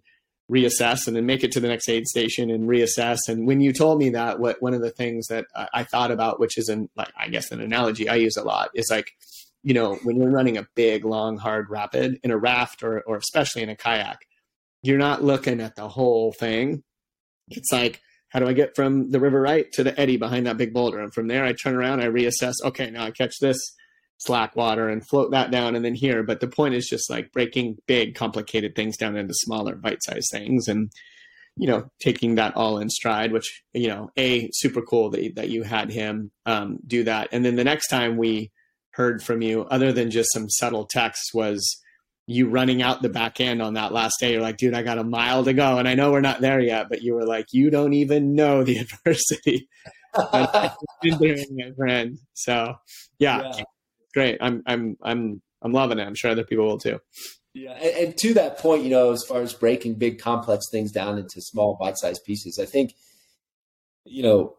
reassess 0.49 1.05
and 1.05 1.17
then 1.17 1.25
make 1.25 1.43
it 1.43 1.51
to 1.51 1.59
the 1.59 1.67
next 1.67 1.89
aid 1.89 2.07
station 2.07 2.49
and 2.49 2.69
reassess. 2.69 3.19
And 3.27 3.45
when 3.45 3.59
you 3.59 3.73
told 3.73 3.99
me 3.99 4.11
that, 4.11 4.39
what, 4.39 4.61
one 4.61 4.73
of 4.73 4.81
the 4.81 4.89
things 4.89 5.27
that 5.27 5.47
I, 5.53 5.67
I 5.73 5.83
thought 5.83 6.11
about, 6.11 6.39
which 6.39 6.57
is 6.57 6.69
an, 6.69 6.89
like, 6.95 7.11
I 7.17 7.27
guess 7.27 7.51
an 7.51 7.59
analogy 7.59 8.07
I 8.07 8.15
use 8.15 8.37
a 8.37 8.43
lot 8.45 8.69
is 8.73 8.87
like, 8.89 9.11
you 9.63 9.73
know, 9.73 9.95
when 10.03 10.17
you're 10.17 10.31
running 10.31 10.57
a 10.57 10.67
big, 10.75 11.05
long, 11.05 11.37
hard 11.37 11.69
rapid 11.69 12.19
in 12.23 12.31
a 12.31 12.37
raft 12.37 12.83
or, 12.83 13.01
or 13.01 13.17
especially 13.17 13.61
in 13.61 13.69
a 13.69 13.75
kayak, 13.75 14.19
you're 14.81 14.97
not 14.97 15.23
looking 15.23 15.59
at 15.59 15.75
the 15.75 15.89
whole 15.89 16.31
thing. 16.31 16.83
It's 17.49 17.71
like, 17.71 18.01
how 18.29 18.39
do 18.39 18.47
I 18.47 18.53
get 18.53 18.75
from 18.75 19.09
the 19.09 19.19
river 19.19 19.41
right 19.41 19.69
to 19.73 19.83
the 19.83 19.99
eddy 19.99 20.17
behind 20.17 20.45
that 20.45 20.57
big 20.57 20.73
boulder? 20.73 20.99
And 20.99 21.13
from 21.13 21.27
there, 21.27 21.43
I 21.43 21.53
turn 21.53 21.75
around, 21.75 22.01
I 22.01 22.05
reassess. 22.05 22.53
Okay, 22.63 22.89
now 22.89 23.05
I 23.05 23.11
catch 23.11 23.39
this 23.39 23.57
slack 24.19 24.55
water 24.55 24.87
and 24.89 25.05
float 25.07 25.31
that 25.31 25.51
down, 25.51 25.75
and 25.75 25.83
then 25.83 25.95
here. 25.95 26.23
But 26.23 26.39
the 26.39 26.47
point 26.47 26.75
is 26.75 26.87
just 26.87 27.09
like 27.09 27.31
breaking 27.31 27.77
big, 27.87 28.15
complicated 28.15 28.75
things 28.75 28.97
down 28.97 29.17
into 29.17 29.33
smaller, 29.33 29.75
bite-sized 29.75 30.29
things, 30.31 30.67
and 30.67 30.91
you 31.57 31.67
know, 31.67 31.89
taking 31.99 32.35
that 32.35 32.55
all 32.55 32.77
in 32.77 32.89
stride. 32.89 33.31
Which 33.31 33.63
you 33.73 33.87
know, 33.87 34.11
a 34.17 34.49
super 34.53 34.81
cool 34.81 35.09
that 35.09 35.35
that 35.35 35.49
you 35.49 35.63
had 35.63 35.91
him 35.91 36.31
um, 36.45 36.77
do 36.85 37.03
that. 37.05 37.29
And 37.31 37.43
then 37.43 37.55
the 37.55 37.63
next 37.63 37.87
time 37.87 38.15
we 38.15 38.51
heard 38.99 39.23
from 39.23 39.41
you, 39.41 39.61
other 39.71 39.93
than 39.93 40.11
just 40.11 40.33
some 40.33 40.49
subtle 40.49 40.85
text, 40.85 41.31
was 41.33 41.65
you 42.27 42.49
running 42.49 42.81
out 42.81 43.01
the 43.01 43.07
back 43.07 43.39
end 43.39 43.61
on 43.61 43.75
that 43.75 43.93
last 43.93 44.19
day. 44.19 44.33
You're 44.33 44.41
like, 44.41 44.57
dude, 44.57 44.73
I 44.73 44.83
got 44.83 44.97
a 44.97 45.05
mile 45.05 45.45
to 45.45 45.53
go. 45.53 45.77
And 45.77 45.87
I 45.87 45.95
know 45.95 46.11
we're 46.11 46.19
not 46.19 46.41
there 46.41 46.59
yet, 46.59 46.87
but 46.89 47.01
you 47.01 47.15
were 47.15 47.25
like, 47.25 47.45
you 47.51 47.69
don't 47.69 47.93
even 47.93 48.35
know 48.35 48.63
the 48.63 48.77
adversity. 49.05 49.69
been 51.01 51.17
doing, 51.17 51.45
my 51.51 51.71
friend. 51.77 52.19
So 52.33 52.75
yeah, 53.19 53.53
yeah, 53.55 53.63
great. 54.13 54.37
I'm, 54.41 54.63
I'm, 54.67 54.97
I'm, 55.01 55.41
I'm 55.61 55.71
loving 55.71 55.97
it. 55.97 56.03
I'm 56.03 56.15
sure 56.15 56.31
other 56.31 56.43
people 56.43 56.65
will 56.65 56.77
too. 56.77 56.99
Yeah. 57.53 57.71
And, 57.71 58.07
and 58.07 58.17
to 58.17 58.33
that 58.33 58.59
point, 58.59 58.83
you 58.83 58.89
know, 58.89 59.11
as 59.11 59.23
far 59.23 59.41
as 59.41 59.53
breaking 59.53 59.95
big 59.95 60.19
complex 60.19 60.65
things 60.69 60.91
down 60.91 61.17
into 61.17 61.41
small 61.41 61.77
bite-sized 61.79 62.25
pieces, 62.25 62.59
I 62.59 62.65
think, 62.65 62.93
you 64.03 64.23
know, 64.23 64.55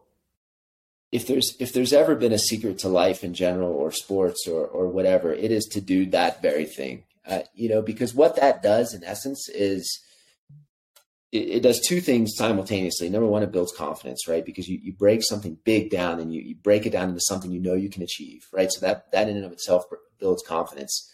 if 1.11 1.27
there's 1.27 1.55
if 1.59 1.73
there's 1.73 1.93
ever 1.93 2.15
been 2.15 2.31
a 2.31 2.39
secret 2.39 2.79
to 2.79 2.89
life 2.89 3.23
in 3.23 3.33
general 3.33 3.71
or 3.71 3.91
sports 3.91 4.47
or 4.47 4.65
or 4.65 4.87
whatever, 4.87 5.33
it 5.33 5.51
is 5.51 5.65
to 5.65 5.81
do 5.81 6.05
that 6.07 6.41
very 6.41 6.65
thing. 6.65 7.03
Uh, 7.27 7.41
you 7.53 7.69
know, 7.69 7.81
because 7.81 8.13
what 8.13 8.35
that 8.37 8.63
does 8.63 8.93
in 8.93 9.03
essence 9.03 9.47
is 9.49 9.99
it, 11.31 11.49
it, 11.49 11.59
does 11.61 11.79
two 11.79 12.01
things 12.01 12.33
simultaneously. 12.35 13.09
Number 13.09 13.27
one, 13.27 13.43
it 13.43 13.51
builds 13.51 13.71
confidence, 13.71 14.27
right? 14.27 14.45
Because 14.45 14.67
you, 14.67 14.79
you 14.81 14.91
break 14.91 15.21
something 15.23 15.57
big 15.63 15.91
down 15.91 16.19
and 16.19 16.33
you, 16.33 16.41
you 16.41 16.55
break 16.55 16.85
it 16.85 16.91
down 16.91 17.09
into 17.09 17.21
something 17.21 17.51
you 17.51 17.59
know 17.59 17.75
you 17.75 17.89
can 17.89 18.01
achieve, 18.01 18.47
right? 18.51 18.71
So 18.71 18.85
that, 18.85 19.11
that 19.11 19.29
in 19.29 19.37
and 19.37 19.45
of 19.45 19.51
itself 19.51 19.85
builds 20.19 20.43
confidence. 20.45 21.09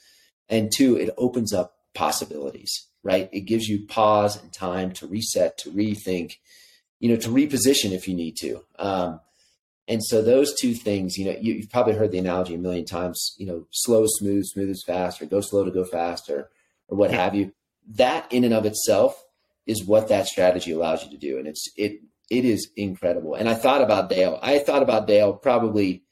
And 0.50 0.72
two, 0.74 0.96
it 0.96 1.14
opens 1.18 1.54
up 1.54 1.76
possibilities, 1.94 2.88
right? 3.04 3.30
It 3.32 3.42
gives 3.42 3.68
you 3.68 3.86
pause 3.86 4.42
and 4.42 4.52
time 4.52 4.92
to 4.94 5.08
reset, 5.08 5.58
to 5.60 5.72
rethink, 5.72 6.38
you 7.00 7.10
know, 7.10 7.18
to 7.18 7.30
reposition 7.30 7.92
if 7.92 8.08
you 8.08 8.16
need 8.16 8.38
to. 8.40 8.64
Um, 8.80 9.20
and 9.88 10.04
so 10.04 10.22
those 10.22 10.54
two 10.60 10.74
things, 10.74 11.18
you 11.18 11.26
know, 11.26 11.38
you, 11.40 11.60
have 11.62 11.70
probably 11.70 11.94
heard 11.94 12.12
the 12.12 12.18
analogy 12.18 12.56
a 12.56 12.58
million 12.58 12.86
times, 12.86 13.36
you 13.38 13.46
know, 13.46 13.68
slow, 13.72 14.06
smooth, 14.08 14.44
smooth 14.46 14.70
is 14.70 14.84
fast, 14.86 15.22
or 15.22 15.26
go 15.26 15.42
slow 15.42 15.64
to 15.64 15.72
go 15.72 15.86
faster, 15.86 16.50
or 16.88 16.98
what 16.98 17.12
have 17.12 17.36
you. 17.36 17.54
That 17.92 18.32
in 18.32 18.44
and 18.44 18.54
of 18.54 18.66
itself 18.66 19.24
is 19.66 19.86
what 19.86 20.10
that 20.10 20.28
strategy 20.28 20.72
allows 20.72 21.04
you 21.04 21.12
to 21.12 21.18
do. 21.18 21.38
And 21.38 21.48
it's 21.48 21.70
it 21.78 22.02
it 22.30 22.44
is 22.44 22.70
incredible. 22.76 23.36
And 23.36 23.48
I 23.48 23.54
thought 23.54 23.82
about 23.82 24.10
Dale. 24.10 24.38
I 24.42 24.60
thought 24.60 24.84
about 24.84 25.08
Dale 25.08 25.34
probably 25.34 26.04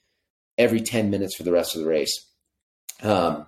every 0.58 0.80
10 0.80 1.10
minutes 1.10 1.36
for 1.36 1.44
the 1.44 1.52
rest 1.52 1.76
of 1.76 1.82
the 1.82 1.88
race. 1.88 2.26
Um, 3.04 3.46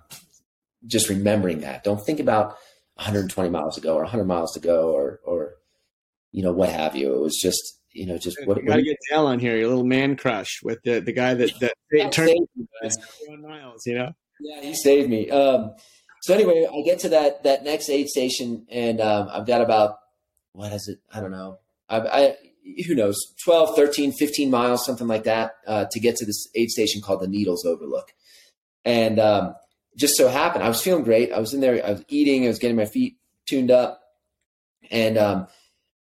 just 0.86 1.08
remembering 1.08 1.60
that. 1.60 1.84
Don't 1.84 2.04
think 2.04 2.20
about 2.20 2.48
120 2.96 3.48
miles 3.48 3.76
to 3.76 3.80
go 3.80 3.94
or 3.94 4.02
100 4.02 4.24
miles 4.24 4.52
to 4.52 4.60
go 4.60 4.92
or 4.92 5.20
or 5.24 5.54
you 6.32 6.42
know, 6.42 6.52
what 6.52 6.68
have 6.68 6.96
you. 6.96 7.14
It 7.14 7.20
was 7.20 7.36
just, 7.36 7.80
you 7.98 8.06
know, 8.06 8.16
just 8.16 8.38
what. 8.44 8.58
You 8.58 8.68
got 8.68 8.76
to 8.76 8.82
get 8.82 8.96
Dale 9.10 9.26
on 9.26 9.40
here, 9.40 9.56
your 9.56 9.68
little 9.68 9.84
man 9.84 10.16
crush 10.16 10.60
with 10.62 10.78
the 10.84 11.00
the 11.00 11.12
guy 11.12 11.34
that 11.34 11.50
that 11.60 11.74
Yeah, 11.90 12.08
turned 12.10 12.28
saved 12.28 12.48
me, 12.56 12.66
man. 12.82 12.90
21 13.26 13.50
miles. 13.50 13.86
You 13.86 13.98
know, 13.98 14.12
Yeah, 14.40 14.60
he 14.62 14.74
saved 14.74 15.10
me. 15.10 15.30
Um, 15.30 15.74
so 16.22 16.34
anyway, 16.34 16.66
I 16.72 16.82
get 16.82 17.00
to 17.00 17.08
that 17.10 17.42
that 17.42 17.64
next 17.64 17.90
aid 17.90 18.08
station, 18.08 18.66
and 18.70 19.00
um, 19.00 19.28
I've 19.32 19.46
got 19.46 19.60
about 19.60 19.98
what 20.52 20.72
is 20.72 20.88
it? 20.88 21.00
I 21.12 21.20
don't 21.20 21.32
know. 21.32 21.58
I, 21.88 21.98
I 22.00 22.36
who 22.86 22.94
knows 22.94 23.16
12 23.44 23.74
13 23.76 24.12
15 24.12 24.50
miles 24.50 24.84
something 24.84 25.06
like 25.06 25.24
that 25.24 25.52
uh, 25.66 25.86
to 25.90 26.00
get 26.00 26.16
to 26.16 26.26
this 26.26 26.48
aid 26.54 26.68
station 26.68 27.00
called 27.00 27.20
the 27.20 27.28
needles 27.28 27.64
overlook 27.64 28.12
and 28.84 29.18
um, 29.18 29.54
just 29.96 30.16
so 30.18 30.28
happened 30.28 30.62
i 30.62 30.68
was 30.68 30.82
feeling 30.82 31.02
great 31.02 31.32
i 31.32 31.38
was 31.38 31.54
in 31.54 31.60
there 31.60 31.82
i 31.82 31.92
was 31.92 32.04
eating 32.08 32.44
i 32.44 32.48
was 32.48 32.58
getting 32.58 32.76
my 32.76 32.84
feet 32.84 33.16
tuned 33.48 33.70
up 33.70 34.02
and 34.90 35.16
um, 35.16 35.46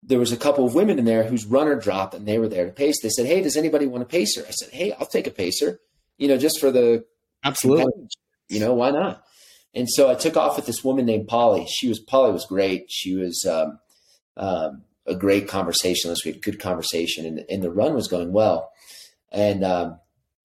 there 0.03 0.19
was 0.19 0.31
a 0.31 0.37
couple 0.37 0.65
of 0.65 0.75
women 0.75 0.99
in 0.99 1.05
there 1.05 1.23
whose 1.23 1.45
runner 1.45 1.75
dropped 1.75 2.13
and 2.13 2.27
they 2.27 2.37
were 2.37 2.47
there 2.47 2.65
to 2.65 2.71
pace. 2.71 3.01
They 3.01 3.09
said 3.09 3.25
hey 3.25 3.41
does 3.41 3.57
anybody 3.57 3.87
want 3.87 4.03
a 4.03 4.07
pacer? 4.07 4.43
I 4.47 4.51
said 4.51 4.69
hey 4.71 4.93
i'll 4.93 5.07
take 5.07 5.27
a 5.27 5.31
pacer 5.31 5.79
you 6.17 6.27
know 6.27 6.37
just 6.37 6.59
for 6.59 6.71
the 6.71 7.05
absolutely. 7.43 8.07
you 8.49 8.59
know 8.59 8.73
why 8.73 8.91
not? 8.91 9.23
And 9.73 9.87
so 9.89 10.09
i 10.09 10.15
took 10.15 10.37
off 10.37 10.55
with 10.55 10.65
this 10.65 10.83
woman 10.83 11.05
named 11.05 11.27
polly. 11.27 11.65
She 11.67 11.87
was 11.89 11.99
polly 11.99 12.31
was 12.31 12.45
great. 12.45 12.85
She 12.89 13.15
was 13.15 13.45
um, 13.45 13.79
um, 14.37 14.83
a 15.05 15.15
great 15.15 15.47
conversationalist 15.47 16.25
we 16.25 16.31
had 16.31 16.41
good 16.41 16.59
conversation 16.59 17.25
and, 17.25 17.45
and 17.49 17.63
the 17.63 17.71
run 17.71 17.93
was 17.93 18.07
going 18.07 18.31
well. 18.31 18.71
And 19.31 19.63
um, 19.63 19.99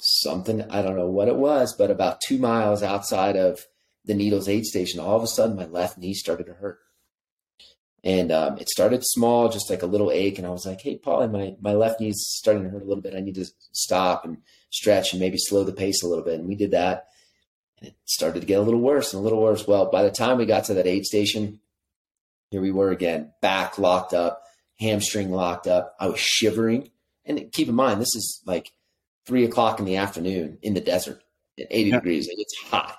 something 0.04 0.62
i 0.68 0.82
don't 0.82 0.96
know 0.96 1.06
what 1.06 1.28
it 1.28 1.36
was 1.36 1.76
but 1.76 1.90
about 1.90 2.20
two 2.26 2.36
miles 2.36 2.82
outside 2.82 3.36
of 3.36 3.66
the 4.04 4.14
needles 4.14 4.48
aid 4.48 4.64
station 4.64 4.98
all 4.98 5.16
of 5.16 5.22
a 5.22 5.28
sudden 5.28 5.54
my 5.54 5.66
left 5.66 5.96
knee 5.96 6.12
started 6.12 6.44
to 6.44 6.54
hurt 6.54 6.80
and 8.04 8.32
um, 8.32 8.58
it 8.58 8.68
started 8.68 9.02
small 9.04 9.48
just 9.48 9.70
like 9.70 9.82
a 9.82 9.86
little 9.86 10.10
ache 10.10 10.38
and 10.38 10.46
i 10.46 10.50
was 10.50 10.66
like 10.66 10.80
hey 10.80 10.96
polly 10.96 11.28
my, 11.28 11.54
my 11.60 11.72
left 11.72 12.00
knee's 12.00 12.20
starting 12.26 12.64
to 12.64 12.68
hurt 12.70 12.82
a 12.82 12.86
little 12.86 13.02
bit 13.02 13.14
i 13.14 13.20
need 13.20 13.34
to 13.36 13.46
stop 13.72 14.24
and 14.24 14.38
stretch 14.70 15.12
and 15.12 15.20
maybe 15.20 15.36
slow 15.38 15.62
the 15.64 15.72
pace 15.72 16.02
a 16.02 16.08
little 16.08 16.24
bit 16.24 16.38
and 16.40 16.48
we 16.48 16.54
did 16.56 16.72
that 16.72 17.06
and 17.78 17.88
it 17.88 17.94
started 18.04 18.40
to 18.40 18.46
get 18.46 18.58
a 18.58 18.62
little 18.62 18.80
worse 18.80 19.12
and 19.12 19.20
a 19.20 19.22
little 19.24 19.42
worse. 19.42 19.66
Well, 19.66 19.90
by 19.90 20.04
the 20.04 20.10
time 20.12 20.38
we 20.38 20.46
got 20.46 20.64
to 20.66 20.74
that 20.74 20.86
aid 20.86 21.04
station, 21.04 21.58
here 22.52 22.60
we 22.60 22.70
were 22.70 22.92
again, 22.92 23.32
back 23.40 23.76
locked 23.76 24.14
up, 24.14 24.44
hamstring 24.78 25.32
locked 25.32 25.66
up. 25.66 25.96
I 25.98 26.06
was 26.06 26.20
shivering. 26.20 26.90
And 27.24 27.50
keep 27.50 27.68
in 27.68 27.74
mind, 27.74 28.00
this 28.00 28.14
is 28.14 28.40
like 28.46 28.70
three 29.26 29.44
o'clock 29.44 29.80
in 29.80 29.84
the 29.84 29.96
afternoon 29.96 30.58
in 30.62 30.74
the 30.74 30.80
desert 30.80 31.24
at 31.58 31.66
80 31.72 31.90
Yeah. 31.90 31.96
degrees. 31.96 32.28
Like 32.28 32.36
it's 32.38 32.56
hot. 32.70 32.96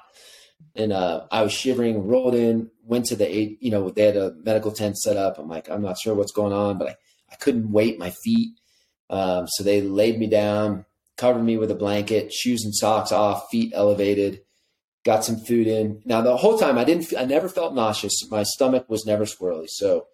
And 0.76 0.92
uh, 0.92 1.26
I 1.32 1.44
was 1.44 1.54
shivering, 1.54 2.08
rolled 2.08 2.36
in, 2.36 2.72
went 2.84 3.06
to 3.06 3.16
the 3.16 3.28
aid, 3.28 3.58
you 3.60 3.70
know, 3.70 3.90
they 3.90 4.06
had 4.06 4.18
a 4.18 4.34
medical 4.44 4.72
tent 4.72 4.98
set 4.98 5.18
up. 5.18 5.38
I'm 5.38 5.48
like, 5.48 5.70
I'm 5.70 5.82
not 5.84 6.00
sure 6.00 6.16
what's 6.16 6.32
going 6.32 6.54
on, 6.54 6.78
but 6.78 6.90
I, 6.90 6.96
I 7.32 7.36
couldn't 7.36 7.72
weight 7.72 8.00
my 8.00 8.12
feet. 8.24 8.58
Um, 9.10 9.48
so 9.48 9.64
they 9.64 9.82
laid 9.82 10.18
me 10.18 10.28
down, 10.28 10.86
covered 11.18 11.44
me 11.44 11.58
with 11.58 11.70
a 11.70 11.76
blanket, 11.76 12.34
shoes 12.34 12.64
and 12.66 12.74
socks 12.74 13.12
off, 13.12 13.48
feet 13.52 13.72
elevated, 13.76 14.42
got 15.06 15.24
some 15.24 15.38
food 15.38 15.68
in. 15.68 16.02
Now 16.06 16.22
the 16.22 16.38
whole 16.38 16.58
time 16.58 16.78
I 16.78 16.84
didn't, 16.84 17.14
I 17.18 17.26
never 17.26 17.50
felt 17.50 17.76
nauseous. 17.76 18.14
My 18.32 18.44
stomach 18.44 18.90
was 18.90 19.06
never 19.06 19.26
swirly. 19.26 19.68
So 19.68 20.08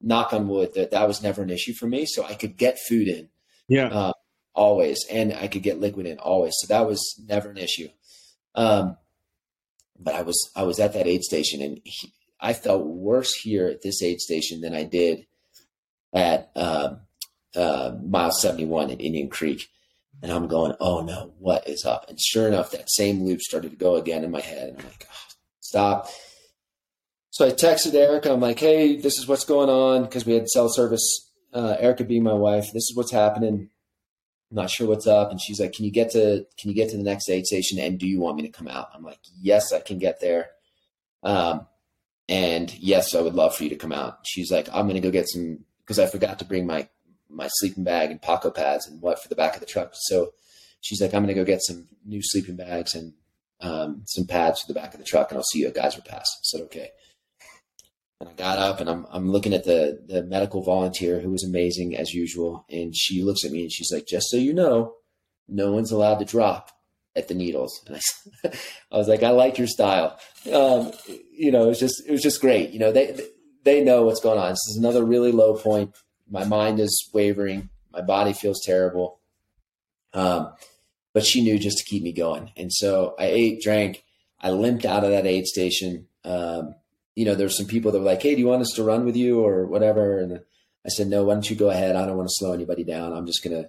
knock 0.00 0.32
on 0.32 0.48
wood 0.48 0.74
that 0.74 0.90
that 0.92 1.08
was 1.08 1.22
never 1.22 1.42
an 1.42 1.50
issue 1.50 1.74
for 1.74 1.86
me. 1.86 2.06
So 2.06 2.24
I 2.24 2.34
could 2.34 2.56
get 2.56 2.78
food 2.88 3.08
in 3.08 3.28
Yeah, 3.68 3.88
uh, 3.88 4.12
always, 4.54 5.04
and 5.10 5.34
I 5.34 5.48
could 5.48 5.62
get 5.62 5.80
liquid 5.80 6.06
in 6.06 6.18
always. 6.18 6.54
So 6.58 6.68
that 6.68 6.86
was 6.86 7.22
never 7.26 7.50
an 7.50 7.58
issue. 7.58 7.88
Um, 8.54 8.96
but 9.98 10.14
I 10.14 10.22
was, 10.22 10.50
I 10.54 10.62
was 10.64 10.78
at 10.78 10.92
that 10.94 11.06
aid 11.06 11.22
station 11.22 11.62
and 11.62 11.80
he, 11.84 12.12
I 12.40 12.52
felt 12.52 12.86
worse 12.86 13.34
here 13.34 13.66
at 13.66 13.82
this 13.82 14.02
aid 14.02 14.20
station 14.20 14.60
than 14.60 14.74
I 14.74 14.84
did 14.84 15.26
at, 16.12 16.50
um, 16.54 17.00
uh, 17.54 17.92
mile 18.04 18.32
71 18.32 18.90
at 18.90 19.00
Indian 19.00 19.28
Creek. 19.28 19.68
And 20.22 20.32
I'm 20.32 20.46
going, 20.46 20.74
oh 20.80 21.02
no, 21.02 21.32
what 21.38 21.68
is 21.68 21.84
up? 21.84 22.08
And 22.08 22.20
sure 22.20 22.48
enough, 22.48 22.70
that 22.70 22.90
same 22.90 23.24
loop 23.24 23.40
started 23.40 23.70
to 23.70 23.76
go 23.76 23.96
again 23.96 24.24
in 24.24 24.30
my 24.30 24.40
head. 24.40 24.68
And 24.68 24.78
I'm 24.78 24.86
like, 24.86 25.06
oh, 25.10 25.34
stop. 25.60 26.08
So 27.30 27.46
I 27.46 27.50
texted 27.50 27.94
Erica. 27.94 28.32
I'm 28.32 28.40
like, 28.40 28.58
hey, 28.58 28.96
this 28.96 29.18
is 29.18 29.28
what's 29.28 29.44
going 29.44 29.68
on 29.68 30.04
because 30.04 30.24
we 30.24 30.32
had 30.34 30.48
cell 30.48 30.68
service. 30.70 31.30
Uh, 31.52 31.76
Erica 31.78 32.04
being 32.04 32.22
my 32.22 32.32
wife, 32.32 32.64
this 32.72 32.84
is 32.84 32.92
what's 32.94 33.12
happening. 33.12 33.70
Not 34.50 34.70
sure 34.70 34.88
what's 34.88 35.06
up. 35.06 35.30
And 35.30 35.40
she's 35.40 35.60
like, 35.60 35.72
can 35.72 35.84
you 35.84 35.90
get 35.90 36.10
to 36.12 36.46
can 36.58 36.70
you 36.70 36.76
get 36.76 36.90
to 36.90 36.96
the 36.96 37.02
next 37.02 37.28
aid 37.28 37.46
station? 37.46 37.78
And 37.78 37.98
do 37.98 38.06
you 38.06 38.20
want 38.20 38.36
me 38.36 38.42
to 38.42 38.48
come 38.48 38.68
out? 38.68 38.88
I'm 38.94 39.02
like, 39.02 39.18
yes, 39.40 39.72
I 39.72 39.80
can 39.80 39.98
get 39.98 40.20
there. 40.20 40.50
Um, 41.22 41.66
and 42.28 42.72
yes, 42.78 43.14
I 43.14 43.20
would 43.20 43.34
love 43.34 43.56
for 43.56 43.64
you 43.64 43.70
to 43.70 43.76
come 43.76 43.92
out. 43.92 44.20
She's 44.24 44.50
like, 44.50 44.68
I'm 44.72 44.86
gonna 44.86 45.00
go 45.00 45.10
get 45.10 45.28
some 45.28 45.64
because 45.80 45.98
I 45.98 46.06
forgot 46.06 46.38
to 46.38 46.44
bring 46.44 46.66
my 46.66 46.88
my 47.28 47.48
sleeping 47.48 47.84
bag 47.84 48.10
and 48.10 48.22
Paco 48.22 48.50
pads 48.50 48.86
and 48.86 49.00
what 49.00 49.22
for 49.22 49.28
the 49.28 49.36
back 49.36 49.54
of 49.54 49.60
the 49.60 49.66
truck. 49.66 49.90
So 49.94 50.32
she's 50.80 51.00
like, 51.00 51.12
I'm 51.14 51.22
going 51.22 51.34
to 51.34 51.40
go 51.40 51.44
get 51.44 51.62
some 51.62 51.88
new 52.04 52.20
sleeping 52.22 52.56
bags 52.56 52.94
and 52.94 53.12
um, 53.60 54.02
some 54.06 54.26
pads 54.26 54.60
for 54.60 54.68
the 54.68 54.78
back 54.78 54.92
of 54.94 54.98
the 54.98 55.06
truck, 55.06 55.30
and 55.30 55.38
I'll 55.38 55.44
see 55.44 55.60
you 55.60 55.68
at 55.68 55.74
Geyser 55.74 56.02
Pass. 56.02 56.26
I 56.26 56.42
said, 56.42 56.60
okay. 56.62 56.90
And 58.20 58.28
I 58.28 58.32
got 58.32 58.58
up 58.58 58.80
and 58.80 58.88
I'm 58.88 59.06
I'm 59.10 59.30
looking 59.30 59.52
at 59.52 59.64
the 59.64 60.00
the 60.06 60.22
medical 60.22 60.62
volunteer 60.62 61.20
who 61.20 61.30
was 61.30 61.44
amazing 61.44 61.96
as 61.96 62.14
usual, 62.14 62.64
and 62.70 62.96
she 62.96 63.22
looks 63.22 63.44
at 63.44 63.50
me 63.52 63.62
and 63.62 63.72
she's 63.72 63.92
like, 63.92 64.06
just 64.06 64.30
so 64.30 64.36
you 64.36 64.52
know, 64.52 64.94
no 65.48 65.72
one's 65.72 65.92
allowed 65.92 66.18
to 66.20 66.24
drop 66.24 66.70
at 67.14 67.28
the 67.28 67.34
needles. 67.34 67.82
And 67.86 67.96
I, 67.96 68.48
I 68.92 68.96
was 68.96 69.08
like, 69.08 69.22
I 69.22 69.30
like 69.30 69.58
your 69.58 69.66
style. 69.66 70.18
Um, 70.52 70.92
you 71.30 71.52
know, 71.52 71.64
it 71.64 71.68
was 71.68 71.80
just 71.80 72.02
it 72.06 72.12
was 72.12 72.22
just 72.22 72.40
great. 72.40 72.70
You 72.70 72.78
know, 72.78 72.92
they 72.92 73.20
they 73.64 73.84
know 73.84 74.04
what's 74.04 74.20
going 74.20 74.38
on. 74.38 74.50
This 74.50 74.66
is 74.68 74.78
another 74.78 75.04
really 75.04 75.32
low 75.32 75.54
point 75.54 75.94
my 76.28 76.44
mind 76.44 76.80
is 76.80 77.08
wavering 77.12 77.68
my 77.92 78.00
body 78.00 78.32
feels 78.32 78.60
terrible 78.64 79.20
um, 80.12 80.52
but 81.12 81.24
she 81.24 81.42
knew 81.42 81.58
just 81.58 81.78
to 81.78 81.84
keep 81.84 82.02
me 82.02 82.12
going 82.12 82.50
and 82.56 82.72
so 82.72 83.14
i 83.18 83.26
ate 83.26 83.62
drank 83.62 84.04
i 84.40 84.50
limped 84.50 84.84
out 84.84 85.04
of 85.04 85.10
that 85.10 85.26
aid 85.26 85.46
station 85.46 86.06
um, 86.24 86.74
you 87.16 87.24
know 87.24 87.34
there's 87.34 87.56
some 87.56 87.66
people 87.66 87.90
that 87.90 87.98
were 87.98 88.04
like 88.04 88.22
hey 88.22 88.34
do 88.34 88.40
you 88.40 88.46
want 88.46 88.62
us 88.62 88.72
to 88.76 88.84
run 88.84 89.04
with 89.04 89.16
you 89.16 89.40
or 89.40 89.66
whatever 89.66 90.18
and 90.20 90.40
i 90.84 90.88
said 90.88 91.08
no 91.08 91.24
why 91.24 91.34
don't 91.34 91.50
you 91.50 91.56
go 91.56 91.70
ahead 91.70 91.96
i 91.96 92.06
don't 92.06 92.16
want 92.16 92.28
to 92.28 92.34
slow 92.36 92.52
anybody 92.52 92.84
down 92.84 93.12
i'm 93.12 93.26
just 93.26 93.42
gonna 93.42 93.64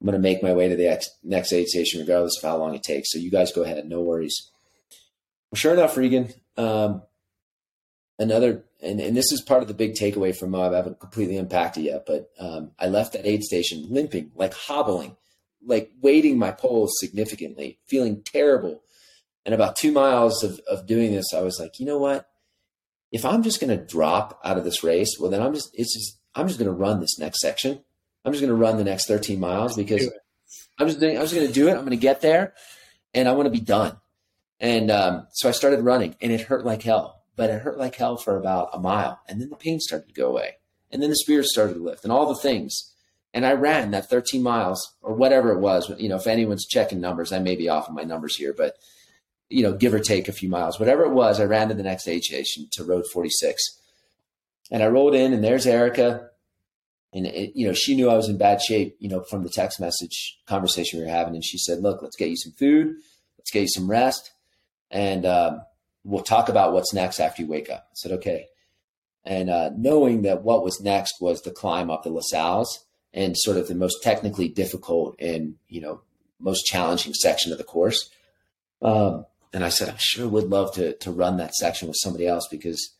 i'm 0.00 0.06
gonna 0.06 0.18
make 0.18 0.42
my 0.42 0.52
way 0.52 0.68
to 0.68 0.76
the 0.76 0.88
ex- 0.88 1.10
next 1.22 1.52
aid 1.52 1.68
station 1.68 2.00
regardless 2.00 2.36
of 2.36 2.48
how 2.48 2.56
long 2.56 2.74
it 2.74 2.82
takes 2.82 3.12
so 3.12 3.18
you 3.18 3.30
guys 3.30 3.52
go 3.52 3.62
ahead 3.62 3.84
no 3.86 4.00
worries 4.00 4.50
well, 5.50 5.56
sure 5.58 5.74
enough 5.74 5.96
regan 5.96 6.32
um, 6.56 7.02
another 8.18 8.64
and, 8.82 9.00
and 9.00 9.16
this 9.16 9.30
is 9.30 9.40
part 9.40 9.62
of 9.62 9.68
the 9.68 9.74
big 9.74 9.94
takeaway 9.94 10.36
from 10.36 10.50
Moab. 10.50 10.72
I 10.72 10.76
haven't 10.76 10.98
completely 10.98 11.36
unpacked 11.36 11.76
it 11.76 11.82
yet, 11.82 12.04
but 12.04 12.30
um, 12.38 12.72
I 12.78 12.88
left 12.88 13.12
that 13.12 13.26
aid 13.26 13.42
station 13.44 13.86
limping, 13.88 14.32
like 14.34 14.52
hobbling, 14.52 15.16
like 15.64 15.92
weighting 16.00 16.36
my 16.36 16.50
poles 16.50 16.98
significantly, 16.98 17.78
feeling 17.86 18.22
terrible. 18.22 18.82
And 19.46 19.54
about 19.54 19.76
two 19.76 19.92
miles 19.92 20.42
of, 20.42 20.60
of 20.68 20.86
doing 20.86 21.12
this, 21.12 21.32
I 21.32 21.42
was 21.42 21.60
like, 21.60 21.78
you 21.78 21.86
know 21.86 21.98
what? 21.98 22.28
If 23.12 23.24
I'm 23.24 23.42
just 23.42 23.60
going 23.60 23.76
to 23.76 23.84
drop 23.84 24.40
out 24.44 24.58
of 24.58 24.64
this 24.64 24.82
race, 24.82 25.16
well, 25.20 25.30
then 25.30 25.42
I'm 25.42 25.54
just, 25.54 25.70
it's 25.74 25.94
just, 25.94 26.18
I'm 26.34 26.48
just 26.48 26.58
going 26.58 26.70
to 26.70 26.74
run 26.74 27.00
this 27.00 27.18
next 27.18 27.40
section. 27.40 27.80
I'm 28.24 28.32
just 28.32 28.42
going 28.42 28.54
to 28.54 28.60
run 28.60 28.78
the 28.78 28.84
next 28.84 29.06
13 29.06 29.38
miles 29.38 29.76
because 29.76 30.10
I'm 30.78 30.88
just, 30.88 30.98
doing, 30.98 31.16
I'm 31.16 31.22
just 31.22 31.34
going 31.34 31.46
to 31.46 31.52
do 31.52 31.68
it. 31.68 31.72
I'm 31.72 31.80
going 31.84 31.90
to 31.90 31.96
get 31.96 32.20
there 32.20 32.54
and 33.12 33.28
I 33.28 33.32
want 33.32 33.46
to 33.46 33.50
be 33.50 33.60
done. 33.60 33.96
And 34.58 34.90
um, 34.90 35.26
so 35.32 35.48
I 35.48 35.52
started 35.52 35.80
running 35.80 36.16
and 36.20 36.32
it 36.32 36.40
hurt 36.40 36.64
like 36.64 36.82
hell 36.82 37.22
but 37.36 37.50
it 37.50 37.62
hurt 37.62 37.78
like 37.78 37.94
hell 37.94 38.16
for 38.16 38.36
about 38.36 38.70
a 38.72 38.78
mile. 38.78 39.20
And 39.28 39.40
then 39.40 39.50
the 39.50 39.56
pain 39.56 39.80
started 39.80 40.08
to 40.08 40.14
go 40.14 40.28
away. 40.28 40.56
And 40.90 41.02
then 41.02 41.10
the 41.10 41.16
spirits 41.16 41.52
started 41.52 41.74
to 41.74 41.82
lift 41.82 42.04
and 42.04 42.12
all 42.12 42.26
the 42.26 42.40
things. 42.40 42.92
And 43.34 43.46
I 43.46 43.52
ran 43.52 43.92
that 43.92 44.10
13 44.10 44.42
miles 44.42 44.94
or 45.00 45.14
whatever 45.14 45.52
it 45.52 45.60
was. 45.60 45.90
You 45.98 46.10
know, 46.10 46.16
if 46.16 46.26
anyone's 46.26 46.66
checking 46.66 47.00
numbers, 47.00 47.32
I 47.32 47.38
may 47.38 47.56
be 47.56 47.68
off 47.68 47.88
of 47.88 47.94
my 47.94 48.02
numbers 48.02 48.36
here, 48.36 48.54
but, 48.56 48.76
you 49.52 49.62
know, 49.62 49.72
give 49.72 49.94
or 49.94 50.00
take 50.00 50.28
a 50.28 50.32
few 50.32 50.48
miles, 50.48 50.80
whatever 50.80 51.04
it 51.04 51.12
was, 51.12 51.40
I 51.40 51.44
ran 51.44 51.68
to 51.68 51.74
the 51.74 51.82
next 51.82 52.08
aid 52.08 52.24
station 52.24 52.68
to 52.72 52.84
Road 52.84 53.06
46. 53.12 53.62
And 54.70 54.82
I 54.82 54.86
rolled 54.86 55.14
in 55.14 55.32
and 55.32 55.44
there's 55.44 55.66
Erica. 55.66 56.28
And, 57.12 57.26
it, 57.26 57.52
you 57.54 57.66
know, 57.66 57.74
she 57.74 57.94
knew 57.94 58.08
I 58.08 58.16
was 58.16 58.28
in 58.28 58.38
bad 58.38 58.62
shape, 58.62 58.96
you 58.98 59.08
know, 59.08 59.22
from 59.22 59.42
the 59.42 59.50
text 59.50 59.78
message 59.80 60.38
conversation 60.46 60.98
we 60.98 61.04
were 61.04 61.10
having. 61.10 61.34
And 61.34 61.44
she 61.44 61.58
said, 61.58 61.80
look, 61.80 62.02
let's 62.02 62.16
get 62.16 62.30
you 62.30 62.36
some 62.36 62.52
food. 62.52 62.94
Let's 63.38 63.50
get 63.50 63.62
you 63.62 63.68
some 63.68 63.90
rest. 63.90 64.32
And, 64.90 65.26
um, 65.26 65.62
we'll 66.04 66.22
talk 66.22 66.48
about 66.48 66.72
what's 66.72 66.92
next 66.92 67.20
after 67.20 67.42
you 67.42 67.48
wake 67.48 67.70
up. 67.70 67.86
I 67.90 67.94
said, 67.94 68.12
okay. 68.12 68.46
And 69.24 69.50
uh, 69.50 69.70
knowing 69.76 70.22
that 70.22 70.42
what 70.42 70.64
was 70.64 70.80
next 70.80 71.20
was 71.20 71.42
the 71.42 71.52
climb 71.52 71.90
up 71.90 72.02
the 72.02 72.10
La 72.10 72.22
Sals 72.32 72.66
and 73.12 73.36
sort 73.36 73.56
of 73.56 73.68
the 73.68 73.74
most 73.74 74.02
technically 74.02 74.48
difficult 74.48 75.14
and, 75.20 75.54
you 75.68 75.80
know, 75.80 76.00
most 76.40 76.64
challenging 76.64 77.14
section 77.14 77.52
of 77.52 77.58
the 77.58 77.64
course. 77.64 78.10
Um, 78.80 79.26
and 79.52 79.64
I 79.64 79.68
said, 79.68 79.90
I 79.90 79.96
sure 79.98 80.28
would 80.28 80.48
love 80.48 80.74
to, 80.74 80.94
to 80.98 81.10
run 81.10 81.36
that 81.36 81.54
section 81.54 81.88
with 81.88 81.96
somebody 82.00 82.26
else 82.26 82.46
because 82.50 82.94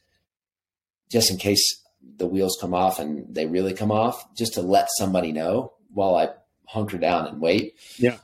just 1.11 1.30
in 1.30 1.36
case 1.38 1.82
the 2.16 2.26
wheels 2.26 2.59
come 2.61 2.74
off 2.74 2.98
and 2.98 3.32
they 3.34 3.46
really 3.46 3.74
come 3.74 3.90
off, 3.90 4.34
just 4.34 4.55
to 4.55 4.62
let 4.62 4.88
somebody 4.98 5.32
know 5.32 5.72
while 5.92 6.14
I 6.14 6.30
hunker 6.66 6.98
down 6.98 7.26
and 7.26 7.40
wait. 7.40 7.74
Yeah. 7.96 8.16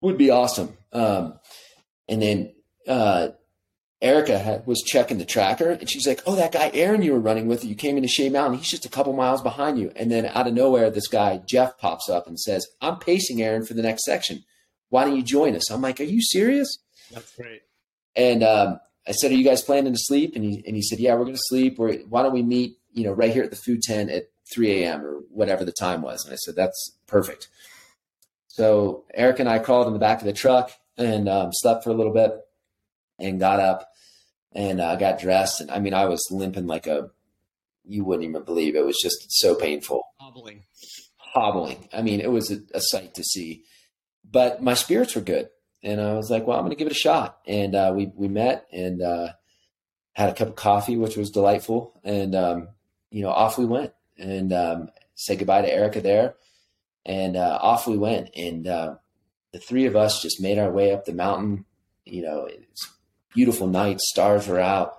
Would 0.00 0.18
be 0.18 0.30
awesome. 0.30 0.76
Um, 0.92 1.38
and 2.08 2.22
then, 2.22 2.54
uh, 2.86 3.28
Erica 4.02 4.38
had, 4.38 4.66
was 4.66 4.82
checking 4.82 5.16
the 5.16 5.24
tracker 5.24 5.70
and 5.70 5.88
she's 5.88 6.06
like, 6.06 6.20
Oh, 6.26 6.36
that 6.36 6.52
guy 6.52 6.70
Aaron 6.74 7.00
you 7.00 7.12
were 7.12 7.20
running 7.20 7.46
with, 7.46 7.64
you 7.64 7.74
came 7.74 7.96
into 7.96 8.08
Shay 8.08 8.28
Mountain, 8.28 8.58
he's 8.58 8.70
just 8.70 8.84
a 8.84 8.90
couple 8.90 9.14
miles 9.14 9.40
behind 9.40 9.78
you. 9.78 9.92
And 9.96 10.10
then 10.10 10.26
out 10.26 10.46
of 10.46 10.52
nowhere, 10.52 10.90
this 10.90 11.06
guy, 11.06 11.40
Jeff, 11.46 11.78
pops 11.78 12.10
up 12.10 12.26
and 12.26 12.38
says, 12.38 12.66
I'm 12.82 12.98
pacing 12.98 13.40
Aaron 13.40 13.64
for 13.64 13.72
the 13.72 13.82
next 13.82 14.04
section. 14.04 14.44
Why 14.90 15.04
don't 15.04 15.16
you 15.16 15.22
join 15.22 15.56
us? 15.56 15.70
I'm 15.70 15.80
like, 15.80 16.00
Are 16.00 16.04
you 16.04 16.20
serious? 16.20 16.78
That's 17.14 17.34
great. 17.36 17.62
And 18.16 18.42
um, 18.42 18.80
I 19.06 19.12
said, 19.12 19.30
Are 19.30 19.34
you 19.34 19.44
guys 19.44 19.62
planning 19.62 19.92
to 19.92 19.98
sleep? 19.98 20.34
And 20.34 20.44
he, 20.44 20.62
and 20.66 20.76
he 20.76 20.82
said, 20.82 20.98
Yeah, 20.98 21.14
we're 21.14 21.24
going 21.24 21.34
to 21.34 21.42
sleep. 21.44 21.78
We're, 21.78 21.98
why 22.00 22.22
don't 22.22 22.32
we 22.32 22.42
meet, 22.42 22.78
you 22.92 23.04
know, 23.04 23.12
right 23.12 23.32
here 23.32 23.44
at 23.44 23.50
the 23.50 23.56
food 23.56 23.82
tent 23.82 24.10
at 24.10 24.24
3 24.52 24.82
a.m. 24.82 25.04
or 25.04 25.20
whatever 25.30 25.64
the 25.64 25.72
time 25.72 26.02
was? 26.02 26.24
And 26.24 26.32
I 26.32 26.36
said, 26.36 26.56
That's 26.56 26.96
perfect. 27.06 27.48
So 28.48 29.04
Erica 29.12 29.42
and 29.42 29.48
I 29.48 29.58
crawled 29.58 29.88
in 29.88 29.92
the 29.92 29.98
back 29.98 30.20
of 30.20 30.26
the 30.26 30.32
truck 30.32 30.70
and 30.96 31.28
um, 31.28 31.50
slept 31.52 31.82
for 31.82 31.90
a 31.90 31.94
little 31.94 32.12
bit 32.12 32.32
and 33.18 33.40
got 33.40 33.58
up 33.60 33.88
and 34.52 34.80
uh, 34.80 34.96
got 34.96 35.18
dressed. 35.18 35.60
And 35.60 35.70
I 35.70 35.80
mean, 35.80 35.94
I 35.94 36.04
was 36.04 36.24
limping 36.30 36.66
like 36.66 36.86
a, 36.86 37.10
you 37.84 38.04
wouldn't 38.04 38.28
even 38.28 38.44
believe 38.44 38.76
it 38.76 38.86
was 38.86 39.00
just 39.02 39.26
so 39.28 39.54
painful. 39.54 40.04
Hobbling. 40.20 40.62
Hobbling. 41.16 41.88
I 41.92 42.02
mean, 42.02 42.20
it 42.20 42.30
was 42.30 42.50
a, 42.50 42.60
a 42.72 42.80
sight 42.80 43.14
to 43.14 43.24
see, 43.24 43.64
but 44.28 44.62
my 44.62 44.74
spirits 44.74 45.14
were 45.14 45.20
good. 45.20 45.48
And 45.84 46.00
I 46.00 46.14
was 46.14 46.30
like, 46.30 46.46
well, 46.46 46.56
I'm 46.56 46.64
going 46.64 46.70
to 46.70 46.76
give 46.76 46.86
it 46.86 46.92
a 46.92 46.98
shot. 46.98 47.40
And 47.46 47.74
uh, 47.74 47.92
we, 47.94 48.10
we 48.16 48.26
met 48.26 48.66
and 48.72 49.02
uh, 49.02 49.28
had 50.14 50.30
a 50.30 50.34
cup 50.34 50.48
of 50.48 50.56
coffee, 50.56 50.96
which 50.96 51.16
was 51.16 51.30
delightful. 51.30 52.00
And, 52.02 52.34
um, 52.34 52.68
you 53.10 53.22
know, 53.22 53.28
off 53.28 53.58
we 53.58 53.66
went 53.66 53.92
and 54.18 54.50
um, 54.54 54.88
said 55.14 55.38
goodbye 55.38 55.60
to 55.60 55.72
Erica 55.72 56.00
there. 56.00 56.36
And 57.04 57.36
uh, 57.36 57.58
off 57.60 57.86
we 57.86 57.98
went. 57.98 58.30
And 58.34 58.66
uh, 58.66 58.94
the 59.52 59.58
three 59.58 59.84
of 59.84 59.94
us 59.94 60.22
just 60.22 60.40
made 60.40 60.58
our 60.58 60.70
way 60.70 60.90
up 60.90 61.04
the 61.04 61.12
mountain. 61.12 61.66
You 62.06 62.22
know, 62.22 62.46
it's 62.50 62.90
beautiful 63.34 63.66
night, 63.66 64.00
stars 64.00 64.48
were 64.48 64.60
out. 64.60 64.96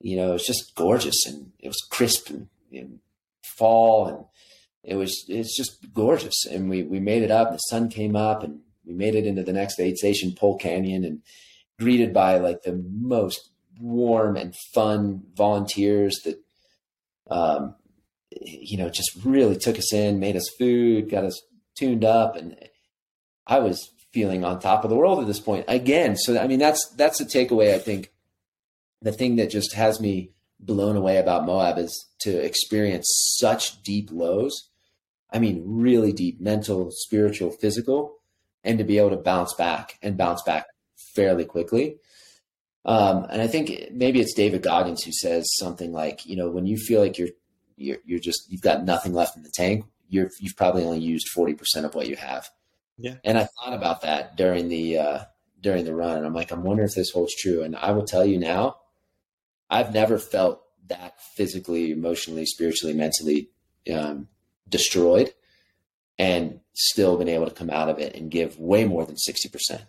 You 0.00 0.16
know, 0.16 0.30
it 0.30 0.32
was 0.32 0.46
just 0.46 0.74
gorgeous 0.74 1.24
and 1.24 1.52
it 1.60 1.68
was 1.68 1.86
crisp 1.88 2.30
and, 2.30 2.48
and 2.72 2.98
fall 3.44 4.08
and 4.08 4.24
it 4.82 4.96
was 4.96 5.24
it's 5.28 5.56
just 5.56 5.92
gorgeous. 5.94 6.46
And 6.46 6.68
we 6.68 6.82
we 6.82 6.98
made 6.98 7.22
it 7.22 7.30
up. 7.30 7.48
and 7.48 7.56
The 7.56 7.68
sun 7.68 7.90
came 7.90 8.16
up 8.16 8.42
and 8.42 8.60
we 8.90 8.96
made 8.96 9.14
it 9.14 9.26
into 9.26 9.42
the 9.42 9.52
next 9.52 9.78
aid 9.78 9.96
station, 9.96 10.34
Pole 10.36 10.58
Canyon, 10.58 11.04
and 11.04 11.22
greeted 11.78 12.12
by 12.12 12.38
like 12.38 12.62
the 12.62 12.84
most 12.90 13.50
warm 13.78 14.36
and 14.36 14.54
fun 14.74 15.22
volunteers 15.34 16.20
that 16.24 16.38
um, 17.30 17.76
you 18.30 18.76
know 18.76 18.88
just 18.88 19.12
really 19.24 19.56
took 19.56 19.78
us 19.78 19.92
in, 19.92 20.18
made 20.18 20.36
us 20.36 20.50
food, 20.58 21.08
got 21.08 21.24
us 21.24 21.40
tuned 21.78 22.04
up, 22.04 22.36
and 22.36 22.56
I 23.46 23.60
was 23.60 23.90
feeling 24.12 24.44
on 24.44 24.58
top 24.58 24.82
of 24.82 24.90
the 24.90 24.96
world 24.96 25.20
at 25.20 25.28
this 25.28 25.40
point 25.40 25.64
again. 25.68 26.16
So 26.16 26.36
I 26.38 26.48
mean, 26.48 26.58
that's 26.58 26.88
that's 26.96 27.18
the 27.18 27.24
takeaway. 27.24 27.72
I 27.74 27.78
think 27.78 28.10
the 29.00 29.12
thing 29.12 29.36
that 29.36 29.50
just 29.50 29.74
has 29.74 30.00
me 30.00 30.32
blown 30.58 30.96
away 30.96 31.16
about 31.16 31.46
Moab 31.46 31.78
is 31.78 32.08
to 32.22 32.30
experience 32.30 33.06
such 33.38 33.82
deep 33.82 34.10
lows. 34.12 34.68
I 35.32 35.38
mean, 35.38 35.62
really 35.64 36.12
deep 36.12 36.40
mental, 36.40 36.90
spiritual, 36.90 37.52
physical, 37.52 38.19
and 38.64 38.78
to 38.78 38.84
be 38.84 38.98
able 38.98 39.10
to 39.10 39.16
bounce 39.16 39.54
back 39.54 39.98
and 40.02 40.16
bounce 40.16 40.42
back 40.42 40.66
fairly 41.14 41.44
quickly. 41.44 41.96
Um, 42.84 43.26
and 43.30 43.42
I 43.42 43.46
think 43.46 43.90
maybe 43.92 44.20
it's 44.20 44.34
David 44.34 44.62
Goggins 44.62 45.02
who 45.02 45.12
says 45.12 45.46
something 45.56 45.92
like, 45.92 46.24
you 46.26 46.36
know, 46.36 46.50
when 46.50 46.66
you 46.66 46.76
feel 46.76 47.00
like 47.00 47.18
you're 47.18 47.28
you're, 47.76 47.98
you're 48.04 48.20
just 48.20 48.50
you've 48.50 48.62
got 48.62 48.84
nothing 48.84 49.12
left 49.12 49.36
in 49.36 49.42
the 49.42 49.52
tank, 49.54 49.84
you're 50.08 50.30
you've 50.38 50.56
probably 50.56 50.84
only 50.84 51.00
used 51.00 51.28
forty 51.28 51.54
percent 51.54 51.86
of 51.86 51.94
what 51.94 52.08
you 52.08 52.16
have. 52.16 52.48
Yeah. 52.98 53.16
And 53.24 53.38
I 53.38 53.44
thought 53.44 53.72
about 53.74 54.02
that 54.02 54.36
during 54.36 54.68
the 54.68 54.98
uh, 54.98 55.24
during 55.60 55.84
the 55.84 55.94
run, 55.94 56.16
and 56.16 56.26
I'm 56.26 56.34
like, 56.34 56.50
I'm 56.50 56.62
wondering 56.62 56.88
if 56.88 56.94
this 56.94 57.10
holds 57.10 57.34
true. 57.34 57.62
And 57.62 57.76
I 57.76 57.92
will 57.92 58.04
tell 58.04 58.24
you 58.24 58.38
now, 58.38 58.76
I've 59.68 59.92
never 59.92 60.18
felt 60.18 60.62
that 60.88 61.20
physically, 61.36 61.92
emotionally, 61.92 62.44
spiritually, 62.46 62.94
mentally 62.94 63.50
um, 63.92 64.28
destroyed, 64.68 65.32
and 66.20 66.60
still 66.74 67.16
been 67.16 67.30
able 67.30 67.46
to 67.46 67.54
come 67.54 67.70
out 67.70 67.88
of 67.88 67.98
it 67.98 68.14
and 68.14 68.30
give 68.30 68.58
way 68.58 68.84
more 68.84 69.06
than 69.06 69.16
sixty 69.16 69.48
percent. 69.48 69.82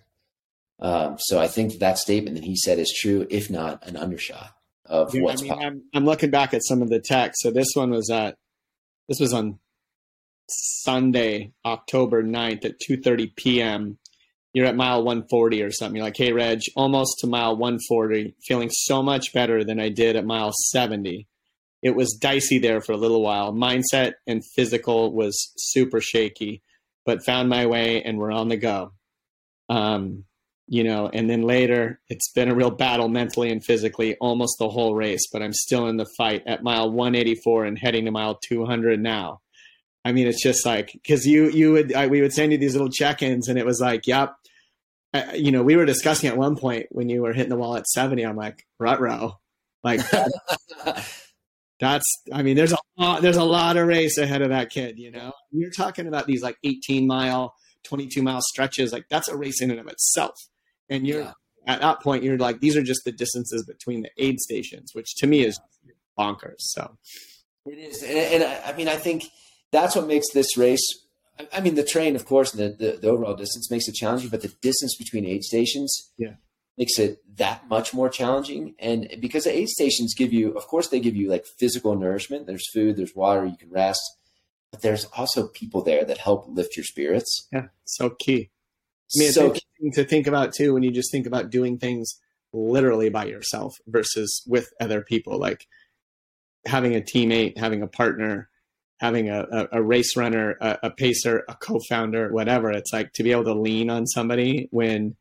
Um, 0.80 1.18
so 1.20 1.40
I 1.40 1.48
think 1.48 1.80
that 1.80 1.98
statement 2.00 2.38
that 2.38 2.46
he 2.46 2.56
said 2.56 2.80
is 2.80 2.98
true, 3.00 3.28
if 3.30 3.50
not 3.52 3.86
an 3.86 3.98
undershot 3.98 4.52
of 4.86 5.14
Yeah, 5.14 5.24
what's 5.24 5.42
I 5.42 5.44
mean, 5.44 5.54
possible. 5.54 5.68
I'm, 5.68 5.84
I'm 5.94 6.06
looking 6.06 6.32
back 6.32 6.54
at 6.54 6.64
some 6.64 6.82
of 6.82 6.90
the 6.90 7.02
text. 7.02 7.42
So 7.42 7.52
this 7.52 7.68
one 7.74 7.92
was 7.92 8.10
at 8.10 8.38
this 9.10 9.20
was 9.20 9.34
on 9.34 9.60
Sunday, 10.50 11.52
October 11.66 12.24
9th 12.24 12.64
at 12.64 12.80
2:30 12.80 13.36
p.m. 13.36 13.98
You're 14.54 14.68
at 14.68 14.76
mile 14.76 15.04
140 15.04 15.64
or 15.64 15.72
something. 15.72 15.98
You're 15.98 16.06
like, 16.06 16.18
"Hey, 16.18 16.32
Reg, 16.32 16.62
almost 16.78 17.18
to 17.20 17.28
mile 17.28 17.58
140, 17.58 18.36
feeling 18.48 18.70
so 18.72 19.04
much 19.04 19.34
better 19.34 19.66
than 19.66 19.82
I 19.82 19.90
did 19.90 20.16
at 20.16 20.26
mile 20.26 20.54
70." 20.72 21.28
It 21.82 21.96
was 21.96 22.18
dicey 22.20 22.60
there 22.60 22.82
for 22.82 22.92
a 22.92 22.98
little 22.98 23.22
while. 23.22 23.54
Mindset 23.54 24.14
and 24.28 24.44
physical 24.56 25.14
was 25.14 25.52
super 25.58 26.00
shaky, 26.00 26.62
but 27.06 27.26
found 27.26 27.50
my 27.50 27.66
way 27.66 28.04
and 28.04 28.18
we're 28.18 28.32
on 28.32 28.50
the 28.50 28.58
go. 28.58 28.94
Um, 29.70 30.26
you 30.68 30.84
know, 30.84 31.10
and 31.12 31.30
then 31.30 31.42
later 31.42 32.00
it's 32.08 32.32
been 32.32 32.50
a 32.50 32.56
real 32.56 32.72
battle 32.72 33.10
mentally 33.10 33.52
and 33.52 33.64
physically 33.64 34.16
almost 34.22 34.58
the 34.58 34.70
whole 34.70 34.96
race, 34.96 35.28
but 35.32 35.42
I'm 35.42 35.54
still 35.54 35.88
in 35.88 35.98
the 35.98 36.08
fight 36.18 36.44
at 36.46 36.64
mile 36.64 36.90
184 36.90 37.66
and 37.66 37.78
heading 37.78 38.06
to 38.06 38.12
mile 38.12 38.40
200 38.48 39.02
now. 39.02 39.42
I 40.04 40.12
mean, 40.12 40.28
it's 40.28 40.42
just 40.42 40.66
like 40.66 40.92
because 40.94 41.26
you 41.26 41.50
you 41.50 41.74
would 41.74 41.94
I, 41.94 42.08
we 42.08 42.22
would 42.22 42.34
send 42.34 42.52
you 42.52 42.58
these 42.58 42.74
little 42.74 42.90
check-ins, 42.90 43.48
and 43.48 43.60
it 43.60 43.66
was 43.66 43.80
like, 43.80 44.08
yep. 44.08 44.34
Uh, 45.14 45.34
you 45.36 45.52
know, 45.52 45.62
we 45.62 45.76
were 45.76 45.86
discussing 45.86 46.30
at 46.30 46.38
one 46.38 46.56
point 46.56 46.88
when 46.90 47.10
you 47.10 47.22
were 47.22 47.34
hitting 47.34 47.50
the 47.50 47.58
wall 47.58 47.76
at 47.76 47.86
70. 47.86 48.24
I'm 48.24 48.38
like, 48.38 48.66
rut 48.80 49.02
row, 49.02 49.40
like 49.84 50.00
that's. 51.82 52.06
I 52.32 52.42
mean, 52.44 52.56
there's 52.56 52.72
a 52.72 52.78
lot, 52.98 53.22
there's 53.22 53.36
a 53.38 53.44
lot 53.44 53.76
of 53.76 53.86
race 53.88 54.18
ahead 54.18 54.42
of 54.42 54.50
that 54.50 54.70
kid. 54.70 54.98
You 54.98 55.12
know, 55.12 55.34
you're 55.52 55.72
talking 55.72 56.08
about 56.08 56.28
these 56.28 56.42
like 56.42 56.56
18 56.64 57.06
mile, 57.06 57.54
22 57.84 58.22
mile 58.22 58.40
stretches. 58.42 58.94
Like 58.94 59.06
that's 59.10 59.28
a 59.28 59.36
race 59.36 59.62
in 59.62 59.72
and 59.72 59.80
of 59.82 59.88
itself. 59.88 60.36
And 60.90 61.06
you're 61.06 61.22
Yeah. 61.24 61.34
at 61.68 61.82
that 61.82 62.02
point, 62.02 62.24
you're 62.24 62.38
like, 62.38 62.62
these 62.62 62.78
are 62.78 62.84
just 62.84 63.02
the 63.04 63.12
distances 63.12 63.66
between 63.66 64.02
the 64.04 64.10
aid 64.18 64.40
stations, 64.40 64.92
which 64.94 65.16
to 65.18 65.28
me 65.28 65.44
is 65.44 65.60
bonkers. 66.18 66.60
So 66.60 66.98
It 67.66 67.78
is, 67.78 68.04
and, 68.04 68.18
and 68.18 68.44
I, 68.44 68.72
I 68.72 68.74
mean, 68.78 68.88
I 68.88 68.96
think 68.96 69.26
that's 69.72 69.96
what 69.96 70.08
makes 70.08 70.28
this 70.34 70.58
race. 70.58 70.86
I, 71.40 71.48
I 71.54 71.62
mean, 71.62 71.76
the 71.76 71.84
train, 71.84 72.16
of 72.16 72.26
course, 72.26 72.52
the, 72.52 72.70
the 72.78 73.00
the 73.02 73.10
overall 73.10 73.36
distance 73.36 73.72
makes 73.72 73.88
it 73.88 73.96
challenging, 73.96 74.30
but 74.30 74.42
the 74.42 74.54
distance 74.62 74.96
between 74.98 75.26
aid 75.26 75.44
stations, 75.44 76.12
Yeah. 76.18 76.36
Makes 76.78 76.98
it 77.00 77.22
that 77.38 77.68
much 77.70 77.94
more 77.94 78.10
challenging. 78.10 78.76
And 78.80 79.08
because 79.20 79.44
the 79.44 79.56
aid 79.56 79.70
stations 79.70 80.14
give 80.16 80.34
you, 80.34 80.52
of 80.54 80.68
course, 80.68 80.88
they 80.88 81.00
give 81.00 81.16
you 81.16 81.30
like 81.30 81.46
physical 81.46 81.96
nourishment. 81.96 82.48
There's 82.48 82.70
food, 82.72 82.98
there's 82.98 83.16
water, 83.16 83.46
you 83.46 83.58
can 83.58 83.70
rest, 83.70 84.02
but 84.72 84.82
there's 84.82 85.06
also 85.06 85.48
people 85.48 85.82
there 85.82 86.06
that 86.06 86.18
help 86.18 86.46
lift 86.48 86.76
your 86.76 86.86
spirits. 86.86 87.48
yeah, 87.52 87.68
so 87.86 88.10
key. 88.10 88.50
I 89.14 89.20
mean, 89.20 89.28
it's 89.28 89.36
so 89.36 89.48
interesting 89.48 89.92
to 89.94 90.06
think 90.06 90.28
about 90.28 90.54
too 90.54 90.74
when 90.74 90.84
you 90.84 90.92
just 90.92 91.12
think 91.12 91.28
about 91.28 91.50
doing 91.50 91.78
things 91.78 92.16
literally 92.54 93.10
by 93.10 93.26
yourself 93.26 93.76
versus 93.88 94.42
with 94.48 94.72
other 94.80 95.02
people. 95.02 95.38
Like 95.38 95.68
having 96.66 96.96
a 96.96 97.02
teammate, 97.02 97.58
having 97.58 97.82
a 97.82 97.88
partner, 97.88 98.50
having 99.00 99.30
a, 99.30 99.42
a, 99.52 99.68
a 99.74 99.82
race 99.82 100.16
runner, 100.16 100.58
a, 100.62 100.78
a 100.84 100.90
pacer, 100.92 101.44
a 101.50 101.56
co-founder, 101.56 102.32
whatever. 102.32 102.72
It's 102.72 102.94
like 102.94 103.14
to 103.14 103.24
be 103.24 103.32
able 103.32 103.46
to 103.46 103.54
lean 103.54 103.90
on 103.90 104.08
somebody 104.08 104.70
when 104.72 105.16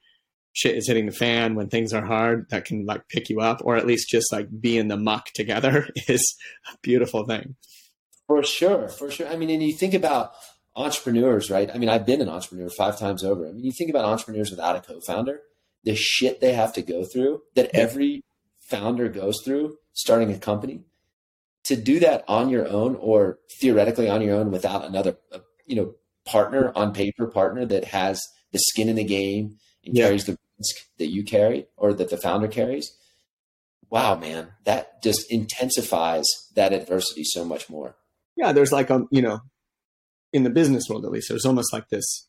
shit 0.52 0.76
is 0.76 0.86
hitting 0.88 1.06
the 1.06 1.12
fan, 1.12 1.54
when 1.54 1.68
things 1.68 1.92
are 1.92 2.04
hard, 2.04 2.46
that 2.50 2.64
can 2.64 2.84
like 2.86 3.08
pick 3.08 3.28
you 3.30 3.40
up, 3.40 3.60
or 3.64 3.76
at 3.76 3.86
least 3.86 4.08
just 4.08 4.32
like 4.32 4.48
be 4.60 4.76
in 4.78 4.88
the 4.88 4.96
muck 4.96 5.26
together 5.34 5.88
is 6.08 6.36
a 6.72 6.76
beautiful 6.82 7.24
thing. 7.24 7.56
For 8.26 8.42
sure, 8.42 8.88
for 8.88 9.10
sure. 9.10 9.28
I 9.28 9.36
mean, 9.36 9.50
and 9.50 9.62
you 9.62 9.72
think 9.72 9.94
about 9.94 10.32
entrepreneurs, 10.76 11.50
right? 11.50 11.70
I 11.72 11.78
mean, 11.78 11.88
I've 11.88 12.06
been 12.06 12.20
an 12.20 12.28
entrepreneur 12.28 12.68
five 12.70 12.98
times 12.98 13.24
over. 13.24 13.48
I 13.48 13.52
mean, 13.52 13.64
you 13.64 13.72
think 13.72 13.90
about 13.90 14.04
entrepreneurs 14.04 14.50
without 14.50 14.76
a 14.76 14.80
co-founder, 14.80 15.40
the 15.84 15.94
shit 15.96 16.40
they 16.40 16.52
have 16.52 16.72
to 16.74 16.82
go 16.82 17.04
through 17.04 17.42
that 17.54 17.70
Yeah. 17.74 17.80
every 17.80 18.22
founder 18.60 19.08
goes 19.08 19.40
through 19.44 19.76
starting 19.92 20.32
a 20.32 20.38
company. 20.38 20.84
To 21.64 21.76
do 21.76 21.98
that 22.00 22.24
on 22.26 22.48
your 22.48 22.66
own 22.68 22.96
or 22.96 23.38
theoretically 23.60 24.08
on 24.08 24.22
your 24.22 24.36
own 24.36 24.50
without 24.50 24.84
another, 24.84 25.18
uh, 25.32 25.40
you 25.66 25.76
know, 25.76 25.94
partner 26.24 26.72
on 26.74 26.94
paper 26.94 27.26
partner 27.26 27.66
that 27.66 27.84
has 27.86 28.20
the 28.52 28.58
skin 28.58 28.88
in 28.88 28.96
the 28.96 29.04
game 29.04 29.56
and 29.84 29.96
Yeah. 29.96 30.06
carries 30.06 30.24
the 30.26 30.36
risk 30.58 30.86
that 30.98 31.08
you 31.08 31.24
carry 31.24 31.66
or 31.76 31.92
that 31.94 32.10
the 32.10 32.16
founder 32.16 32.48
carries. 32.48 32.96
Wow, 33.90 34.14
man, 34.16 34.52
that 34.64 35.02
just 35.02 35.30
intensifies 35.32 36.26
that 36.54 36.72
adversity 36.72 37.24
so 37.24 37.44
much 37.44 37.68
more. 37.68 37.96
yeah, 38.36 38.52
there's 38.52 38.72
like 38.72 38.88
a 38.90 39.04
you 39.10 39.20
know, 39.20 39.40
in 40.32 40.44
the 40.44 40.50
business 40.50 40.88
world 40.88 41.04
at 41.04 41.10
least, 41.10 41.28
there's 41.28 41.44
almost 41.44 41.72
like 41.72 41.88
this 41.88 42.26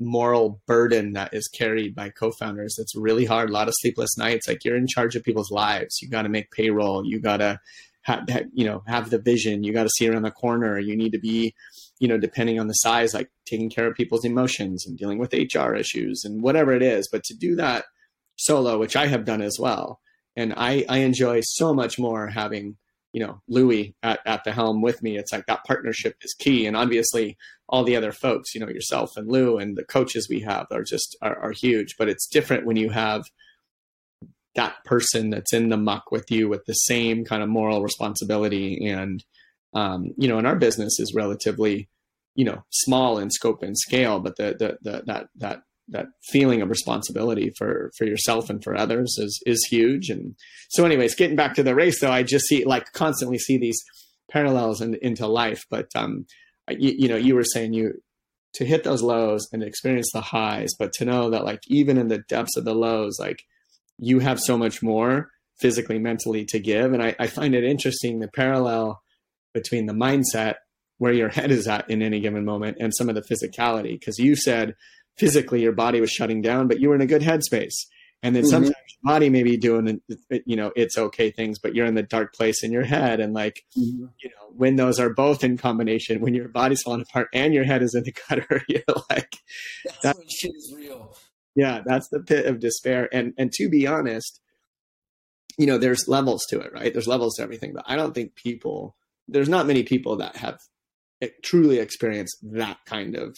moral 0.00 0.60
burden 0.66 1.12
that 1.12 1.32
is 1.32 1.46
carried 1.48 1.94
by 1.94 2.10
co-founders. 2.10 2.74
It's 2.78 2.96
really 2.96 3.24
hard. 3.24 3.48
A 3.48 3.52
lot 3.52 3.68
of 3.68 3.74
sleepless 3.78 4.18
nights. 4.18 4.48
Like 4.48 4.64
you're 4.64 4.76
in 4.76 4.88
charge 4.88 5.14
of 5.14 5.22
people's 5.22 5.52
lives. 5.52 6.02
You 6.02 6.08
got 6.10 6.22
to 6.22 6.28
make 6.28 6.50
payroll. 6.50 7.06
You 7.06 7.20
got 7.20 7.36
to 7.38 7.60
have, 8.04 8.28
you 8.52 8.64
know 8.64 8.82
have 8.86 9.10
the 9.10 9.18
vision. 9.18 9.64
You 9.64 9.72
got 9.72 9.84
to 9.84 9.90
see 9.96 10.08
around 10.08 10.22
the 10.22 10.30
corner. 10.30 10.78
You 10.78 10.96
need 10.96 11.12
to 11.12 11.18
be, 11.18 11.54
you 11.98 12.08
know, 12.08 12.18
depending 12.18 12.60
on 12.60 12.68
the 12.68 12.74
size, 12.74 13.14
like 13.14 13.30
taking 13.46 13.70
care 13.70 13.86
of 13.86 13.96
people's 13.96 14.24
emotions 14.24 14.86
and 14.86 14.96
dealing 14.96 15.18
with 15.18 15.34
HR 15.34 15.74
issues 15.74 16.22
and 16.24 16.42
whatever 16.42 16.72
it 16.72 16.82
is. 16.82 17.08
But 17.10 17.24
to 17.24 17.34
do 17.34 17.56
that 17.56 17.84
solo, 18.36 18.78
which 18.78 18.96
I 18.96 19.06
have 19.06 19.24
done 19.24 19.42
as 19.42 19.58
well, 19.58 20.00
and 20.36 20.54
I 20.56 20.84
I 20.88 20.98
enjoy 20.98 21.40
so 21.42 21.74
much 21.74 21.98
more 21.98 22.28
having 22.28 22.76
you 23.12 23.24
know 23.24 23.40
Louis 23.48 23.94
at, 24.02 24.20
at 24.26 24.44
the 24.44 24.52
helm 24.52 24.82
with 24.82 25.02
me. 25.02 25.16
It's 25.16 25.32
like 25.32 25.46
that 25.46 25.64
partnership 25.64 26.16
is 26.22 26.34
key, 26.34 26.66
and 26.66 26.76
obviously 26.76 27.36
all 27.68 27.84
the 27.84 27.96
other 27.96 28.12
folks, 28.12 28.54
you 28.54 28.60
know, 28.60 28.68
yourself 28.68 29.16
and 29.16 29.30
Lou 29.30 29.56
and 29.56 29.76
the 29.76 29.84
coaches 29.84 30.28
we 30.28 30.40
have 30.40 30.66
are 30.70 30.82
just 30.82 31.16
are, 31.22 31.38
are 31.38 31.52
huge. 31.52 31.96
But 31.98 32.08
it's 32.08 32.26
different 32.26 32.66
when 32.66 32.76
you 32.76 32.90
have 32.90 33.22
that 34.54 34.74
person 34.84 35.30
that's 35.30 35.52
in 35.52 35.68
the 35.68 35.76
muck 35.76 36.10
with 36.10 36.30
you 36.30 36.48
with 36.48 36.64
the 36.66 36.74
same 36.74 37.24
kind 37.24 37.42
of 37.42 37.48
moral 37.48 37.82
responsibility 37.82 38.86
and 38.86 39.24
um, 39.74 40.12
you 40.16 40.28
know 40.28 40.38
and 40.38 40.46
our 40.46 40.56
business 40.56 40.98
is 41.00 41.14
relatively 41.14 41.88
you 42.34 42.44
know 42.44 42.62
small 42.70 43.18
in 43.18 43.30
scope 43.30 43.62
and 43.62 43.76
scale 43.76 44.20
but 44.20 44.36
the, 44.36 44.54
the, 44.58 44.78
the 44.82 45.02
that 45.06 45.26
that 45.36 45.62
that 45.88 46.06
feeling 46.22 46.62
of 46.62 46.70
responsibility 46.70 47.52
for 47.56 47.90
for 47.96 48.04
yourself 48.04 48.48
and 48.48 48.62
for 48.62 48.76
others 48.76 49.16
is 49.18 49.40
is 49.44 49.66
huge. 49.70 50.08
And 50.08 50.34
so 50.70 50.84
anyways 50.84 51.14
getting 51.14 51.36
back 51.36 51.54
to 51.54 51.62
the 51.62 51.74
race 51.74 52.00
though 52.00 52.10
i 52.10 52.22
just 52.22 52.46
see 52.46 52.64
like 52.64 52.92
constantly 52.92 53.38
see 53.38 53.58
these 53.58 53.80
parallels 54.30 54.80
in, 54.80 54.94
into 55.02 55.26
life. 55.26 55.64
But 55.70 55.88
um 55.94 56.26
you, 56.70 56.94
you 56.96 57.08
know 57.08 57.16
you 57.16 57.34
were 57.34 57.44
saying 57.44 57.74
you 57.74 57.94
to 58.54 58.64
hit 58.64 58.84
those 58.84 59.02
lows 59.02 59.46
and 59.52 59.62
experience 59.62 60.10
the 60.12 60.20
highs 60.20 60.70
but 60.78 60.92
to 60.94 61.04
know 61.04 61.30
that 61.30 61.44
like 61.44 61.60
even 61.66 61.98
in 61.98 62.08
the 62.08 62.22
depths 62.28 62.56
of 62.56 62.64
the 62.64 62.74
lows 62.74 63.18
like 63.18 63.42
you 63.98 64.18
have 64.18 64.40
so 64.40 64.58
much 64.58 64.82
more 64.82 65.30
physically 65.60 65.98
mentally 65.98 66.44
to 66.44 66.58
give 66.58 66.92
and 66.92 67.02
i, 67.02 67.14
I 67.18 67.26
find 67.26 67.54
it 67.54 67.64
interesting 67.64 68.20
the 68.20 68.28
parallel 68.28 69.00
between 69.52 69.86
the 69.86 69.92
mindset 69.92 70.56
where 70.98 71.12
your 71.12 71.28
head 71.28 71.50
is 71.50 71.66
at 71.66 71.88
in 71.90 72.02
any 72.02 72.20
given 72.20 72.44
moment 72.44 72.76
and 72.80 72.92
some 72.96 73.08
of 73.08 73.14
the 73.14 73.22
physicality 73.22 73.98
because 73.98 74.18
you 74.18 74.36
said 74.36 74.74
physically 75.16 75.62
your 75.62 75.72
body 75.72 76.00
was 76.00 76.10
shutting 76.10 76.42
down, 76.42 76.68
but 76.68 76.80
you 76.80 76.88
were 76.88 76.94
in 76.94 77.00
a 77.00 77.06
good 77.06 77.22
headspace. 77.22 77.74
And 78.22 78.34
then 78.34 78.42
mm-hmm. 78.44 78.50
sometimes 78.50 78.74
your 78.76 79.12
body 79.12 79.28
may 79.28 79.42
be 79.42 79.56
doing, 79.56 80.00
you 80.46 80.56
know, 80.56 80.72
it's 80.74 80.96
okay 80.96 81.30
things, 81.30 81.58
but 81.58 81.74
you're 81.74 81.86
in 81.86 81.94
the 81.94 82.02
dark 82.02 82.34
place 82.34 82.64
in 82.64 82.72
your 82.72 82.84
head. 82.84 83.20
And 83.20 83.34
like, 83.34 83.64
mm-hmm. 83.76 84.06
you 84.22 84.30
know, 84.30 84.54
when 84.56 84.76
those 84.76 84.98
are 84.98 85.10
both 85.10 85.44
in 85.44 85.58
combination, 85.58 86.20
when 86.20 86.34
your 86.34 86.48
body's 86.48 86.82
falling 86.82 87.02
apart 87.02 87.28
and 87.34 87.52
your 87.52 87.64
head 87.64 87.82
is 87.82 87.94
in 87.94 88.04
the 88.04 88.14
gutter, 88.28 88.62
you're 88.68 88.82
like, 89.10 89.36
that's 89.84 89.98
that, 90.02 90.16
when 90.16 90.26
shit 90.28 90.52
is 90.54 90.72
real. 90.74 91.14
Yeah, 91.54 91.82
that's 91.84 92.08
the 92.08 92.20
pit 92.20 92.46
of 92.46 92.60
despair. 92.60 93.08
And 93.12 93.32
and 93.38 93.52
to 93.52 93.68
be 93.68 93.86
honest, 93.86 94.40
you 95.58 95.66
know, 95.66 95.78
there's 95.78 96.08
levels 96.08 96.44
to 96.50 96.60
it, 96.60 96.72
right? 96.72 96.92
There's 96.92 97.06
levels 97.08 97.36
to 97.36 97.42
everything, 97.42 97.72
but 97.74 97.84
I 97.86 97.96
don't 97.96 98.14
think 98.14 98.34
people, 98.34 98.96
there's 99.28 99.48
not 99.48 99.66
many 99.66 99.82
people 99.84 100.16
that 100.16 100.36
have 100.36 100.58
eh, 101.22 101.28
truly 101.42 101.78
experienced 101.78 102.36
that 102.42 102.78
kind 102.86 103.14
of 103.16 103.36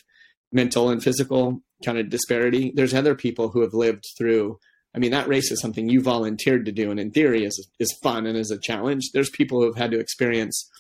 mental 0.53 0.89
and 0.89 1.03
physical 1.03 1.61
kind 1.85 1.99
of 1.99 2.09
disparity. 2.09 2.73
There's 2.75 2.95
other 2.95 3.15
people 3.15 3.51
who 3.51 3.61
have 3.61 3.75
lived 3.75 4.05
through. 4.17 4.59
I 4.95 4.99
mean, 4.99 5.11
that 5.11 5.29
race 5.29 5.51
is 5.53 5.61
something 5.61 5.89
you 5.89 6.01
volunteered 6.01 6.65
to 6.65 6.73
do, 6.73 6.91
and 6.91 6.99
in 6.99 7.11
theory 7.11 7.45
is 7.45 7.69
is 7.79 7.99
fun 8.03 8.27
and 8.27 8.37
is 8.37 8.51
a 8.51 8.59
challenge. 8.59 9.11
There's 9.13 9.29
people 9.29 9.61
who 9.61 9.67
have 9.67 9.77
had 9.77 9.91
to 9.91 10.01
experience, 10.01 10.71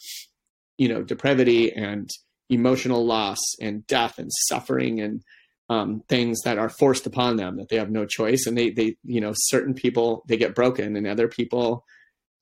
you 0.78 0.88
know, 0.88 1.02
depravity 1.02 1.70
and 1.70 2.08
emotional 2.48 3.04
loss 3.04 3.38
and 3.60 3.86
death 3.86 4.18
and 4.18 4.30
suffering 4.48 5.00
and 5.00 5.22
um, 5.68 6.02
things 6.08 6.40
that 6.44 6.58
are 6.58 6.68
forced 6.68 7.06
upon 7.06 7.36
them 7.36 7.56
that 7.56 7.68
they 7.68 7.76
have 7.76 7.90
no 7.90 8.06
choice. 8.06 8.46
And 8.46 8.56
they 8.56 8.70
they 8.70 8.96
you 9.04 9.20
know 9.20 9.32
certain 9.34 9.74
people 9.74 10.24
they 10.28 10.36
get 10.36 10.54
broken, 10.54 10.96
and 10.96 11.06
other 11.06 11.28
people 11.28 11.84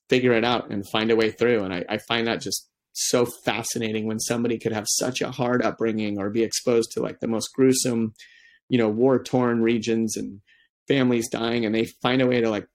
figure 0.09 0.33
it 0.33 0.45
out 0.45 0.71
and 0.71 0.89
find 0.89 1.11
a 1.11 1.17
way 1.17 1.31
through. 1.31 1.65
And 1.65 1.73
I, 1.73 1.85
I 1.89 1.99
find 1.99 2.27
that 2.27 2.41
just 2.41 2.69
so 2.93 3.27
fascinating 3.45 4.07
when 4.07 4.21
somebody 4.21 4.59
could 4.59 4.73
have 4.73 4.87
such 4.89 5.21
a 5.21 5.31
hard 5.31 5.63
upbringing 5.63 6.19
or 6.19 6.31
be 6.31 6.45
exposed 6.45 6.93
to 6.93 7.03
like 7.03 7.19
the 7.21 7.27
most 7.27 7.49
gruesome 7.53 8.15
you 8.69 8.79
know 8.79 8.89
war 8.89 9.23
torn 9.23 9.63
regions 9.63 10.17
and 10.17 10.41
families 10.87 11.29
dying 11.29 11.67
and 11.67 11.75
they 11.75 11.87
find 12.03 12.23
a 12.23 12.27
way 12.27 12.41
to 12.41 12.49
like 12.49 12.67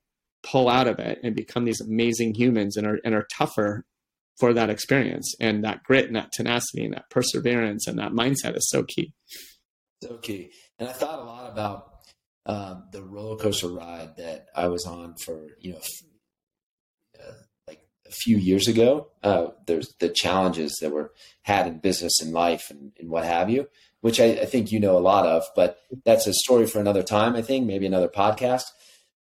pull 0.43 0.69
out 0.69 0.87
of 0.87 0.99
it 0.99 1.19
and 1.23 1.35
become 1.35 1.65
these 1.65 1.81
amazing 1.81 2.33
humans 2.33 2.75
and 2.75 2.85
are 2.85 2.99
and 3.05 3.15
are 3.15 3.27
tougher 3.31 3.85
for 4.37 4.53
that 4.53 4.69
experience 4.69 5.33
and 5.39 5.63
that 5.63 5.83
grit 5.83 6.07
and 6.07 6.15
that 6.15 6.31
tenacity 6.33 6.83
and 6.83 6.93
that 6.93 7.09
perseverance 7.09 7.87
and 7.87 7.97
that 7.99 8.11
mindset 8.11 8.55
is 8.55 8.69
so 8.69 8.83
key 8.83 9.13
so 10.01 10.17
key 10.17 10.51
and 10.77 10.89
i 10.89 10.91
thought 10.91 11.19
a 11.19 11.23
lot 11.23 11.51
about 11.51 11.85
um, 12.45 12.85
the 12.91 13.03
roller 13.03 13.37
coaster 13.37 13.67
ride 13.67 14.15
that 14.17 14.47
i 14.55 14.67
was 14.67 14.85
on 14.85 15.15
for 15.23 15.47
you 15.59 15.73
know 15.73 15.81
uh, 17.19 17.33
like 17.67 17.81
a 18.07 18.11
few 18.11 18.37
years 18.37 18.67
ago 18.67 19.07
uh, 19.23 19.47
there's 19.67 19.93
the 19.99 20.09
challenges 20.09 20.77
that 20.81 20.91
were 20.91 21.11
had 21.43 21.67
in 21.67 21.79
business 21.79 22.21
and 22.21 22.31
life 22.31 22.69
and, 22.69 22.91
and 22.99 23.09
what 23.09 23.25
have 23.25 23.49
you 23.49 23.67
which 24.01 24.19
I, 24.19 24.25
I, 24.25 24.45
think 24.45 24.71
you 24.71 24.79
know 24.79 24.97
a 24.97 24.99
lot 24.99 25.25
of, 25.25 25.43
but 25.55 25.77
that's 26.05 26.27
a 26.27 26.33
story 26.33 26.67
for 26.67 26.79
another 26.79 27.03
time, 27.03 27.35
I 27.35 27.41
think, 27.41 27.65
maybe 27.65 27.85
another 27.85 28.07
podcast. 28.07 28.63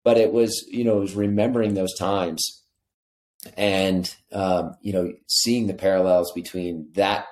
But 0.03 0.17
it 0.17 0.34
was, 0.34 0.65
you 0.67 0.84
know, 0.84 0.97
it 0.97 1.01
was 1.01 1.15
remembering 1.15 1.74
those 1.74 1.95
times 1.97 2.63
and, 3.55 4.13
um, 4.32 4.76
you 4.82 4.93
know, 4.93 5.13
seeing 5.28 5.67
the 5.67 5.74
parallels 5.74 6.32
between 6.34 6.89
that 6.95 7.26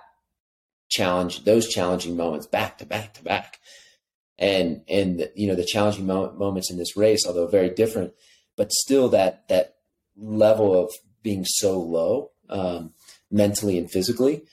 challenge, 0.92 1.44
those 1.44 1.68
challenging 1.68 2.16
moments 2.16 2.46
back 2.46 2.78
to 2.78 2.86
back 2.86 3.16
to 3.16 3.24
back. 3.24 3.60
And, 4.38 4.82
and, 4.88 5.30
you 5.36 5.48
know, 5.48 5.56
the 5.56 5.66
challenging 5.66 6.08
mo- 6.08 6.34
moments 6.34 6.72
in 6.72 6.78
this 6.78 6.98
race, 6.98 7.26
although 7.28 7.48
very 7.48 7.70
different, 7.70 8.14
but 8.58 8.72
still 8.72 9.10
that, 9.10 9.48
that 9.50 9.76
level 10.18 10.84
of 10.84 10.92
being 11.22 11.46
so 11.46 11.80
low, 11.80 12.32
um, 12.50 12.94
mentally 13.30 13.78
and 13.78 13.90
physically 13.90 14.44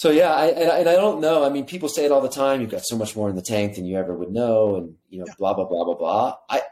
so 0.00 0.10
yeah, 0.10 0.32
I, 0.32 0.46
and, 0.46 0.70
I, 0.70 0.78
and, 0.78 0.88
I, 0.88 0.94
don't 0.94 1.20
know. 1.20 1.44
I 1.44 1.50
mean, 1.50 1.66
people 1.66 1.90
say 1.90 2.06
it 2.06 2.10
all 2.10 2.22
the 2.22 2.28
time. 2.30 2.62
You've 2.62 2.70
got 2.70 2.86
so 2.86 2.96
much 2.96 3.14
more 3.14 3.28
in 3.28 3.36
the 3.36 3.42
tank 3.42 3.74
than 3.74 3.84
you 3.84 3.98
ever 3.98 4.16
would 4.16 4.32
know, 4.32 4.76
and 4.76 4.94
you 5.10 5.18
know, 5.18 5.26
yeah. 5.28 5.34
blah 5.38 5.52
blah 5.52 5.66
blah 5.66 5.84
blah 5.84 5.94
blah. 5.94 6.36
I 6.48 6.62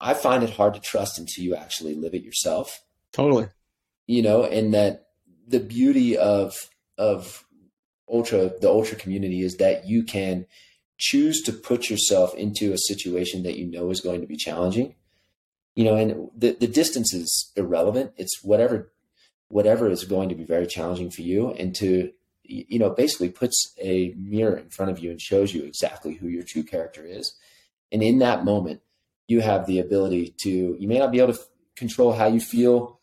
I 0.00 0.14
find 0.14 0.42
it 0.42 0.48
hard 0.48 0.72
to 0.72 0.80
trust 0.80 1.18
until 1.18 1.44
you 1.44 1.54
actually 1.54 1.94
live 1.94 2.14
it 2.14 2.22
yourself. 2.22 2.80
Totally. 3.12 3.48
You 4.06 4.22
know, 4.22 4.44
and 4.44 4.72
that 4.72 5.08
the 5.46 5.60
beauty 5.60 6.16
of 6.16 6.70
of 6.96 7.44
ultra 8.12 8.52
the 8.60 8.68
ultra 8.68 8.96
community 8.96 9.42
is 9.42 9.56
that 9.56 9.86
you 9.86 10.02
can 10.02 10.46
choose 10.98 11.42
to 11.42 11.52
put 11.52 11.90
yourself 11.90 12.34
into 12.34 12.72
a 12.72 12.78
situation 12.78 13.42
that 13.42 13.56
you 13.56 13.66
know 13.66 13.90
is 13.90 14.00
going 14.00 14.20
to 14.20 14.26
be 14.26 14.36
challenging. 14.36 14.94
You 15.74 15.84
know, 15.84 15.96
and 15.96 16.30
the 16.36 16.56
the 16.58 16.66
distance 16.66 17.14
is 17.14 17.50
irrelevant. 17.56 18.12
It's 18.16 18.42
whatever 18.42 18.92
whatever 19.48 19.90
is 19.90 20.04
going 20.04 20.28
to 20.28 20.34
be 20.34 20.44
very 20.44 20.66
challenging 20.66 21.10
for 21.10 21.22
you, 21.22 21.50
and 21.52 21.74
to 21.76 22.12
you 22.44 22.78
know, 22.78 22.90
basically 22.90 23.28
puts 23.28 23.74
a 23.80 24.14
mirror 24.16 24.56
in 24.56 24.68
front 24.68 24.90
of 24.90 24.98
you 24.98 25.10
and 25.10 25.20
shows 25.20 25.54
you 25.54 25.64
exactly 25.64 26.14
who 26.14 26.28
your 26.28 26.42
true 26.42 26.62
character 26.62 27.04
is. 27.04 27.34
And 27.90 28.02
in 28.02 28.18
that 28.18 28.44
moment, 28.44 28.80
you 29.28 29.40
have 29.40 29.66
the 29.66 29.78
ability 29.78 30.34
to, 30.42 30.76
you 30.78 30.88
may 30.88 30.98
not 30.98 31.12
be 31.12 31.20
able 31.20 31.34
to 31.34 31.40
f- 31.40 31.46
control 31.76 32.12
how 32.12 32.26
you 32.26 32.40
feel 32.40 33.00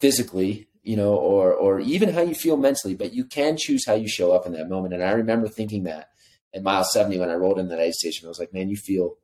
physically, 0.00 0.68
you 0.82 0.96
know, 0.96 1.14
or, 1.14 1.52
or 1.52 1.80
even 1.80 2.12
how 2.12 2.22
you 2.22 2.34
feel 2.34 2.56
mentally, 2.56 2.94
but 2.94 3.12
you 3.12 3.24
can 3.24 3.56
choose 3.56 3.86
how 3.86 3.94
you 3.94 4.08
show 4.08 4.32
up 4.32 4.46
in 4.46 4.52
that 4.52 4.68
moment. 4.68 4.94
And 4.94 5.02
I 5.02 5.12
remember 5.12 5.48
thinking 5.48 5.84
that 5.84 6.08
at 6.52 6.62
mile 6.62 6.84
70 6.84 7.18
when 7.18 7.30
I 7.30 7.34
rolled 7.34 7.58
in 7.58 7.68
that 7.68 7.78
aid 7.78 7.94
station, 7.94 8.26
I 8.26 8.28
was 8.28 8.38
like, 8.38 8.52
man, 8.52 8.68
you 8.68 8.76
feel 8.76 9.16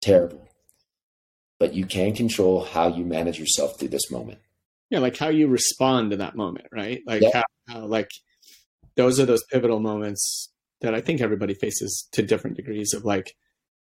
terrible, 0.00 0.48
but 1.58 1.74
you 1.74 1.84
can 1.84 2.14
control 2.14 2.64
how 2.64 2.88
you 2.88 3.04
manage 3.04 3.38
yourself 3.38 3.78
through 3.78 3.88
this 3.88 4.10
moment. 4.10 4.38
Yeah. 4.88 5.00
Like 5.00 5.16
how 5.16 5.28
you 5.28 5.48
respond 5.48 6.10
to 6.10 6.16
that 6.16 6.34
moment, 6.34 6.66
right? 6.72 7.02
Like 7.06 7.22
yeah. 7.22 7.42
how, 7.68 7.74
how 7.74 7.86
like, 7.86 8.10
those 8.96 9.20
are 9.20 9.26
those 9.26 9.44
pivotal 9.44 9.80
moments 9.80 10.50
that 10.80 10.94
I 10.94 11.00
think 11.00 11.20
everybody 11.20 11.54
faces 11.54 12.08
to 12.12 12.22
different 12.22 12.56
degrees 12.56 12.94
of 12.94 13.04
like, 13.04 13.36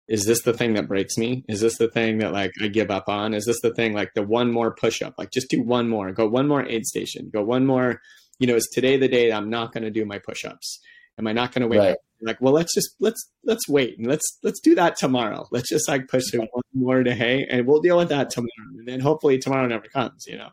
is 0.07 0.25
this 0.25 0.41
the 0.43 0.53
thing 0.53 0.73
that 0.73 0.87
breaks 0.87 1.17
me? 1.17 1.43
Is 1.49 1.59
this 1.59 1.77
the 1.77 1.89
thing 1.89 2.19
that 2.19 2.31
like 2.31 2.51
I 2.61 2.67
give 2.67 2.89
up 2.89 3.09
on? 3.09 3.33
Is 3.33 3.45
this 3.45 3.59
the 3.61 3.73
thing 3.73 3.93
like 3.93 4.13
the 4.13 4.23
one 4.23 4.51
more 4.51 4.73
push 4.73 5.01
up? 5.01 5.15
Like 5.17 5.31
just 5.31 5.49
do 5.49 5.61
one 5.61 5.89
more, 5.89 6.11
go 6.11 6.27
one 6.27 6.47
more 6.47 6.65
aid 6.65 6.85
station, 6.85 7.29
go 7.33 7.43
one 7.43 7.65
more, 7.65 8.01
you 8.39 8.47
know, 8.47 8.55
is 8.55 8.69
today 8.71 8.97
the 8.97 9.07
day 9.07 9.31
I'm 9.31 9.49
not 9.49 9.73
going 9.73 9.83
to 9.83 9.91
do 9.91 10.05
my 10.05 10.19
push 10.19 10.45
ups? 10.45 10.79
Am 11.19 11.27
I 11.27 11.33
not 11.33 11.51
going 11.51 11.63
to 11.63 11.67
wait? 11.67 11.79
Right. 11.79 11.97
Like, 12.21 12.41
well, 12.41 12.53
let's 12.53 12.73
just, 12.73 12.95
let's, 12.99 13.29
let's 13.43 13.67
wait 13.67 13.97
and 13.97 14.07
let's, 14.07 14.25
let's 14.43 14.59
do 14.59 14.75
that 14.75 14.95
tomorrow. 14.95 15.47
Let's 15.51 15.69
just 15.69 15.87
like 15.87 16.07
push 16.07 16.33
it 16.33 16.39
one 16.39 16.63
more 16.73 17.03
day 17.03 17.45
and 17.49 17.67
we'll 17.67 17.81
deal 17.81 17.97
with 17.97 18.09
that 18.09 18.29
tomorrow. 18.29 18.69
And 18.77 18.87
then 18.87 18.99
hopefully 18.99 19.37
tomorrow 19.37 19.67
never 19.67 19.87
comes, 19.87 20.25
you 20.27 20.37
know? 20.37 20.49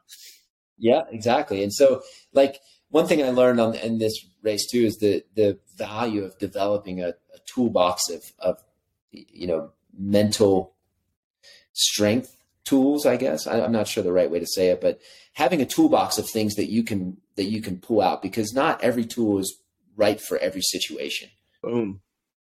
Yeah, 0.78 1.02
exactly. 1.10 1.62
And 1.62 1.72
so 1.72 2.02
like, 2.32 2.58
one 2.90 3.08
thing 3.08 3.24
I 3.24 3.30
learned 3.30 3.60
on 3.60 3.74
in 3.74 3.98
this 3.98 4.24
race 4.42 4.70
too 4.70 4.84
is 4.84 4.98
the 4.98 5.24
the 5.34 5.58
value 5.76 6.22
of 6.22 6.38
developing 6.38 7.02
a, 7.02 7.08
a 7.08 7.38
toolbox 7.44 8.08
of 8.08 8.22
of 8.38 8.62
you 9.32 9.46
know 9.46 9.70
mental 9.96 10.74
strength 11.72 12.36
tools. 12.64 13.06
I 13.06 13.16
guess 13.16 13.46
I, 13.46 13.60
I'm 13.60 13.72
not 13.72 13.88
sure 13.88 14.02
the 14.02 14.12
right 14.12 14.30
way 14.30 14.38
to 14.38 14.46
say 14.46 14.68
it, 14.68 14.80
but 14.80 15.00
having 15.32 15.60
a 15.60 15.66
toolbox 15.66 16.18
of 16.18 16.28
things 16.28 16.54
that 16.54 16.70
you 16.70 16.82
can 16.82 17.18
that 17.36 17.44
you 17.44 17.60
can 17.60 17.78
pull 17.78 18.00
out 18.00 18.22
because 18.22 18.52
not 18.52 18.82
every 18.82 19.04
tool 19.04 19.38
is 19.38 19.58
right 19.96 20.20
for 20.20 20.38
every 20.38 20.62
situation. 20.62 21.28
Boom. 21.62 22.00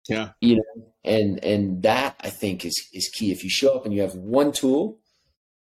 Yeah. 0.07 0.30
You 0.41 0.57
know, 0.57 0.86
and 1.03 1.43
and 1.43 1.84
that 1.84 2.16
I 2.20 2.30
think 2.30 2.66
is 2.66 2.89
is 2.93 3.09
key. 3.09 3.32
If 3.32 3.43
you 3.43 3.49
show 3.49 3.76
up 3.76 3.86
and 3.86 3.93
you 3.93 4.01
have 4.01 4.16
one 4.16 4.51
tool 4.51 4.99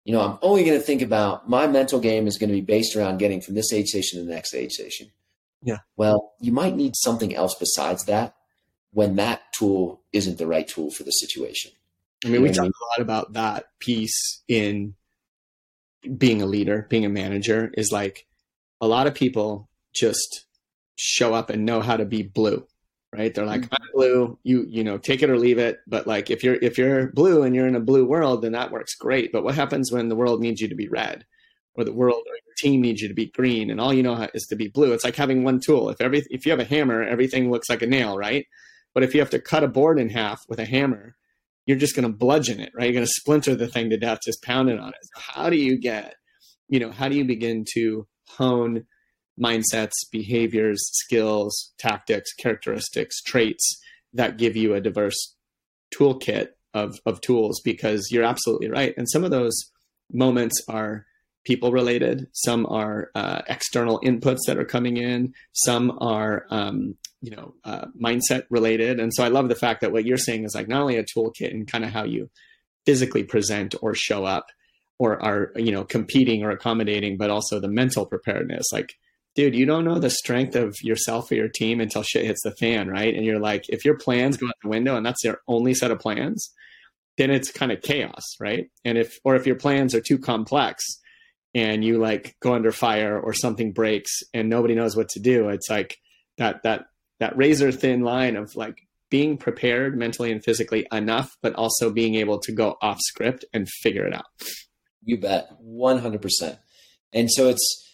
you 0.04 0.12
know, 0.12 0.20
I'm 0.20 0.38
only 0.42 0.64
going 0.64 0.78
to 0.78 0.84
think 0.84 1.02
about 1.02 1.48
my 1.48 1.66
mental 1.66 2.00
game 2.00 2.26
is 2.26 2.36
going 2.36 2.50
to 2.50 2.54
be 2.54 2.60
based 2.60 2.96
around 2.96 3.18
getting 3.18 3.40
from 3.40 3.54
this 3.54 3.72
aid 3.72 3.86
station 3.86 4.18
to 4.18 4.24
the 4.26 4.32
next 4.32 4.54
aid 4.54 4.72
station. 4.72 5.12
Yeah. 5.62 5.78
Well, 5.96 6.32
you 6.40 6.50
might 6.50 6.74
need 6.74 6.96
something 6.96 7.34
else 7.34 7.54
besides 7.58 8.04
that 8.06 8.34
when 8.92 9.16
that 9.16 9.42
tool 9.52 10.02
isn't 10.12 10.38
the 10.38 10.46
right 10.46 10.68
tool 10.68 10.90
for 10.90 11.02
the 11.02 11.10
situation. 11.10 11.72
I 12.24 12.28
mean, 12.28 12.36
you 12.36 12.42
we 12.42 12.48
talk 12.50 12.60
I 12.60 12.62
mean? 12.64 12.72
a 12.72 13.00
lot 13.00 13.02
about 13.02 13.32
that 13.32 13.66
piece 13.78 14.42
in 14.48 14.94
being 16.16 16.42
a 16.42 16.46
leader, 16.46 16.86
being 16.88 17.04
a 17.04 17.08
manager 17.08 17.72
is 17.74 17.90
like 17.92 18.26
a 18.80 18.86
lot 18.86 19.06
of 19.06 19.14
people 19.14 19.68
just 19.94 20.44
show 20.96 21.34
up 21.34 21.50
and 21.50 21.64
know 21.64 21.80
how 21.80 21.96
to 21.96 22.04
be 22.04 22.22
blue, 22.22 22.66
right? 23.12 23.34
They're 23.34 23.46
like, 23.46 23.62
mm-hmm. 23.62 23.74
I'm 23.74 23.88
blue, 23.94 24.38
you, 24.42 24.66
you 24.68 24.84
know, 24.84 24.98
take 24.98 25.22
it 25.22 25.30
or 25.30 25.38
leave 25.38 25.58
it. 25.58 25.80
But 25.86 26.06
like, 26.06 26.30
if 26.30 26.44
you're, 26.44 26.56
if 26.56 26.78
you're 26.78 27.10
blue 27.12 27.42
and 27.42 27.54
you're 27.54 27.68
in 27.68 27.76
a 27.76 27.80
blue 27.80 28.04
world, 28.04 28.42
then 28.42 28.52
that 28.52 28.72
works 28.72 28.94
great. 28.94 29.32
But 29.32 29.44
what 29.44 29.54
happens 29.54 29.90
when 29.90 30.08
the 30.08 30.16
world 30.16 30.40
needs 30.40 30.60
you 30.60 30.68
to 30.68 30.74
be 30.74 30.88
red 30.88 31.24
or 31.74 31.84
the 31.84 31.92
world 31.92 32.22
or 32.26 32.34
your 32.34 32.54
team 32.58 32.82
needs 32.82 33.00
you 33.00 33.08
to 33.08 33.14
be 33.14 33.26
green 33.26 33.70
and 33.70 33.80
all 33.80 33.94
you 33.94 34.02
know 34.02 34.28
is 34.34 34.46
to 34.48 34.56
be 34.56 34.68
blue? 34.68 34.92
It's 34.92 35.04
like 35.04 35.16
having 35.16 35.44
one 35.44 35.60
tool. 35.60 35.88
If 35.88 36.00
every, 36.00 36.24
if 36.30 36.44
you 36.44 36.50
have 36.50 36.60
a 36.60 36.64
hammer, 36.64 37.02
everything 37.02 37.50
looks 37.50 37.70
like 37.70 37.82
a 37.82 37.86
nail, 37.86 38.18
right? 38.18 38.46
But 38.94 39.02
if 39.02 39.14
you 39.14 39.20
have 39.20 39.30
to 39.30 39.40
cut 39.40 39.64
a 39.64 39.68
board 39.68 39.98
in 39.98 40.10
half 40.10 40.40
with 40.48 40.58
a 40.58 40.64
hammer, 40.64 41.16
you're 41.66 41.78
just 41.78 41.94
going 41.94 42.10
to 42.10 42.16
bludgeon 42.16 42.60
it, 42.60 42.72
right? 42.74 42.86
You're 42.86 42.94
going 42.94 43.06
to 43.06 43.12
splinter 43.12 43.54
the 43.54 43.68
thing 43.68 43.90
to 43.90 43.96
death, 43.96 44.18
just 44.24 44.42
pounding 44.42 44.78
on 44.78 44.88
it. 44.88 44.98
So 45.02 45.20
how 45.34 45.50
do 45.50 45.56
you 45.56 45.78
get, 45.78 46.14
you 46.68 46.80
know, 46.80 46.90
how 46.90 47.08
do 47.08 47.16
you 47.16 47.24
begin 47.24 47.64
to 47.74 48.06
hone 48.28 48.84
mindsets, 49.40 49.92
behaviors, 50.10 50.80
skills, 50.92 51.72
tactics, 51.78 52.32
characteristics, 52.34 53.22
traits 53.22 53.80
that 54.12 54.38
give 54.38 54.56
you 54.56 54.74
a 54.74 54.80
diverse 54.80 55.36
toolkit 55.94 56.48
of, 56.74 56.98
of 57.06 57.20
tools? 57.20 57.60
Because 57.64 58.08
you're 58.10 58.24
absolutely 58.24 58.68
right. 58.68 58.94
And 58.96 59.08
some 59.08 59.24
of 59.24 59.30
those 59.30 59.54
moments 60.12 60.60
are 60.68 61.06
people 61.44 61.72
related, 61.72 62.28
some 62.32 62.66
are 62.66 63.10
uh, 63.14 63.42
external 63.48 64.00
inputs 64.00 64.40
that 64.46 64.58
are 64.58 64.64
coming 64.64 64.96
in, 64.96 65.34
some 65.52 65.96
are 66.00 66.46
um, 66.50 66.96
you 67.22 67.30
know 67.30 67.54
uh, 67.64 67.86
mindset 68.00 68.44
related. 68.50 69.00
And 69.00 69.14
so 69.14 69.24
i 69.24 69.28
love 69.28 69.48
the 69.48 69.54
fact 69.54 69.80
that 69.80 69.92
what 69.92 70.04
you're 70.04 70.18
saying 70.18 70.44
is 70.44 70.54
like 70.54 70.68
not 70.68 70.82
only 70.82 70.96
a 70.96 71.04
toolkit 71.04 71.50
and 71.50 71.66
kind 71.66 71.84
of 71.84 71.90
how 71.90 72.04
you 72.04 72.28
physically 72.84 73.22
present 73.22 73.74
or 73.80 73.94
show 73.94 74.24
up 74.24 74.46
or 74.98 75.22
are 75.24 75.52
you 75.56 75.72
know 75.72 75.84
competing 75.84 76.42
or 76.42 76.50
accommodating 76.50 77.16
but 77.16 77.30
also 77.30 77.60
the 77.60 77.68
mental 77.68 78.04
preparedness. 78.04 78.66
Like 78.72 78.94
dude 79.34 79.54
you 79.54 79.64
don't 79.64 79.84
know 79.84 79.98
the 79.98 80.10
strength 80.10 80.56
of 80.56 80.76
yourself 80.82 81.30
or 81.30 81.36
your 81.36 81.48
team 81.48 81.80
until 81.80 82.02
shit 82.02 82.26
hits 82.26 82.42
the 82.42 82.54
fan 82.56 82.88
right? 82.88 83.14
And 83.14 83.24
you're 83.24 83.40
like 83.40 83.64
if 83.68 83.84
your 83.84 83.96
plans 83.96 84.36
go 84.36 84.48
out 84.48 84.54
the 84.62 84.68
window 84.68 84.96
and 84.96 85.06
that's 85.06 85.24
your 85.24 85.40
only 85.48 85.74
set 85.74 85.90
of 85.90 86.00
plans 86.00 86.52
then 87.18 87.30
it's 87.30 87.50
kind 87.52 87.70
of 87.70 87.82
chaos 87.82 88.36
right? 88.40 88.66
And 88.84 88.98
if 88.98 89.18
or 89.24 89.36
if 89.36 89.46
your 89.46 89.56
plans 89.56 89.94
are 89.94 90.00
too 90.00 90.18
complex 90.18 90.82
and 91.54 91.84
you 91.84 91.98
like 91.98 92.36
go 92.40 92.54
under 92.54 92.72
fire 92.72 93.18
or 93.18 93.32
something 93.32 93.72
breaks 93.72 94.20
and 94.32 94.48
nobody 94.48 94.74
knows 94.74 94.96
what 94.96 95.08
to 95.08 95.20
do 95.20 95.48
it's 95.48 95.68
like 95.68 95.98
that 96.38 96.62
that 96.62 96.86
that 97.20 97.36
razor 97.36 97.70
thin 97.70 98.00
line 98.00 98.36
of 98.36 98.56
like 98.56 98.86
being 99.12 99.36
prepared 99.36 99.94
mentally 99.94 100.32
and 100.32 100.42
physically 100.42 100.86
enough, 100.90 101.36
but 101.42 101.54
also 101.54 101.90
being 101.90 102.14
able 102.14 102.40
to 102.40 102.50
go 102.50 102.78
off 102.80 102.98
script 102.98 103.44
and 103.52 103.68
figure 103.68 104.06
it 104.06 104.14
out. 104.14 104.24
You 105.04 105.20
bet, 105.20 105.50
one 105.58 105.98
hundred 105.98 106.22
percent. 106.22 106.58
And 107.12 107.30
so 107.30 107.50
it's 107.50 107.90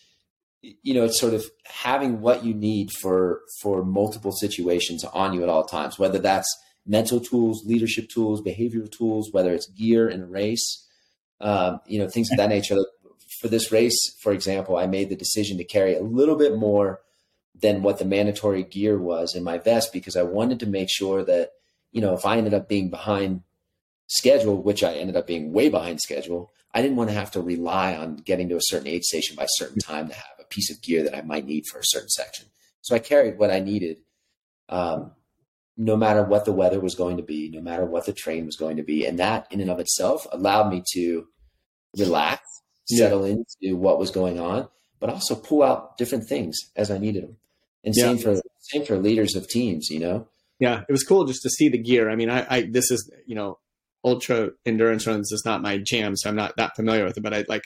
you 0.63 0.95
know 0.95 1.05
it's 1.05 1.19
sort 1.19 1.35
of 1.35 1.45
having 1.67 2.21
what 2.21 2.45
you 2.45 2.55
need 2.55 2.93
for 3.03 3.41
for 3.61 3.85
multiple 3.85 4.31
situations 4.31 5.03
on 5.05 5.35
you 5.35 5.43
at 5.43 5.49
all 5.49 5.65
times, 5.65 5.99
whether 5.99 6.21
that's 6.21 6.49
mental 6.87 7.19
tools, 7.19 7.65
leadership 7.67 8.09
tools, 8.09 8.41
behavioral 8.41 8.91
tools, 8.91 9.31
whether 9.33 9.53
it's 9.53 9.69
gear 9.73 10.09
in 10.09 10.23
a 10.23 10.27
race, 10.27 10.87
um, 11.41 11.81
you 11.85 11.99
know 11.99 12.09
things 12.09 12.31
of 12.31 12.37
that 12.37 12.49
nature. 12.49 12.77
For 13.41 13.49
this 13.49 13.71
race, 13.71 13.99
for 14.21 14.33
example, 14.33 14.77
I 14.77 14.87
made 14.87 15.09
the 15.11 15.17
decision 15.17 15.59
to 15.59 15.65
carry 15.65 15.95
a 15.95 16.03
little 16.03 16.37
bit 16.37 16.57
more 16.57 17.01
than 17.61 17.83
what 17.83 17.99
the 17.99 18.05
mandatory 18.05 18.63
gear 18.63 18.99
was 18.99 19.35
in 19.35 19.43
my 19.43 19.59
vest 19.59 19.93
because 19.93 20.17
I 20.17 20.23
wanted 20.23 20.61
to 20.61 20.67
make 20.67 20.89
sure 20.91 21.25
that, 21.25 21.53
you 21.93 22.01
know, 22.01 22.15
if 22.15 22.25
I 22.25 22.37
ended 22.37 22.55
up 22.55 22.69
being 22.69 22.91
behind 22.91 23.43
schedule, 24.07 24.63
which 24.63 24.83
I 24.83 24.95
ended 24.95 25.17
up 25.17 25.27
being 25.27 25.53
way 25.53 25.69
behind 25.69 26.01
schedule, 26.01 26.51
I 26.75 26.83
didn't 26.83 26.97
want 26.97 27.11
to 27.11 27.17
have 27.17 27.31
to 27.33 27.41
rely 27.41 27.95
on 27.95 28.17
getting 28.17 28.49
to 28.49 28.57
a 28.57 28.63
certain 28.63 28.89
aid 28.89 29.05
station 29.05 29.37
by 29.37 29.45
a 29.45 29.51
certain 29.51 29.79
time 29.79 30.09
to 30.09 30.15
have 30.15 30.25
a 30.41 30.45
piece 30.45 30.71
of 30.71 30.83
gear 30.83 31.03
that 31.05 31.17
I 31.17 31.23
might 31.23 31.47
need 31.47 31.67
for 31.67 31.79
a 31.79 31.85
certain 31.85 32.09
section. 32.09 32.47
So 32.81 32.95
I 32.95 33.01
carried 33.01 33.39
what 33.39 33.51
I 33.51 33.61
needed, 33.61 33.99
um, 34.69 35.13
no 35.77 35.97
matter 35.97 36.23
what 36.23 36.45
the 36.45 36.53
weather 36.53 36.81
was 36.81 36.95
going 36.95 37.17
to 37.17 37.23
be, 37.23 37.51
no 37.51 37.61
matter 37.61 37.85
what 37.85 38.07
the 38.07 38.13
train 38.13 38.47
was 38.47 38.57
going 38.57 38.77
to 38.77 38.83
be. 38.83 39.07
And 39.07 39.19
that 39.19 39.47
in 39.51 39.61
and 39.61 39.71
of 39.71 39.81
itself 39.81 40.27
allowed 40.33 40.71
me 40.71 40.83
to 40.95 41.27
relax, 41.97 42.43
settle 42.89 43.27
yeah. 43.27 43.35
into 43.35 43.77
what 43.77 43.99
was 43.99 44.11
going 44.11 44.41
on, 44.41 44.69
but 45.01 45.11
also 45.11 45.35
pull 45.35 45.63
out 45.63 45.97
different 45.99 46.29
things 46.29 46.57
as 46.77 46.91
I 46.91 46.99
needed 46.99 47.25
them. 47.25 47.37
And 47.85 47.95
yeah. 47.97 48.05
same 48.05 48.19
for 48.19 48.41
same 48.59 48.85
for 48.85 48.99
leaders 48.99 49.37
of 49.37 49.49
teams, 49.49 49.89
you 49.91 50.01
know. 50.01 50.29
Yeah, 50.59 50.83
it 50.89 50.93
was 50.93 51.05
cool 51.05 51.25
just 51.25 51.43
to 51.43 51.51
see 51.51 51.69
the 51.69 51.79
gear. 51.79 52.11
I 52.11 52.17
mean, 52.17 52.31
I, 52.31 52.47
I 52.49 52.63
this 52.63 52.91
is 52.91 53.11
you 53.27 53.35
know, 53.35 53.59
ultra 54.05 54.51
endurance 54.67 55.07
runs 55.07 55.33
is 55.33 55.43
not 55.45 55.63
my 55.63 55.79
jam, 55.79 56.17
so 56.17 56.29
I'm 56.29 56.37
not 56.37 56.57
that 56.57 56.77
familiar 56.77 57.05
with 57.05 57.17
it. 57.17 57.23
But 57.23 57.35
I 57.35 57.45
like 57.49 57.65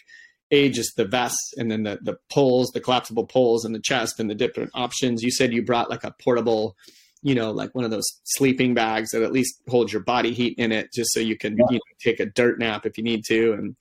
a 0.50 0.68
just 0.68 0.96
the 0.96 1.06
vests 1.06 1.54
and 1.56 1.70
then 1.70 1.82
the 1.82 1.98
the 2.02 2.18
poles, 2.30 2.70
the 2.72 2.80
collapsible 2.80 3.26
poles 3.26 3.64
and 3.64 3.74
the 3.74 3.80
chest 3.80 4.20
and 4.20 4.28
the 4.28 4.34
different 4.34 4.70
options. 4.74 5.22
You 5.22 5.30
said 5.30 5.52
you 5.52 5.62
brought 5.64 5.90
like 5.90 6.04
a 6.04 6.14
portable, 6.22 6.76
you 7.22 7.34
know, 7.34 7.50
like 7.50 7.74
one 7.74 7.84
of 7.84 7.90
those 7.90 8.20
sleeping 8.24 8.74
bags 8.74 9.10
that 9.10 9.22
at 9.22 9.32
least 9.32 9.54
holds 9.68 9.92
your 9.92 10.02
body 10.02 10.34
heat 10.34 10.58
in 10.58 10.70
it, 10.70 10.92
just 10.92 11.12
so 11.12 11.20
you 11.20 11.36
can 11.38 11.56
yeah. 11.56 11.64
you 11.70 11.76
know, 11.76 11.80
take 12.00 12.20
a 12.20 12.26
dirt 12.26 12.58
nap 12.58 12.84
if 12.84 12.98
you 12.98 13.04
need 13.04 13.24
to. 13.28 13.54
And 13.54 13.76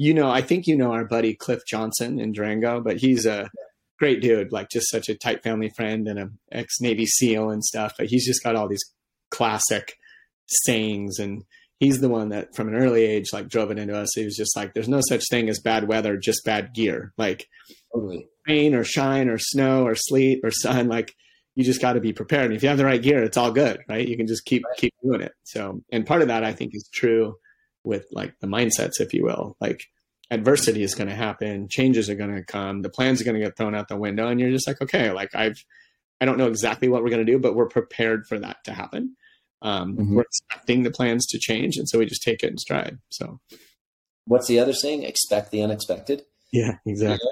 you 0.00 0.14
know, 0.14 0.30
I 0.30 0.40
think 0.40 0.66
you 0.66 0.78
know 0.78 0.92
our 0.92 1.04
buddy 1.04 1.34
Cliff 1.34 1.60
Johnson 1.66 2.18
in 2.18 2.32
Durango, 2.32 2.80
but 2.80 2.96
he's 2.96 3.26
a 3.26 3.50
great 3.98 4.22
dude, 4.22 4.50
like 4.50 4.70
just 4.70 4.90
such 4.90 5.10
a 5.10 5.14
tight 5.14 5.42
family 5.42 5.68
friend 5.76 6.08
and 6.08 6.18
an 6.18 6.38
ex 6.50 6.80
Navy 6.80 7.04
SEAL 7.04 7.50
and 7.50 7.62
stuff. 7.62 7.92
But 7.98 8.06
he's 8.06 8.24
just 8.24 8.42
got 8.42 8.56
all 8.56 8.66
these 8.66 8.94
classic 9.30 9.92
sayings 10.46 11.18
and 11.18 11.44
he's 11.80 12.00
the 12.00 12.08
one 12.08 12.30
that 12.30 12.56
from 12.56 12.68
an 12.68 12.76
early 12.76 13.04
age 13.04 13.26
like 13.34 13.50
drove 13.50 13.70
it 13.70 13.78
into 13.78 13.94
us. 13.94 14.08
He 14.14 14.24
was 14.24 14.38
just 14.38 14.56
like, 14.56 14.72
there's 14.72 14.88
no 14.88 15.02
such 15.06 15.24
thing 15.28 15.50
as 15.50 15.60
bad 15.60 15.86
weather, 15.86 16.16
just 16.16 16.46
bad 16.46 16.72
gear. 16.72 17.12
Like 17.18 17.46
totally. 17.92 18.26
rain 18.48 18.74
or 18.74 18.84
shine 18.84 19.28
or 19.28 19.36
snow 19.36 19.84
or 19.84 19.94
sleet 19.94 20.40
or 20.42 20.50
sun, 20.50 20.88
like 20.88 21.12
you 21.56 21.62
just 21.62 21.82
got 21.82 21.92
to 21.92 22.00
be 22.00 22.14
prepared. 22.14 22.46
And 22.46 22.54
if 22.54 22.62
you 22.62 22.70
have 22.70 22.78
the 22.78 22.86
right 22.86 23.02
gear, 23.02 23.22
it's 23.22 23.36
all 23.36 23.52
good, 23.52 23.80
right? 23.86 24.08
You 24.08 24.16
can 24.16 24.26
just 24.26 24.46
keep 24.46 24.64
right. 24.64 24.78
keep 24.78 24.94
doing 25.04 25.20
it. 25.20 25.32
So, 25.42 25.82
and 25.92 26.06
part 26.06 26.22
of 26.22 26.28
that 26.28 26.42
I 26.42 26.54
think 26.54 26.74
is 26.74 26.88
true 26.90 27.36
with 27.84 28.06
like 28.12 28.38
the 28.40 28.46
mindsets, 28.46 29.00
if 29.00 29.14
you 29.14 29.24
will. 29.24 29.56
Like 29.60 29.84
adversity 30.30 30.82
is 30.82 30.94
going 30.94 31.08
to 31.08 31.14
happen, 31.14 31.68
changes 31.68 32.08
are 32.08 32.14
going 32.14 32.34
to 32.34 32.44
come, 32.44 32.82
the 32.82 32.90
plans 32.90 33.20
are 33.20 33.24
going 33.24 33.38
to 33.38 33.44
get 33.44 33.56
thrown 33.56 33.74
out 33.74 33.88
the 33.88 33.96
window, 33.96 34.28
and 34.28 34.40
you're 34.40 34.50
just 34.50 34.66
like, 34.66 34.80
okay, 34.80 35.10
like 35.10 35.34
I've, 35.34 35.64
I 36.20 36.24
don't 36.24 36.38
know 36.38 36.48
exactly 36.48 36.88
what 36.88 37.02
we're 37.02 37.10
going 37.10 37.24
to 37.24 37.32
do, 37.32 37.38
but 37.38 37.54
we're 37.54 37.68
prepared 37.68 38.26
for 38.26 38.38
that 38.38 38.58
to 38.64 38.72
happen. 38.72 39.16
Um, 39.62 39.96
mm-hmm. 39.96 40.14
We're 40.14 40.22
expecting 40.22 40.82
the 40.82 40.90
plans 40.90 41.26
to 41.28 41.38
change, 41.38 41.76
and 41.76 41.88
so 41.88 41.98
we 41.98 42.06
just 42.06 42.22
take 42.22 42.42
it 42.42 42.50
in 42.50 42.58
stride. 42.58 42.98
So, 43.10 43.40
what's 44.26 44.46
the 44.46 44.58
other 44.58 44.72
saying? 44.72 45.02
Expect 45.02 45.50
the 45.50 45.62
unexpected. 45.62 46.22
Yeah, 46.52 46.78
exactly. 46.86 47.28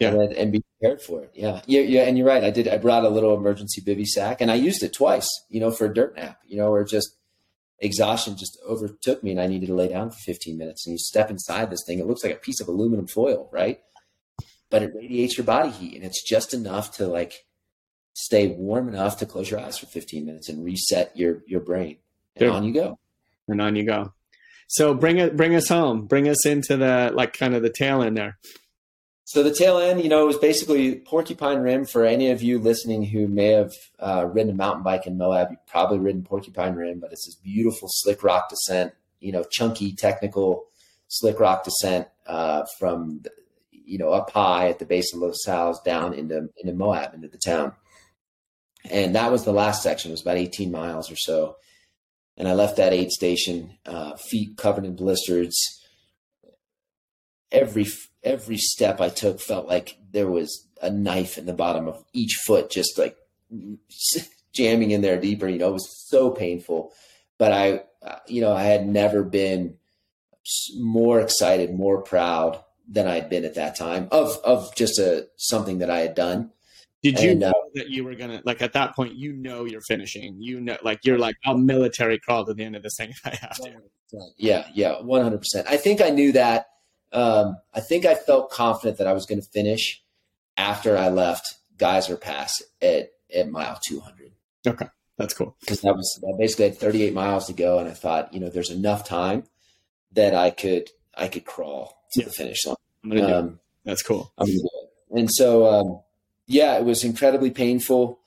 Yeah, 0.00 0.10
and, 0.10 0.32
and, 0.32 0.52
be 0.52 0.62
prepared 0.80 1.00
for 1.00 1.22
it. 1.22 1.30
Yeah, 1.34 1.60
yeah, 1.66 1.82
yeah. 1.82 2.02
And 2.02 2.18
you're 2.18 2.26
right. 2.26 2.42
I 2.42 2.50
did. 2.50 2.66
I 2.66 2.78
brought 2.78 3.04
a 3.04 3.08
little 3.08 3.36
emergency 3.36 3.80
bivy 3.80 4.06
sack, 4.06 4.40
and 4.40 4.50
I 4.50 4.54
used 4.54 4.82
it 4.82 4.92
twice. 4.92 5.28
You 5.50 5.60
know, 5.60 5.70
for 5.70 5.84
a 5.84 5.94
dirt 5.94 6.16
nap. 6.16 6.40
You 6.46 6.56
know, 6.56 6.72
or 6.72 6.82
just 6.84 7.16
exhaustion 7.84 8.36
just 8.36 8.58
overtook 8.66 9.22
me 9.22 9.30
and 9.30 9.40
I 9.40 9.46
needed 9.46 9.66
to 9.66 9.74
lay 9.74 9.88
down 9.88 10.10
for 10.10 10.18
15 10.18 10.56
minutes. 10.56 10.86
And 10.86 10.92
you 10.92 10.98
step 10.98 11.30
inside 11.30 11.70
this 11.70 11.84
thing, 11.86 11.98
it 11.98 12.06
looks 12.06 12.24
like 12.24 12.34
a 12.34 12.36
piece 12.38 12.60
of 12.60 12.68
aluminum 12.68 13.06
foil, 13.06 13.48
right? 13.52 13.80
But 14.70 14.82
it 14.82 14.92
radiates 14.94 15.36
your 15.36 15.44
body 15.44 15.70
heat 15.70 15.94
and 15.94 16.04
it's 16.04 16.22
just 16.22 16.54
enough 16.54 16.96
to 16.96 17.06
like 17.06 17.46
stay 18.14 18.48
warm 18.48 18.88
enough 18.88 19.18
to 19.18 19.26
close 19.26 19.50
your 19.50 19.60
eyes 19.60 19.78
for 19.78 19.86
15 19.86 20.24
minutes 20.24 20.48
and 20.48 20.64
reset 20.64 21.16
your 21.16 21.42
your 21.46 21.60
brain. 21.60 21.98
And 22.36 22.50
on 22.50 22.64
you 22.64 22.72
go. 22.72 22.98
And 23.46 23.60
on 23.60 23.76
you 23.76 23.84
go. 23.84 24.12
So 24.66 24.94
bring 24.94 25.18
it 25.18 25.36
bring 25.36 25.54
us 25.54 25.68
home. 25.68 26.06
Bring 26.06 26.28
us 26.28 26.46
into 26.46 26.76
the 26.76 27.12
like 27.14 27.32
kind 27.32 27.54
of 27.54 27.62
the 27.62 27.70
tail 27.70 28.02
end 28.02 28.16
there. 28.16 28.38
So 29.26 29.42
the 29.42 29.54
tail 29.54 29.78
end, 29.78 30.02
you 30.02 30.10
know, 30.10 30.22
it 30.22 30.26
was 30.26 30.36
basically 30.36 30.96
Porcupine 30.96 31.60
Rim. 31.60 31.86
For 31.86 32.04
any 32.04 32.30
of 32.30 32.42
you 32.42 32.58
listening 32.58 33.04
who 33.04 33.26
may 33.26 33.52
have 33.52 33.72
uh, 33.98 34.26
ridden 34.26 34.52
a 34.52 34.56
mountain 34.56 34.82
bike 34.82 35.06
in 35.06 35.16
Moab, 35.16 35.48
you've 35.50 35.66
probably 35.66 35.98
ridden 35.98 36.22
Porcupine 36.22 36.74
Rim, 36.74 37.00
but 37.00 37.10
it's 37.10 37.26
this 37.26 37.36
beautiful 37.36 37.88
slick 37.90 38.22
rock 38.22 38.50
descent, 38.50 38.92
you 39.20 39.32
know, 39.32 39.44
chunky, 39.50 39.94
technical 39.94 40.66
slick 41.08 41.40
rock 41.40 41.64
descent 41.64 42.06
uh, 42.26 42.64
from, 42.78 43.20
the, 43.22 43.30
you 43.72 43.96
know, 43.96 44.10
up 44.10 44.30
high 44.30 44.68
at 44.68 44.78
the 44.78 44.84
base 44.84 45.14
of 45.14 45.20
La 45.20 45.32
Sals 45.46 45.82
down 45.84 46.12
into, 46.12 46.50
into 46.58 46.74
Moab, 46.74 47.14
into 47.14 47.28
the 47.28 47.38
town. 47.38 47.72
And 48.90 49.14
that 49.14 49.32
was 49.32 49.44
the 49.44 49.52
last 49.52 49.82
section. 49.82 50.10
It 50.10 50.12
was 50.12 50.22
about 50.22 50.36
18 50.36 50.70
miles 50.70 51.10
or 51.10 51.16
so. 51.16 51.56
And 52.36 52.46
I 52.46 52.52
left 52.52 52.76
that 52.76 52.92
aid 52.92 53.10
station, 53.10 53.78
uh, 53.86 54.16
feet 54.16 54.58
covered 54.58 54.84
in 54.84 54.96
blisters. 54.96 55.80
Every 57.50 57.86
every 58.24 58.56
step 58.56 59.00
I 59.00 59.10
took 59.10 59.40
felt 59.40 59.68
like 59.68 59.96
there 60.12 60.30
was 60.30 60.66
a 60.82 60.90
knife 60.90 61.38
in 61.38 61.46
the 61.46 61.52
bottom 61.52 61.86
of 61.86 62.02
each 62.12 62.40
foot, 62.46 62.70
just 62.70 62.98
like 62.98 63.16
jamming 64.52 64.90
in 64.90 65.02
there 65.02 65.20
deeper. 65.20 65.48
You 65.48 65.58
know, 65.58 65.70
it 65.70 65.74
was 65.74 66.08
so 66.08 66.30
painful. 66.30 66.92
But 67.38 67.52
I, 67.52 67.82
uh, 68.04 68.18
you 68.26 68.40
know, 68.40 68.52
I 68.52 68.62
had 68.62 68.86
never 68.86 69.22
been 69.22 69.76
more 70.78 71.20
excited, 71.20 71.74
more 71.74 72.02
proud 72.02 72.62
than 72.88 73.08
I'd 73.08 73.30
been 73.30 73.44
at 73.44 73.54
that 73.54 73.76
time 73.76 74.08
of 74.12 74.38
of 74.44 74.74
just 74.74 74.98
a 74.98 75.28
something 75.36 75.78
that 75.78 75.90
I 75.90 76.00
had 76.00 76.14
done. 76.14 76.50
Did 77.02 77.20
you 77.20 77.32
and, 77.32 77.44
uh, 77.44 77.50
know 77.50 77.58
uh, 77.58 77.70
that 77.74 77.90
you 77.90 78.04
were 78.04 78.14
gonna 78.14 78.40
like 78.44 78.62
at 78.62 78.72
that 78.74 78.94
point? 78.94 79.14
You 79.14 79.32
know 79.32 79.64
you're 79.64 79.82
finishing. 79.82 80.36
You 80.40 80.60
know, 80.60 80.76
like 80.82 81.00
you're 81.04 81.18
like 81.18 81.36
I'll 81.44 81.58
military 81.58 82.18
crawl 82.18 82.44
to 82.46 82.54
the 82.54 82.64
end 82.64 82.76
of 82.76 82.82
this 82.82 82.96
thing 82.96 83.10
if 83.10 83.20
I 83.24 83.36
have 83.36 83.56
to. 83.56 83.72
Yeah, 84.36 84.66
yeah, 84.72 85.00
one 85.00 85.22
hundred 85.22 85.38
percent. 85.38 85.66
I 85.68 85.76
think 85.76 86.00
I 86.00 86.10
knew 86.10 86.32
that 86.32 86.66
Um, 87.14 87.56
I 87.72 87.80
think 87.80 88.04
I 88.04 88.14
felt 88.14 88.50
confident 88.50 88.98
that 88.98 89.06
I 89.06 89.12
was 89.12 89.24
going 89.24 89.40
to 89.40 89.48
finish 89.48 90.02
after 90.56 90.98
I 90.98 91.08
left 91.08 91.54
Geyser 91.78 92.16
Pass 92.16 92.60
at, 92.82 93.10
at 93.34 93.48
mile 93.48 93.78
200. 93.88 94.32
Okay. 94.66 94.86
That's 95.16 95.32
cool. 95.32 95.56
Because 95.60 95.80
that 95.82 95.94
was 95.94 96.22
I 96.26 96.36
basically 96.36 96.70
had 96.70 96.78
38 96.78 97.14
miles 97.14 97.46
to 97.46 97.52
go. 97.52 97.78
And 97.78 97.88
I 97.88 97.92
thought, 97.92 98.34
you 98.34 98.40
know, 98.40 98.48
there's 98.48 98.70
enough 98.70 99.08
time 99.08 99.44
that 100.12 100.34
I 100.34 100.50
could, 100.50 100.90
I 101.16 101.28
could 101.28 101.44
crawl 101.44 102.02
to 102.12 102.20
yeah. 102.20 102.26
the 102.26 102.32
finish 102.32 102.66
line. 102.66 102.76
I'm 103.04 103.10
gonna 103.10 103.26
do 103.26 103.34
um, 103.34 103.46
it. 103.46 103.54
That's 103.84 104.02
cool. 104.02 104.32
And 105.10 105.30
so, 105.30 105.66
um, 105.66 106.00
yeah, 106.46 106.76
it 106.76 106.84
was 106.84 107.04
incredibly 107.04 107.50
painful 107.50 108.18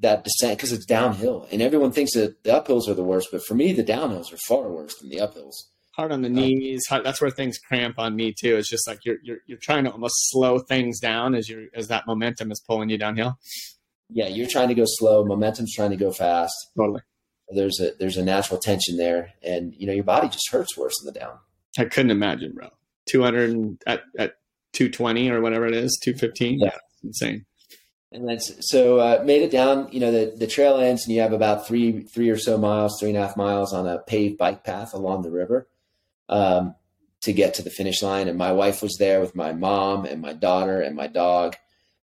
that 0.00 0.22
descent 0.22 0.56
because 0.56 0.72
it's 0.72 0.86
downhill, 0.86 1.48
and 1.50 1.60
everyone 1.60 1.90
thinks 1.90 2.14
that 2.14 2.44
the 2.44 2.50
uphills 2.50 2.88
are 2.88 2.94
the 2.94 3.02
worst, 3.02 3.28
but 3.32 3.44
for 3.44 3.54
me, 3.54 3.72
the 3.72 3.82
downhills 3.82 4.32
are 4.32 4.38
far 4.46 4.68
worse 4.70 4.96
than 4.98 5.08
the 5.08 5.16
uphills. 5.16 5.54
Hard 5.96 6.12
on 6.12 6.20
the 6.20 6.28
knees. 6.28 6.84
That's 6.90 7.22
where 7.22 7.30
things 7.30 7.56
cramp 7.56 7.98
on 7.98 8.14
me 8.14 8.34
too. 8.38 8.56
It's 8.56 8.68
just 8.68 8.86
like 8.86 9.06
you're 9.06 9.16
you're 9.22 9.38
you're 9.46 9.56
trying 9.56 9.84
to 9.84 9.90
almost 9.90 10.14
slow 10.28 10.58
things 10.58 11.00
down 11.00 11.34
as 11.34 11.48
you 11.48 11.70
as 11.72 11.88
that 11.88 12.06
momentum 12.06 12.52
is 12.52 12.60
pulling 12.60 12.90
you 12.90 12.98
downhill. 12.98 13.38
Yeah, 14.10 14.28
you're 14.28 14.46
trying 14.46 14.68
to 14.68 14.74
go 14.74 14.84
slow. 14.86 15.24
Momentum's 15.24 15.74
trying 15.74 15.90
to 15.90 15.96
go 15.96 16.12
fast. 16.12 16.52
Totally. 16.76 17.00
There's 17.48 17.80
a 17.80 17.92
there's 17.98 18.18
a 18.18 18.24
natural 18.24 18.60
tension 18.60 18.98
there, 18.98 19.32
and 19.42 19.74
you 19.74 19.86
know 19.86 19.94
your 19.94 20.04
body 20.04 20.28
just 20.28 20.50
hurts 20.50 20.76
worse 20.76 21.00
in 21.00 21.06
the 21.06 21.18
down. 21.18 21.38
I 21.78 21.86
couldn't 21.86 22.10
imagine, 22.10 22.52
bro. 22.52 22.68
200 23.06 23.78
at 23.86 24.02
at 24.18 24.34
220 24.74 25.30
or 25.30 25.40
whatever 25.40 25.66
it 25.66 25.74
is, 25.74 25.98
215. 26.04 26.58
Yeah, 26.60 26.76
insane. 27.04 27.46
And 28.12 28.28
then 28.28 28.38
so 28.38 28.98
uh, 28.98 29.22
made 29.24 29.40
it 29.40 29.50
down. 29.50 29.88
You 29.92 30.00
know 30.00 30.12
the 30.12 30.34
the 30.36 30.46
trail 30.46 30.76
ends, 30.76 31.06
and 31.06 31.14
you 31.14 31.22
have 31.22 31.32
about 31.32 31.66
three 31.66 32.02
three 32.02 32.28
or 32.28 32.36
so 32.36 32.58
miles, 32.58 33.00
three 33.00 33.08
and 33.08 33.16
a 33.16 33.26
half 33.26 33.38
miles 33.38 33.72
on 33.72 33.86
a 33.86 34.00
paved 34.00 34.36
bike 34.36 34.62
path 34.62 34.92
along 34.92 35.22
the 35.22 35.30
river 35.30 35.66
um, 36.28 36.74
to 37.22 37.32
get 37.32 37.54
to 37.54 37.62
the 37.62 37.70
finish 37.70 38.02
line. 38.02 38.28
And 38.28 38.38
my 38.38 38.52
wife 38.52 38.82
was 38.82 38.96
there 38.98 39.20
with 39.20 39.34
my 39.34 39.52
mom 39.52 40.04
and 40.04 40.20
my 40.20 40.32
daughter 40.32 40.80
and 40.80 40.96
my 40.96 41.06
dog, 41.06 41.56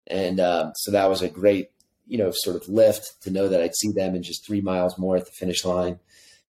and 0.07 0.41
um, 0.41 0.73
so 0.75 0.91
that 0.93 1.09
was 1.09 1.23
a 1.23 1.29
great 1.29 1.71
you 2.07 2.19
know 2.19 2.33
sort 2.35 2.57
of 2.57 2.69
lift 2.69 3.23
to 3.23 3.31
know 3.31 3.49
that 3.49 3.61
I'd 3.61 3.77
see 3.77 3.93
them 3.93 4.15
in 4.15 4.23
just 4.23 4.45
three 4.45 4.61
miles 4.61 4.99
more 4.99 5.17
at 5.17 5.27
the 5.27 5.33
finish 5.33 5.65
line. 5.65 6.01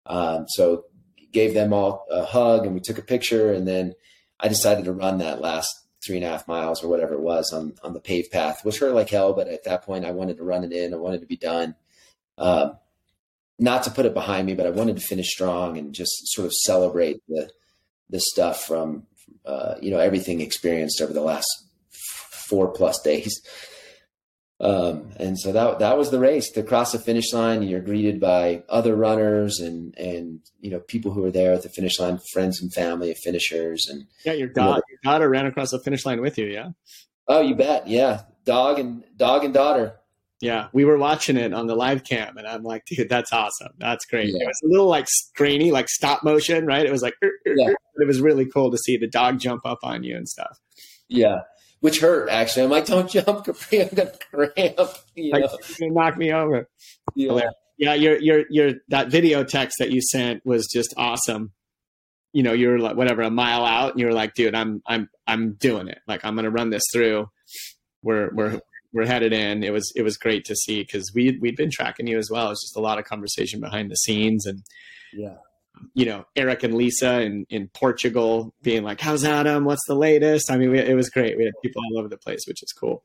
Um, 0.05 0.47
so 0.49 0.85
gave 1.33 1.55
them 1.55 1.73
all 1.73 2.07
a 2.11 2.25
hug 2.25 2.65
and 2.65 2.75
we 2.75 2.81
took 2.81 2.99
a 2.99 3.03
picture, 3.03 3.53
and 3.53 3.67
then 3.67 3.95
I 4.39 4.49
decided 4.49 4.85
to 4.85 4.93
run 4.93 5.19
that 5.19 5.41
last 5.41 5.75
three 6.05 6.17
and 6.17 6.25
a 6.25 6.29
half 6.29 6.47
miles 6.47 6.85
or 6.85 6.89
whatever 6.89 7.15
it 7.15 7.21
was 7.21 7.53
on 7.53 7.75
on 7.83 7.95
the 7.95 8.01
paved 8.01 8.31
path, 8.31 8.65
which 8.65 8.79
hurt 8.79 8.95
like 8.95 9.11
hell. 9.11 9.33
But 9.33 9.49
at 9.49 9.65
that 9.65 9.83
point, 9.83 10.05
I 10.05 10.13
wanted 10.13 10.37
to 10.37 10.45
run 10.45 10.65
it 10.65 10.73
in. 10.73 10.95
I 10.95 10.99
wanted 10.99 11.21
to 11.21 11.27
be 11.27 11.37
done. 11.37 11.75
Um, 12.39 12.79
not 13.59 13.83
to 13.85 13.91
put 13.91 14.07
it 14.07 14.15
behind 14.15 14.47
me, 14.47 14.55
but 14.55 14.67
I 14.67 14.71
wanted 14.71 14.97
to 14.97 15.03
finish 15.03 15.29
strong 15.31 15.79
and 15.79 15.95
just 15.95 16.13
sort 16.35 16.47
of 16.47 16.53
celebrate 16.53 17.23
the 17.29 17.51
the 18.09 18.21
stuff 18.21 18.65
from 18.65 19.05
uh, 19.45 19.77
you 19.81 19.91
know 19.91 19.99
everything 19.99 20.41
experienced 20.41 21.01
over 21.01 21.13
the 21.13 21.23
last 21.23 21.47
four 22.49 22.69
plus 22.69 23.01
days. 23.03 23.41
Um, 24.59 25.11
and 25.19 25.39
so 25.39 25.53
that 25.53 25.81
that 25.81 25.99
was 25.99 26.11
the 26.11 26.19
race. 26.19 26.51
To 26.53 26.63
cross 26.63 26.93
the 26.93 26.99
finish 26.99 27.33
line, 27.33 27.63
you're 27.63 27.81
greeted 27.81 28.21
by 28.21 28.63
other 28.69 28.97
runners 28.97 29.59
and 29.61 29.97
and 29.99 30.41
you 30.61 30.71
know 30.71 30.81
people 30.81 31.13
who 31.13 31.25
are 31.25 31.31
there 31.31 31.53
at 31.53 31.63
the 31.63 31.69
finish 31.69 31.99
line, 32.01 32.19
friends 32.33 32.63
and 32.63 32.73
family 32.73 33.11
of 33.11 33.19
finishers, 33.19 33.87
and 33.91 34.07
yeah, 34.25 34.33
your 34.33 34.49
dog, 34.49 34.67
you 34.67 34.71
know, 34.71 34.83
your 34.89 35.13
daughter 35.13 35.29
ran 35.29 35.47
across 35.47 35.71
the 35.71 35.79
finish 35.81 36.07
line 36.07 36.23
with 36.23 36.39
you, 36.39 36.47
yeah. 36.47 36.71
Oh, 37.29 37.41
you 37.41 37.55
bet, 37.55 37.89
yeah. 37.89 38.23
Dog 38.45 38.79
and 38.79 39.05
dog 39.17 39.45
and 39.45 39.53
daughter. 39.53 39.97
Yeah, 40.41 40.69
we 40.75 40.85
were 40.85 40.99
watching 40.99 41.39
it 41.39 41.55
on 41.55 41.67
the 41.67 41.75
live 41.75 42.05
cam, 42.05 42.37
and 42.37 42.47
I'm 42.47 42.63
like, 42.63 42.85
dude, 42.85 43.09
that's 43.09 43.33
awesome. 43.33 43.73
That's 43.79 44.05
great. 44.05 44.29
Yeah. 44.29 44.43
It 44.43 44.47
was 44.47 44.61
a 44.65 44.69
little 44.69 44.87
like 44.87 45.07
grainy, 45.35 45.73
like 45.73 45.89
stop 45.89 46.23
motion, 46.23 46.67
right? 46.67 46.85
It 46.85 46.93
was 46.93 47.01
like, 47.01 47.15
er, 47.25 47.33
er, 47.47 47.55
yeah. 47.57 47.69
but 47.69 48.03
it 48.03 48.07
was 48.07 48.21
really 48.21 48.45
cool 48.45 48.71
to 48.71 48.77
see 48.77 48.99
the 48.99 49.09
dog 49.09 49.39
jump 49.39 49.63
up 49.65 49.79
on 49.83 50.03
you 50.03 50.15
and 50.15 50.29
stuff. 50.29 50.59
Yeah, 51.09 51.39
which 51.81 52.01
hurt 52.01 52.29
actually. 52.29 52.65
I'm 52.65 52.71
like, 52.71 52.85
don't 52.85 53.09
jump, 53.11 53.47
Capri. 53.47 53.83
I'm 53.83 53.89
gonna 53.95 54.13
cramp. 54.31 54.91
You 55.15 55.33
like, 55.33 55.45
know? 55.45 55.59
You're 55.79 55.93
knock 55.93 56.19
me 56.19 56.33
over. 56.33 56.69
Yeah. 57.15 57.41
yeah, 57.79 57.95
your 57.95 58.21
your 58.21 58.45
your 58.51 58.73
that 58.89 59.09
video 59.09 59.43
text 59.43 59.77
that 59.79 59.91
you 59.91 60.03
sent 60.03 60.45
was 60.45 60.69
just 60.71 60.93
awesome. 60.99 61.53
You 62.35 62.43
know, 62.43 62.53
you 62.53 62.69
were 62.69 62.79
like 62.79 62.97
whatever 62.97 63.23
a 63.23 63.31
mile 63.31 63.65
out, 63.65 63.93
and 63.93 64.01
you 64.01 64.07
were 64.07 64.13
like, 64.13 64.35
dude, 64.35 64.55
I'm 64.55 64.83
I'm 64.87 65.09
I'm 65.27 65.55
doing 65.55 65.89
it. 65.89 66.01
Like 66.07 66.27
I'm 66.27 66.37
gonna 66.37 66.51
run 66.51 66.69
this 66.69 66.83
through. 66.93 67.29
We're 68.03 68.31
we're 68.35 68.61
we're 68.97 69.07
headed 69.07 69.33
in. 69.33 69.63
It 69.63 69.73
was 69.73 69.93
it 69.95 70.03
was 70.03 70.17
great 70.17 70.45
to 70.47 70.57
see 70.57 70.81
because 70.81 71.13
we 71.15 71.39
we'd 71.41 71.57
been 71.57 71.71
tracking 71.71 72.07
you 72.07 72.19
as 72.19 72.31
well. 72.31 72.51
It's 72.51 72.63
just 72.63 72.77
a 72.77 72.81
lot 72.81 72.99
of 72.99 73.05
conversation 73.05 73.61
behind 73.61 73.91
the 73.91 73.97
scenes 73.97 74.47
and 74.47 74.63
yeah 75.13 75.37
you 75.95 76.07
know, 76.07 76.25
Eric 76.35 76.63
and 76.63 76.75
Lisa 76.75 77.21
in, 77.21 77.47
in 77.49 77.69
Portugal 77.69 78.55
being 78.63 78.83
like, 78.83 79.01
how's 79.01 79.25
Adam? 79.25 79.65
What's 79.65 79.85
the 79.87 79.95
latest? 79.95 80.51
I 80.51 80.57
mean, 80.57 80.71
we, 80.71 80.79
it 80.79 80.95
was 80.95 81.11
great. 81.11 81.37
We 81.37 81.45
had 81.45 81.55
people 81.63 81.83
all 81.83 81.99
over 81.99 82.09
the 82.09 82.17
place, 82.17 82.47
which 82.47 82.63
is 82.63 82.73
cool. 82.73 83.05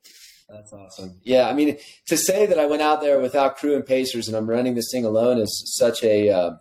That's 0.49 0.73
awesome. 0.73 1.19
Yeah. 1.23 1.47
I 1.47 1.53
mean, 1.53 1.77
to 2.07 2.17
say 2.17 2.45
that 2.45 2.59
I 2.59 2.65
went 2.65 2.81
out 2.81 3.01
there 3.01 3.19
without 3.19 3.57
crew 3.57 3.75
and 3.75 3.85
pacers 3.85 4.27
and 4.27 4.35
I'm 4.35 4.49
running 4.49 4.75
this 4.75 4.89
thing 4.91 5.05
alone 5.05 5.37
is 5.37 5.75
such 5.77 6.03
a, 6.03 6.29
uh, 6.29 6.51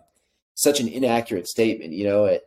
such 0.55 0.79
an 0.79 0.87
inaccurate 0.87 1.47
statement. 1.47 1.91
You 1.91 2.05
know, 2.05 2.25
it, 2.25 2.43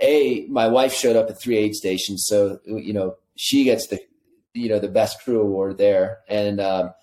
a, 0.00 0.46
my 0.48 0.66
wife 0.66 0.92
showed 0.92 1.16
up 1.16 1.30
at 1.30 1.40
three 1.40 1.56
aid 1.56 1.74
stations. 1.74 2.24
So, 2.26 2.58
you 2.66 2.92
know, 2.92 3.16
she 3.36 3.62
gets 3.64 3.86
the, 3.86 4.00
you 4.54 4.68
know, 4.68 4.78
the 4.78 4.88
best 4.88 5.22
crew 5.22 5.40
award 5.40 5.78
there. 5.78 6.20
And, 6.28 6.60
um, 6.60 6.94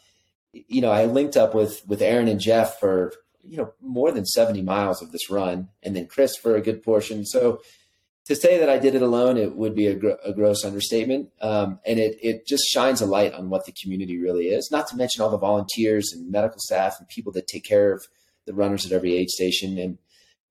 you 0.54 0.82
know, 0.82 0.92
I 0.92 1.06
linked 1.06 1.38
up 1.38 1.54
with, 1.54 1.82
with 1.88 2.02
Aaron 2.02 2.28
and 2.28 2.40
Jeff 2.40 2.80
for, 2.80 3.14
you 3.44 3.58
know 3.58 3.74
more 3.82 4.12
than 4.12 4.26
70 4.26 4.62
miles 4.62 5.02
of 5.02 5.12
this 5.12 5.30
run 5.30 5.70
and 5.84 5.96
then 5.96 6.08
chris 6.08 6.36
for 6.36 6.56
a 6.56 6.62
good 6.62 6.84
portion. 6.84 7.26
So 7.26 7.62
to 8.26 8.36
say 8.36 8.60
that 8.60 8.70
i 8.70 8.78
did 8.78 8.96
it 8.96 9.02
alone 9.02 9.38
it 9.38 9.56
would 9.56 9.76
be 9.76 9.88
a, 9.88 9.96
gr- 9.96 10.12
a 10.24 10.34
gross 10.34 10.64
understatement. 10.64 11.30
Um, 11.42 11.80
and 11.86 12.00
it, 12.00 12.18
it 12.22 12.48
just 12.48 12.64
shines 12.68 13.02
a 13.02 13.06
light 13.06 13.34
on 13.34 13.50
what 13.50 13.66
the 13.66 13.74
community 13.82 14.20
really 14.20 14.46
is 14.46 14.70
not 14.72 14.88
to 14.88 14.96
mention 14.96 15.22
all 15.22 15.30
the 15.30 15.38
volunteers 15.38 16.12
and 16.14 16.32
medical 16.32 16.60
staff 16.60 16.96
and 17.00 17.08
people 17.08 17.32
that 17.34 17.48
take 17.48 17.64
care 17.64 17.92
of 17.92 18.04
the 18.46 18.54
runners 18.54 18.86
at 18.86 18.92
every 18.92 19.16
aid 19.16 19.30
station. 19.30 19.78
And 19.78 19.98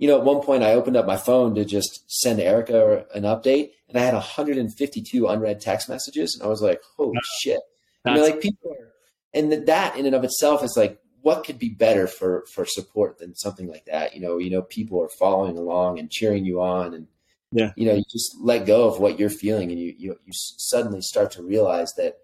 you 0.00 0.08
know 0.08 0.18
at 0.18 0.24
one 0.24 0.42
point 0.42 0.64
i 0.64 0.72
opened 0.72 0.96
up 0.96 1.06
my 1.06 1.16
phone 1.16 1.54
to 1.54 1.64
just 1.64 2.02
send 2.10 2.40
erica 2.40 3.06
an 3.14 3.22
update 3.22 3.70
and 3.88 3.96
i 3.96 4.02
had 4.02 4.14
152 4.14 5.28
unread 5.28 5.60
text 5.60 5.88
messages 5.88 6.34
and 6.34 6.44
i 6.44 6.50
was 6.50 6.60
like 6.60 6.80
holy 6.96 7.16
shit 7.40 7.60
you 8.04 8.14
know, 8.14 8.22
like 8.22 8.40
people 8.40 8.72
are 8.72 8.90
and 9.32 9.52
that 9.66 9.96
in 9.96 10.06
and 10.06 10.14
of 10.14 10.24
itself 10.24 10.64
is 10.64 10.74
like 10.76 11.00
what 11.22 11.44
could 11.44 11.58
be 11.58 11.68
better 11.68 12.06
for 12.06 12.44
for 12.52 12.64
support 12.64 13.18
than 13.18 13.34
something 13.34 13.68
like 13.68 13.84
that? 13.86 14.14
You 14.14 14.20
know, 14.20 14.38
you 14.38 14.50
know, 14.50 14.62
people 14.62 15.02
are 15.02 15.08
following 15.08 15.58
along 15.58 15.98
and 15.98 16.10
cheering 16.10 16.44
you 16.44 16.60
on, 16.62 16.94
and 16.94 17.06
yeah, 17.52 17.72
you 17.76 17.86
know, 17.86 17.94
you 17.94 18.04
just 18.10 18.36
let 18.40 18.66
go 18.66 18.88
of 18.88 19.00
what 19.00 19.18
you're 19.18 19.30
feeling, 19.30 19.70
and 19.70 19.80
you 19.80 19.94
you 19.96 20.16
you 20.24 20.32
suddenly 20.32 21.00
start 21.00 21.32
to 21.32 21.42
realize 21.42 21.92
that 21.96 22.18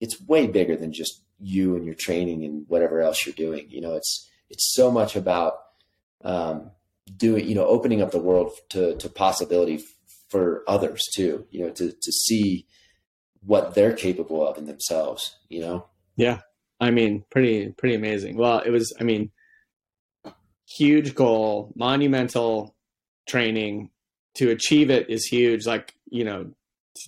it's 0.00 0.20
way 0.20 0.46
bigger 0.46 0.76
than 0.76 0.92
just 0.92 1.22
you 1.38 1.76
and 1.76 1.84
your 1.84 1.94
training 1.94 2.44
and 2.44 2.64
whatever 2.68 3.00
else 3.00 3.26
you're 3.26 3.34
doing. 3.34 3.66
You 3.68 3.82
know, 3.82 3.94
it's 3.94 4.28
it's 4.48 4.74
so 4.74 4.90
much 4.90 5.16
about 5.16 5.58
um, 6.24 6.70
doing, 7.14 7.48
you 7.48 7.54
know, 7.54 7.66
opening 7.66 8.02
up 8.02 8.10
the 8.10 8.18
world 8.18 8.52
to 8.70 8.96
to 8.96 9.08
possibility 9.08 9.82
for 10.28 10.64
others 10.68 11.02
too. 11.14 11.46
You 11.50 11.64
know, 11.66 11.70
to 11.70 11.92
to 11.92 12.12
see 12.12 12.66
what 13.40 13.74
they're 13.74 13.92
capable 13.92 14.46
of 14.46 14.58
in 14.58 14.66
themselves. 14.66 15.36
You 15.48 15.60
know. 15.60 15.86
Yeah, 16.16 16.40
I 16.80 16.90
mean, 16.90 17.24
pretty 17.30 17.68
pretty 17.70 17.94
amazing. 17.94 18.36
Well, 18.36 18.60
it 18.60 18.70
was. 18.70 18.94
I 19.00 19.04
mean, 19.04 19.30
huge 20.68 21.14
goal, 21.14 21.72
monumental 21.76 22.74
training. 23.28 23.90
To 24.36 24.50
achieve 24.50 24.90
it 24.90 25.08
is 25.08 25.24
huge. 25.24 25.66
Like 25.66 25.94
you 26.10 26.24
know, 26.24 26.52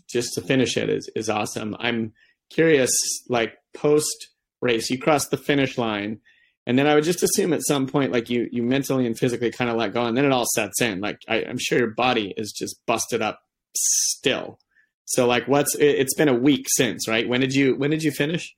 just 0.09 0.35
to 0.35 0.41
finish 0.41 0.77
it 0.77 0.89
is 0.89 1.11
is 1.15 1.29
awesome. 1.29 1.77
I'm 1.79 2.13
curious, 2.51 2.91
like 3.29 3.59
post 3.75 4.29
race, 4.61 4.91
you 4.91 4.99
crossed 4.99 5.31
the 5.31 5.37
finish 5.37 5.79
line, 5.79 6.21
and 6.69 6.79
then 6.79 6.87
I 6.87 6.95
would 6.95 7.05
just 7.05 7.23
assume 7.23 7.55
at 7.55 7.67
some 7.67 7.87
point, 7.87 8.13
like 8.13 8.29
you 8.29 8.47
you 8.53 8.63
mentally 8.63 9.07
and 9.07 9.19
physically 9.19 9.51
kind 9.51 9.71
of 9.71 9.79
let 9.79 9.95
go, 9.95 10.05
and 10.05 10.15
then 10.15 10.27
it 10.27 10.33
all 10.33 10.45
sets 10.55 10.83
in. 10.83 11.01
Like 11.01 11.19
I, 11.27 11.37
I'm 11.37 11.57
sure 11.59 11.79
your 11.79 11.93
body 11.93 12.35
is 12.37 12.53
just 12.53 12.77
busted 12.87 13.23
up 13.23 13.41
still. 13.75 14.59
So 15.07 15.27
like, 15.27 15.49
what's 15.49 15.75
it, 15.77 15.87
it's 15.87 16.13
been 16.13 16.29
a 16.29 16.35
week 16.35 16.67
since, 16.69 17.09
right? 17.09 17.27
When 17.27 17.41
did 17.41 17.55
you 17.55 17.75
when 17.75 17.89
did 17.89 18.03
you 18.03 18.11
finish? 18.11 18.55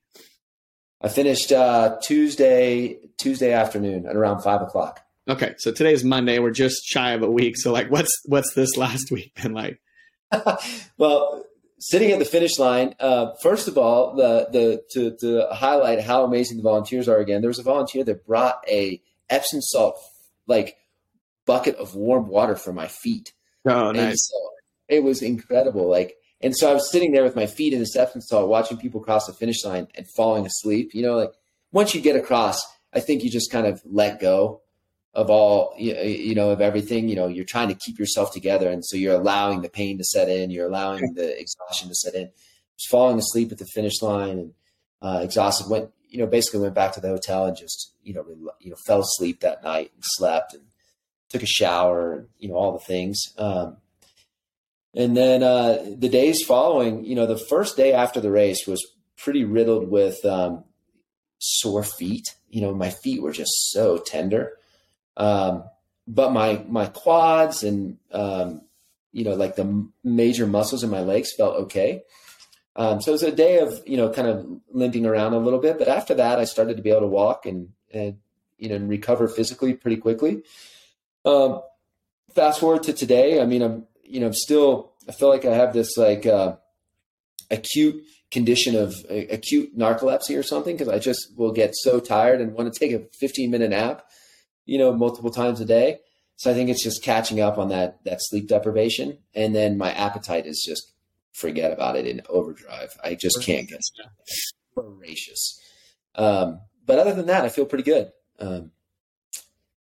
I 1.01 1.07
finished 1.07 1.53
uh, 1.53 1.99
Tuesday 2.03 2.97
Tuesday 3.17 3.53
afternoon 3.53 4.05
at 4.05 4.17
around 4.17 4.41
five 4.41 4.61
o'clock. 4.61 4.99
Okay, 5.29 5.55
so 5.59 5.71
today's 5.71 6.03
Monday. 6.03 6.39
We're 6.39 6.51
just 6.51 6.83
shy 6.83 7.11
of 7.11 7.23
a 7.23 7.31
week. 7.31 7.55
So, 7.57 7.71
like, 7.71 7.89
what's 7.89 8.11
what's 8.25 8.53
this 8.55 8.75
last 8.75 9.09
week 9.11 9.31
been 9.41 9.53
like? 9.53 9.79
well, 10.97 11.45
sitting 11.81 12.11
at 12.11 12.19
the 12.19 12.25
finish 12.25 12.57
line. 12.59 12.95
Uh, 12.99 13.31
first 13.41 13.67
of 13.67 13.77
all, 13.77 14.15
the 14.15 14.47
the 14.51 14.83
to, 14.91 15.17
to 15.17 15.47
highlight 15.53 16.01
how 16.01 16.23
amazing 16.23 16.57
the 16.57 16.63
volunteers 16.63 17.09
are 17.09 17.17
again. 17.17 17.41
There 17.41 17.49
was 17.49 17.59
a 17.59 17.63
volunteer 17.63 18.03
that 18.05 18.25
brought 18.25 18.63
a 18.69 19.01
Epsom 19.29 19.61
salt 19.61 19.99
like 20.47 20.77
bucket 21.45 21.75
of 21.75 21.95
warm 21.95 22.27
water 22.27 22.55
for 22.55 22.71
my 22.71 22.87
feet. 22.87 23.33
Oh, 23.65 23.91
nice! 23.91 24.29
So 24.29 24.37
it 24.87 25.03
was 25.03 25.21
incredible. 25.21 25.89
Like 25.89 26.15
and 26.41 26.55
so 26.55 26.69
I 26.69 26.73
was 26.73 26.91
sitting 26.91 27.11
there 27.11 27.23
with 27.23 27.35
my 27.35 27.45
feet 27.45 27.73
in 27.73 27.79
the 27.79 27.99
Epsom 27.99 28.21
salt, 28.21 28.49
watching 28.49 28.77
people 28.77 29.01
cross 29.01 29.27
the 29.27 29.33
finish 29.33 29.63
line 29.65 29.87
and 29.95 30.07
falling 30.15 30.45
asleep. 30.45 30.91
You 30.93 31.03
know, 31.03 31.15
like 31.15 31.33
once 31.71 31.93
you 31.93 32.01
get 32.01 32.15
across, 32.15 32.61
I 32.93 32.99
think 32.99 33.23
you 33.23 33.29
just 33.29 33.51
kind 33.51 33.67
of 33.67 33.81
let 33.85 34.19
go 34.19 34.61
of 35.13 35.29
all 35.29 35.73
you 35.77 36.33
know 36.33 36.51
of 36.51 36.61
everything 36.61 37.09
you 37.09 37.15
know 37.15 37.27
you're 37.27 37.43
trying 37.43 37.67
to 37.67 37.75
keep 37.75 37.99
yourself 37.99 38.31
together 38.31 38.69
and 38.69 38.85
so 38.85 38.95
you're 38.95 39.19
allowing 39.19 39.61
the 39.61 39.69
pain 39.69 39.97
to 39.97 40.03
set 40.05 40.29
in 40.29 40.49
you're 40.49 40.67
allowing 40.67 41.13
the 41.15 41.37
exhaustion 41.39 41.89
to 41.89 41.95
set 41.95 42.15
in. 42.15 42.29
Was 42.77 42.85
falling 42.89 43.17
asleep 43.17 43.51
at 43.51 43.57
the 43.57 43.65
finish 43.65 44.01
line 44.01 44.39
and 44.39 44.53
uh, 45.01 45.19
exhausted 45.21 45.69
went 45.69 45.91
you 46.09 46.19
know 46.19 46.27
basically 46.27 46.61
went 46.61 46.75
back 46.75 46.93
to 46.93 47.01
the 47.01 47.09
hotel 47.09 47.45
and 47.45 47.57
just 47.57 47.93
you 48.03 48.13
know 48.13 48.25
you 48.59 48.69
know 48.69 48.77
fell 48.85 49.01
asleep 49.01 49.41
that 49.41 49.63
night 49.63 49.91
and 49.93 50.03
slept 50.03 50.53
and 50.53 50.63
took 51.29 51.43
a 51.43 51.47
shower 51.47 52.13
and 52.13 52.27
you 52.39 52.47
know 52.47 52.55
all 52.55 52.71
the 52.71 52.85
things 52.85 53.33
um, 53.37 53.77
and 54.93 55.15
then 55.15 55.41
uh, 55.41 55.77
the 55.97 56.09
days 56.09 56.43
following 56.43 57.05
you 57.05 57.15
know 57.15 57.25
the 57.25 57.37
first 57.37 57.77
day 57.77 57.93
after 57.93 58.19
the 58.19 58.31
race 58.31 58.67
was 58.67 58.85
pretty 59.17 59.43
riddled 59.43 59.89
with 59.89 60.23
um, 60.25 60.63
sore 61.39 61.83
feet. 61.83 62.25
You 62.49 62.61
know 62.61 62.73
my 62.73 62.89
feet 62.89 63.21
were 63.21 63.31
just 63.31 63.71
so 63.71 63.97
tender 63.97 64.57
um, 65.17 65.63
but 66.07 66.31
my 66.31 66.63
my 66.67 66.87
quads 66.87 67.63
and 67.63 67.97
um, 68.11 68.61
you 69.11 69.23
know 69.23 69.35
like 69.35 69.55
the 69.55 69.87
major 70.03 70.47
muscles 70.47 70.83
in 70.83 70.89
my 70.89 71.01
legs 71.01 71.33
felt 71.33 71.55
okay. 71.55 72.03
Um, 72.75 73.01
so 73.01 73.11
it 73.11 73.13
was 73.13 73.23
a 73.23 73.31
day 73.31 73.59
of 73.59 73.81
you 73.85 73.97
know 73.97 74.09
kind 74.09 74.27
of 74.27 74.45
limping 74.71 75.05
around 75.05 75.33
a 75.33 75.39
little 75.39 75.59
bit, 75.59 75.77
but 75.77 75.87
after 75.87 76.13
that 76.15 76.39
I 76.39 76.45
started 76.45 76.77
to 76.77 76.83
be 76.83 76.89
able 76.89 77.01
to 77.01 77.07
walk 77.07 77.45
and 77.45 77.69
and 77.91 78.17
you 78.57 78.69
know 78.69 78.75
and 78.75 78.89
recover 78.89 79.27
physically 79.27 79.73
pretty 79.73 79.97
quickly. 79.97 80.43
Um, 81.25 81.61
fast 82.33 82.59
forward 82.59 82.83
to 82.83 82.93
today, 82.93 83.41
I 83.41 83.45
mean 83.45 83.61
I'm 83.61 83.87
you 84.03 84.19
know 84.19 84.27
I'm 84.27 84.33
still 84.33 84.93
I 85.07 85.11
feel 85.11 85.29
like 85.29 85.45
I 85.45 85.55
have 85.55 85.73
this 85.73 85.97
like 85.97 86.25
uh, 86.25 86.55
acute 87.49 88.03
condition 88.31 88.75
of 88.75 88.95
uh, 89.09 89.15
acute 89.29 89.77
narcolepsy 89.77 90.37
or 90.37 90.43
something 90.43 90.75
because 90.75 90.91
I 90.91 90.99
just 90.99 91.37
will 91.37 91.51
get 91.51 91.75
so 91.75 91.99
tired 91.99 92.39
and 92.39 92.53
want 92.53 92.73
to 92.73 92.79
take 92.79 92.93
a 92.93 93.05
15 93.19 93.51
minute 93.51 93.71
nap 93.71 94.05
you 94.65 94.77
know, 94.77 94.93
multiple 94.93 95.31
times 95.31 95.59
a 95.61 95.65
day. 95.65 95.99
So 96.35 96.49
I 96.49 96.53
think 96.53 96.69
it's 96.69 96.83
just 96.83 97.03
catching 97.03 97.39
up 97.39 97.57
on 97.57 97.69
that 97.69 98.03
that 98.05 98.17
sleep 98.21 98.47
deprivation, 98.47 99.19
and 99.35 99.55
then 99.55 99.77
my 99.77 99.91
appetite 99.91 100.45
is 100.45 100.63
just 100.65 100.93
forget 101.33 101.71
about 101.71 101.95
it 101.95 102.07
in 102.07 102.21
overdrive. 102.29 102.89
I 103.03 103.15
just 103.15 103.43
can't 103.43 103.69
get 103.69 103.79
voracious. 104.75 105.59
Um, 106.15 106.61
but 106.85 106.99
other 106.99 107.13
than 107.13 107.27
that, 107.27 107.45
I 107.45 107.49
feel 107.49 107.65
pretty 107.65 107.83
good. 107.83 108.11
Um, 108.39 108.71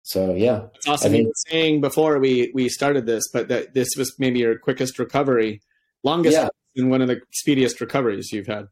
so 0.02 0.34
yeah, 0.34 0.66
it's 0.74 0.88
awesome. 0.88 1.08
I 1.08 1.12
mean, 1.12 1.22
you 1.22 1.28
were 1.28 1.50
saying 1.50 1.80
before 1.80 2.18
we 2.18 2.50
we 2.52 2.68
started 2.68 3.06
this, 3.06 3.24
but 3.32 3.48
that 3.48 3.74
this 3.74 3.88
was 3.96 4.14
maybe 4.18 4.40
your 4.40 4.58
quickest 4.58 4.98
recovery, 4.98 5.60
longest, 6.02 6.36
yeah. 6.36 6.48
and 6.76 6.90
one 6.90 7.00
of 7.00 7.08
the 7.08 7.20
speediest 7.32 7.80
recoveries 7.80 8.32
you've 8.32 8.48
had. 8.48 8.66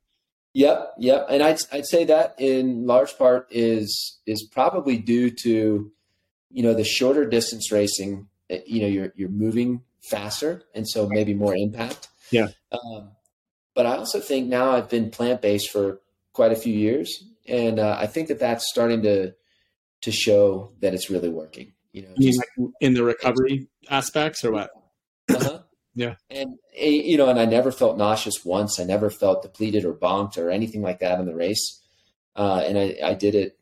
Yep, 0.54 0.94
yep, 0.98 1.26
and 1.30 1.42
I'd 1.42 1.58
I'd 1.70 1.86
say 1.86 2.04
that 2.06 2.34
in 2.38 2.86
large 2.86 3.16
part 3.16 3.46
is 3.50 4.18
is 4.26 4.48
probably 4.50 4.96
due 4.98 5.30
to 5.42 5.92
you 6.50 6.62
know, 6.62 6.74
the 6.74 6.84
shorter 6.84 7.26
distance 7.26 7.70
racing, 7.70 8.28
eh, 8.50 8.60
you 8.66 8.82
know, 8.82 8.88
you're 8.88 9.12
you're 9.16 9.28
moving 9.28 9.82
faster, 10.02 10.62
and 10.74 10.88
so 10.88 11.08
maybe 11.08 11.34
more 11.34 11.54
impact. 11.54 12.08
Yeah. 12.30 12.48
Um, 12.72 13.12
but 13.74 13.86
I 13.86 13.96
also 13.96 14.20
think 14.20 14.48
now 14.48 14.72
I've 14.72 14.88
been 14.88 15.10
plant 15.10 15.40
based 15.40 15.70
for 15.70 16.00
quite 16.32 16.52
a 16.52 16.56
few 16.56 16.74
years, 16.74 17.24
and 17.46 17.78
uh, 17.78 17.96
I 17.98 18.06
think 18.06 18.28
that 18.28 18.38
that's 18.38 18.68
starting 18.68 19.02
to 19.02 19.34
to 20.02 20.12
show 20.12 20.72
that 20.80 20.94
it's 20.94 21.10
really 21.10 21.28
working. 21.28 21.72
You 21.92 22.02
know, 22.02 22.14
just, 22.20 22.40
in 22.80 22.94
the 22.94 23.04
recovery 23.04 23.68
aspects, 23.90 24.44
or 24.44 24.52
what? 24.52 24.70
Uh-huh. 25.28 25.60
yeah. 25.94 26.14
And 26.30 26.58
eh, 26.76 26.88
you 26.88 27.16
know, 27.16 27.28
and 27.28 27.38
I 27.38 27.44
never 27.44 27.72
felt 27.72 27.98
nauseous 27.98 28.44
once. 28.44 28.78
I 28.78 28.84
never 28.84 29.10
felt 29.10 29.42
depleted 29.42 29.84
or 29.84 29.94
bonked 29.94 30.38
or 30.38 30.50
anything 30.50 30.82
like 30.82 31.00
that 31.00 31.18
in 31.18 31.26
the 31.26 31.34
race. 31.34 31.80
Uh, 32.36 32.62
and 32.64 32.78
I, 32.78 32.96
I 33.02 33.14
did 33.14 33.34
it 33.34 33.58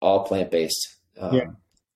all 0.00 0.24
plant 0.24 0.50
based. 0.50 0.96
Um, 1.18 1.34
yeah. 1.34 1.46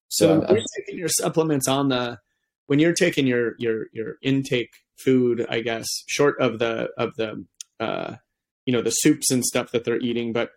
So, 0.08 0.40
so 0.40 0.54
you're 0.54 0.64
taking 0.76 0.98
your 0.98 1.08
supplements 1.08 1.68
on 1.68 1.88
the 1.88 2.18
when 2.66 2.78
you're 2.78 2.94
taking 2.94 3.26
your 3.26 3.54
your 3.58 3.86
your 3.92 4.16
intake 4.22 4.70
food, 4.98 5.46
I 5.48 5.60
guess, 5.60 5.86
short 6.06 6.40
of 6.40 6.58
the 6.58 6.88
of 6.96 7.14
the 7.16 7.44
uh, 7.80 8.16
you 8.64 8.72
know 8.72 8.82
the 8.82 8.90
soups 8.90 9.30
and 9.30 9.44
stuff 9.44 9.72
that 9.72 9.84
they're 9.84 10.00
eating, 10.00 10.32
but 10.32 10.50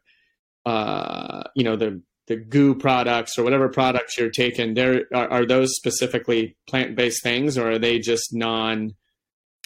uh, 0.66 1.44
you 1.56 1.64
know 1.64 1.76
the 1.76 2.02
the 2.28 2.36
goo 2.36 2.76
products 2.76 3.38
or 3.38 3.44
whatever 3.44 3.68
products 3.70 4.18
you're 4.18 4.30
taking, 4.30 4.76
there 4.76 5.06
are, 5.14 5.28
are 5.30 5.46
those 5.46 5.76
specifically 5.76 6.56
plant 6.68 6.96
based 6.96 7.24
things, 7.24 7.58
or 7.58 7.72
are 7.72 7.80
they 7.80 8.00
just 8.00 8.34
non? 8.34 8.92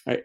I, 0.05 0.19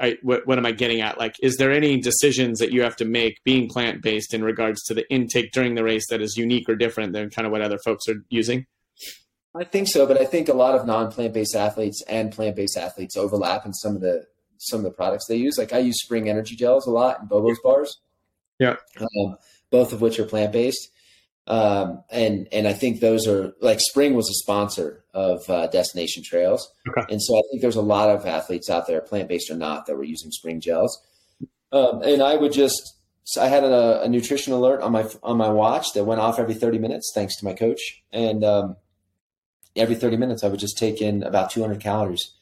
I, 0.00 0.16
what, 0.22 0.46
what 0.46 0.58
am 0.58 0.66
I 0.66 0.70
getting 0.70 1.00
at? 1.00 1.18
Like, 1.18 1.34
is 1.42 1.56
there 1.56 1.72
any 1.72 2.00
decisions 2.00 2.60
that 2.60 2.70
you 2.70 2.82
have 2.82 2.94
to 2.96 3.04
make 3.04 3.42
being 3.42 3.68
plant 3.68 4.00
based 4.00 4.32
in 4.32 4.44
regards 4.44 4.80
to 4.84 4.94
the 4.94 5.10
intake 5.10 5.50
during 5.50 5.74
the 5.74 5.82
race 5.82 6.06
that 6.10 6.22
is 6.22 6.36
unique 6.36 6.68
or 6.68 6.76
different 6.76 7.12
than 7.12 7.28
kind 7.28 7.44
of 7.44 7.50
what 7.50 7.60
other 7.60 7.80
folks 7.84 8.06
are 8.08 8.22
using? 8.28 8.66
I 9.58 9.64
think 9.64 9.88
so, 9.88 10.06
but 10.06 10.20
I 10.20 10.24
think 10.24 10.48
a 10.48 10.54
lot 10.54 10.74
of 10.74 10.86
non-plant 10.86 11.34
based 11.34 11.56
athletes 11.56 12.02
and 12.08 12.32
plant 12.32 12.56
based 12.56 12.76
athletes 12.76 13.16
overlap 13.16 13.66
in 13.66 13.72
some 13.72 13.94
of 13.96 14.00
the 14.00 14.26
some 14.58 14.78
of 14.78 14.84
the 14.84 14.90
products 14.90 15.26
they 15.26 15.36
use. 15.36 15.58
Like 15.58 15.72
I 15.72 15.78
use 15.78 16.02
Spring 16.02 16.28
Energy 16.28 16.56
gels 16.56 16.86
a 16.86 16.90
lot 16.90 17.20
and 17.20 17.28
Bobo's 17.28 17.58
bars. 17.62 17.98
Yeah, 18.58 18.76
um, 19.00 19.36
both 19.70 19.92
of 19.92 20.00
which 20.00 20.18
are 20.18 20.24
plant 20.24 20.52
based. 20.52 20.90
Um, 21.46 22.04
and 22.10 22.46
and 22.52 22.68
I 22.68 22.74
think 22.74 23.00
those 23.00 23.26
are 23.26 23.54
like 23.60 23.80
Spring 23.80 24.14
was 24.14 24.28
a 24.28 24.34
sponsor 24.34 25.04
of 25.14 25.48
uh, 25.48 25.66
Destination 25.68 26.22
Trails, 26.22 26.70
okay. 26.88 27.06
and 27.10 27.22
so 27.22 27.38
I 27.38 27.42
think 27.50 27.62
there's 27.62 27.76
a 27.76 27.82
lot 27.82 28.10
of 28.10 28.26
athletes 28.26 28.68
out 28.68 28.86
there, 28.86 29.00
plant 29.00 29.28
based 29.28 29.50
or 29.50 29.56
not, 29.56 29.86
that 29.86 29.96
were 29.96 30.04
using 30.04 30.30
Spring 30.30 30.60
gels. 30.60 31.00
Um, 31.72 32.02
and 32.02 32.22
I 32.22 32.36
would 32.36 32.52
just 32.52 32.98
I 33.40 33.48
had 33.48 33.64
a, 33.64 34.02
a, 34.02 34.08
nutrition 34.08 34.52
alert 34.52 34.80
on 34.80 34.92
my 34.92 35.08
on 35.22 35.36
my 35.36 35.48
watch 35.48 35.92
that 35.94 36.04
went 36.04 36.20
off 36.20 36.38
every 36.38 36.54
30 36.54 36.78
minutes, 36.78 37.12
thanks 37.14 37.36
to 37.36 37.44
my 37.44 37.52
coach, 37.52 38.02
and 38.12 38.44
um, 38.44 38.76
every 39.78 39.94
30 39.94 40.16
minutes, 40.16 40.44
I 40.44 40.48
would 40.48 40.60
just 40.60 40.78
take 40.78 41.00
in 41.00 41.22
about 41.22 41.50
200 41.50 41.80
calories. 41.80 42.32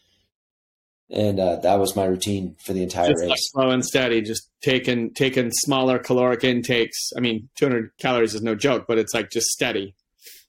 And 1.09 1.39
uh, 1.39 1.57
that 1.57 1.78
was 1.78 1.95
my 1.95 2.05
routine 2.05 2.57
for 2.64 2.72
the 2.72 2.82
entire 2.82 3.11
just 3.11 3.20
race. 3.20 3.30
Like 3.30 3.39
slow 3.41 3.70
and 3.70 3.84
steady, 3.84 4.22
just 4.22 4.51
taking 4.61 5.14
taking 5.14 5.53
smaller 5.53 6.01
caloric 6.01 6.43
intakes. 6.43 7.12
I 7.16 7.20
mean, 7.20 7.49
200 7.57 7.93
calories 7.99 8.34
is 8.34 8.43
no 8.43 8.57
joke, 8.57 8.87
but 8.89 8.99
it's 8.99 9.14
like 9.14 9.30
just 9.30 9.47
steady. 9.47 9.95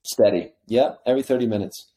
Steady. 0.03 0.53
Yeah, 0.65 0.93
every 1.05 1.21
30 1.21 1.45
minutes. 1.45 1.91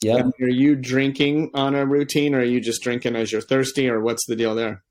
Yeah. 0.00 0.18
And 0.18 0.32
are 0.40 0.48
you 0.48 0.76
drinking 0.76 1.50
on 1.54 1.74
a 1.74 1.84
routine, 1.84 2.34
or 2.34 2.40
are 2.40 2.44
you 2.44 2.60
just 2.60 2.82
drinking 2.82 3.16
as 3.16 3.32
you're 3.32 3.40
thirsty, 3.40 3.88
or 3.88 4.00
what's 4.00 4.24
the 4.26 4.36
deal 4.36 4.54
there? 4.54 4.84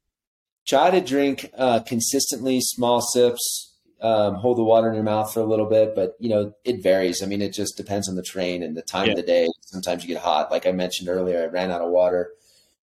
Try 0.67 0.89
to 0.91 0.99
drink 0.99 1.49
uh, 1.57 1.79
consistently, 1.79 2.59
small 2.59 2.99
sips, 2.99 3.76
um, 4.01 4.35
hold 4.35 4.57
the 4.57 4.63
water 4.63 4.87
in 4.89 4.93
your 4.93 5.03
mouth 5.03 5.33
for 5.33 5.39
a 5.39 5.45
little 5.45 5.65
bit, 5.65 5.95
but 5.95 6.15
you 6.19 6.29
know 6.29 6.53
it 6.63 6.83
varies. 6.83 7.23
I 7.23 7.25
mean, 7.25 7.41
it 7.41 7.53
just 7.53 7.77
depends 7.77 8.07
on 8.07 8.15
the 8.15 8.23
train 8.23 8.61
and 8.63 8.77
the 8.77 8.81
time 8.81 9.05
yeah. 9.05 9.11
of 9.11 9.17
the 9.17 9.23
day. 9.23 9.47
Sometimes 9.61 10.03
you 10.03 10.13
get 10.13 10.21
hot, 10.21 10.51
like 10.51 10.67
I 10.67 10.71
mentioned 10.71 11.09
earlier. 11.09 11.43
I 11.43 11.47
ran 11.47 11.71
out 11.71 11.81
of 11.81 11.89
water 11.89 12.31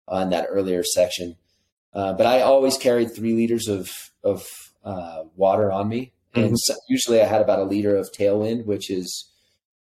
on 0.06 0.30
that 0.30 0.46
earlier 0.48 0.82
section, 0.82 1.36
uh, 1.94 2.12
but 2.12 2.26
I 2.26 2.42
always 2.42 2.76
carried 2.76 3.14
three 3.14 3.34
liters 3.34 3.68
of 3.68 3.90
of 4.22 4.46
uh, 4.84 5.24
water 5.36 5.72
on 5.72 5.88
me, 5.88 6.12
mm-hmm. 6.34 6.48
and 6.48 6.58
so 6.58 6.74
usually 6.88 7.20
I 7.20 7.26
had 7.26 7.42
about 7.42 7.58
a 7.58 7.64
liter 7.64 7.96
of 7.96 8.10
Tailwind, 8.16 8.64
which 8.66 8.90
is 8.90 9.30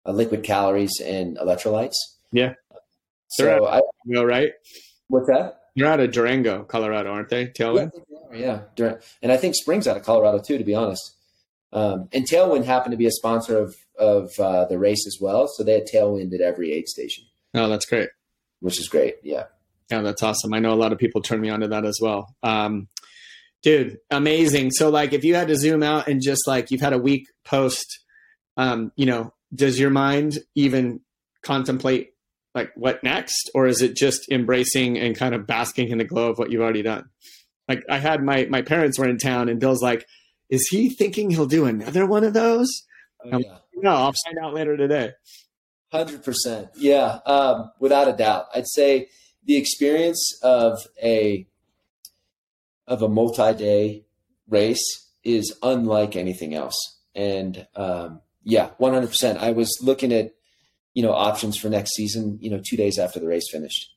uh, 0.05 0.11
liquid 0.11 0.43
calories 0.43 0.99
and 1.03 1.37
electrolytes. 1.37 1.95
Yeah. 2.31 2.53
So 3.29 3.67
I 3.67 3.81
know, 4.05 4.23
right? 4.23 4.53
What's 5.07 5.27
that? 5.27 5.59
You're 5.75 5.87
out 5.87 5.99
of 5.99 6.11
Durango, 6.11 6.63
Colorado, 6.63 7.11
aren't 7.11 7.29
they? 7.29 7.47
Tailwind. 7.47 7.91
Yeah, 8.33 8.61
yeah. 8.75 8.95
and 9.21 9.31
I 9.31 9.37
think 9.37 9.55
Springs 9.55 9.87
out 9.87 9.97
of 9.97 10.03
Colorado 10.03 10.39
too, 10.39 10.57
to 10.57 10.63
be 10.63 10.75
honest. 10.75 11.15
Um, 11.71 12.09
and 12.11 12.25
Tailwind 12.25 12.65
happened 12.65 12.91
to 12.91 12.97
be 12.97 13.05
a 13.05 13.11
sponsor 13.11 13.57
of 13.57 13.75
of 13.97 14.31
uh, 14.39 14.65
the 14.65 14.79
race 14.79 15.05
as 15.05 15.17
well, 15.19 15.47
so 15.47 15.63
they 15.63 15.73
had 15.73 15.87
Tailwind 15.87 16.33
at 16.33 16.41
every 16.41 16.71
aid 16.71 16.87
station. 16.87 17.25
Oh, 17.53 17.67
that's 17.67 17.85
great. 17.85 18.09
Which 18.59 18.79
is 18.79 18.87
great. 18.87 19.15
Yeah. 19.23 19.45
Yeah, 19.89 20.01
that's 20.01 20.23
awesome. 20.23 20.53
I 20.53 20.59
know 20.59 20.73
a 20.73 20.75
lot 20.75 20.91
of 20.93 20.99
people 20.99 21.21
turn 21.21 21.41
me 21.41 21.49
on 21.49 21.61
to 21.61 21.67
that 21.69 21.85
as 21.85 21.97
well. 22.01 22.35
Um, 22.43 22.87
dude, 23.63 23.97
amazing. 24.11 24.71
So, 24.71 24.89
like, 24.89 25.13
if 25.13 25.23
you 25.23 25.35
had 25.35 25.47
to 25.47 25.55
zoom 25.55 25.81
out 25.83 26.07
and 26.07 26.21
just 26.21 26.47
like 26.47 26.69
you've 26.69 26.81
had 26.81 26.93
a 26.93 26.99
week 26.99 27.25
post, 27.43 27.99
um, 28.55 28.91
you 28.95 29.05
know, 29.05 29.33
does 29.53 29.79
your 29.79 29.89
mind 29.89 30.39
even 30.55 31.01
contemplate 31.41 32.11
like 32.55 32.71
what 32.75 33.03
next, 33.03 33.49
or 33.53 33.67
is 33.67 33.81
it 33.81 33.95
just 33.95 34.29
embracing 34.31 34.97
and 34.97 35.15
kind 35.15 35.33
of 35.33 35.47
basking 35.47 35.89
in 35.89 35.97
the 35.97 36.03
glow 36.03 36.29
of 36.29 36.37
what 36.37 36.51
you've 36.51 36.61
already 36.61 36.81
done? 36.81 37.09
Like, 37.67 37.83
I 37.89 37.97
had 37.97 38.23
my 38.23 38.45
my 38.49 38.61
parents 38.61 38.99
were 38.99 39.07
in 39.07 39.17
town, 39.17 39.49
and 39.49 39.59
Bill's 39.59 39.81
like 39.81 40.05
is 40.49 40.67
he 40.69 40.89
thinking 40.89 41.29
he'll 41.29 41.45
do 41.45 41.65
another 41.65 42.05
one 42.05 42.23
of 42.23 42.33
those? 42.33 42.67
Oh, 43.23 43.37
yeah. 43.37 43.57
No, 43.75 43.91
I'll 43.91 44.13
find 44.25 44.37
out 44.43 44.53
later 44.53 44.75
today. 44.75 45.11
Hundred 45.91 46.23
percent, 46.23 46.69
yeah, 46.75 47.19
um, 47.25 47.71
without 47.79 48.07
a 48.07 48.13
doubt. 48.13 48.45
I'd 48.53 48.67
say 48.67 49.09
the 49.43 49.57
experience 49.57 50.37
of 50.43 50.77
a 51.01 51.47
of 52.87 53.01
a 53.01 53.09
multi-day 53.09 54.05
race 54.47 55.07
is 55.23 55.57
unlike 55.63 56.15
anything 56.15 56.53
else, 56.53 56.75
and 57.15 57.65
um, 57.75 58.21
yeah, 58.43 58.69
one 58.77 58.93
hundred 58.93 59.07
percent. 59.07 59.39
I 59.39 59.51
was 59.51 59.75
looking 59.81 60.13
at 60.13 60.33
you 60.93 61.01
know 61.01 61.13
options 61.13 61.57
for 61.57 61.69
next 61.69 61.95
season. 61.95 62.37
You 62.39 62.51
know, 62.51 62.61
two 62.63 62.77
days 62.77 62.99
after 62.99 63.19
the 63.19 63.27
race 63.27 63.49
finished. 63.51 63.89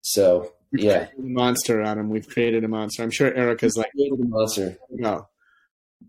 So 0.00 0.52
We've 0.72 0.84
yeah, 0.84 1.08
monster, 1.18 1.82
Adam. 1.82 2.08
We've 2.08 2.26
created 2.26 2.64
a 2.64 2.68
monster. 2.68 3.02
I'm 3.02 3.10
sure 3.10 3.32
Erica's 3.32 3.76
like 3.76 3.90
created 3.92 4.20
a 4.20 4.24
monster. 4.24 4.78
No, 4.90 5.28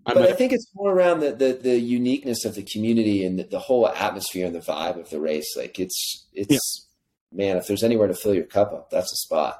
but 0.05 0.18
I 0.18 0.34
think 0.34 0.51
it's 0.51 0.68
more 0.76 0.91
around 0.91 1.22
the, 1.22 1.32
the, 1.32 1.53
the 1.53 1.80
uniqueness 1.80 2.45
of 2.45 2.55
the 2.55 2.64
community 2.64 3.26
and 3.26 3.39
the, 3.39 3.43
the, 3.43 3.59
whole 3.59 3.88
atmosphere 3.88 4.45
and 4.45 4.55
the 4.55 4.59
vibe 4.59 4.99
of 4.99 5.09
the 5.09 5.20
race. 5.20 5.55
Like 5.55 5.80
it's 5.80 6.28
it's 6.34 6.88
yeah. 7.32 7.45
man, 7.45 7.57
if 7.57 7.68
there's 7.68 7.84
anywhere 7.84 8.07
to 8.07 8.14
fill 8.14 8.34
your 8.34 8.45
cup 8.45 8.74
up, 8.74 8.89
that's 8.89 9.11
a 9.11 9.16
spot. 9.16 9.59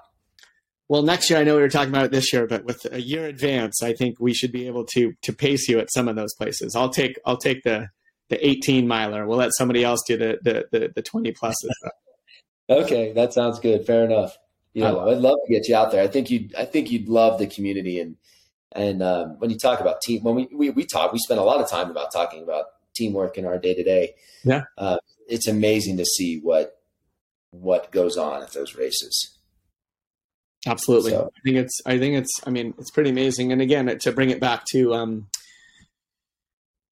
Well, 0.90 1.02
next 1.02 1.30
year 1.30 1.40
I 1.40 1.44
know 1.44 1.56
we 1.56 1.62
were 1.62 1.70
talking 1.70 1.90
about 1.90 2.06
it 2.06 2.12
this 2.12 2.34
year, 2.34 2.46
but 2.46 2.66
with 2.66 2.86
a 2.92 3.02
year 3.02 3.26
advance, 3.26 3.82
I 3.82 3.94
think 3.94 4.20
we 4.20 4.34
should 4.34 4.52
be 4.52 4.68
able 4.68 4.86
to 4.94 5.14
to 5.22 5.34
pace 5.34 5.70
you 5.70 5.80
at 5.80 5.92
some 5.94 6.08
of 6.08 6.16
those 6.16 6.34
places. 6.36 6.76
I'll 6.76 6.90
take 6.90 7.18
I'll 7.26 7.38
take 7.38 7.64
the 7.64 7.90
the 8.30 8.46
18 8.46 8.88
miler. 8.88 9.26
We'll 9.26 9.38
let 9.38 9.52
somebody 9.58 9.84
else 9.84 10.02
do 10.06 10.18
the 10.18 10.40
the 10.42 10.66
the, 10.72 10.92
the 10.96 11.02
20 11.02 11.32
pluses. 11.34 11.54
okay, 12.70 13.14
that 13.14 13.34
sounds 13.34 13.60
good. 13.60 13.86
Fair 13.86 14.06
enough. 14.06 14.38
You 14.74 14.82
know, 14.82 15.08
I'd 15.08 15.20
love 15.20 15.38
to 15.46 15.54
get 15.54 15.68
you 15.68 15.76
out 15.76 15.92
there. 15.92 16.04
I 16.04 16.08
think 16.08 16.30
you'd 16.30 16.56
I 16.56 16.66
think 16.66 16.92
you'd 16.92 17.08
love 17.08 17.40
the 17.40 17.48
community 17.48 18.00
and 18.00 18.18
and 18.76 19.04
um, 19.04 19.40
when 19.40 19.50
you 19.50 19.58
talk 19.58 19.80
about 19.80 20.02
team, 20.02 20.24
when 20.24 20.36
we, 20.36 20.50
we 20.52 20.70
we 20.72 20.86
talk, 20.86 21.14
we 21.14 21.20
spend 21.20 21.40
a 21.40 21.44
lot 21.44 21.62
of 21.62 21.70
time 21.70 21.92
about 21.92 22.12
talking 22.12 22.44
about 22.44 22.66
teamwork 22.96 23.38
in 23.38 23.46
our 23.46 23.58
day 23.58 23.74
to 23.74 23.84
day. 23.84 24.16
Yeah, 24.44 24.64
uh, 24.78 24.98
it's 25.28 25.48
amazing 25.48 25.98
to 25.98 26.06
see 26.06 26.40
what 26.40 26.80
what 27.52 27.92
goes 27.92 28.18
on 28.18 28.42
at 28.42 28.52
those 28.54 28.76
races. 28.76 29.38
Absolutely, 30.66 31.12
so. 31.12 31.30
I 31.36 31.40
think 31.44 31.58
it's 31.58 31.82
I 31.86 32.00
think 32.00 32.16
it's 32.16 32.32
I 32.48 32.50
mean 32.50 32.74
it's 32.80 32.90
pretty 32.90 33.12
amazing. 33.12 33.52
And 33.52 33.62
again, 33.62 33.96
to 33.98 34.12
bring 34.12 34.32
it 34.32 34.40
back 34.40 34.64
to 34.72 34.94
um, 34.96 35.28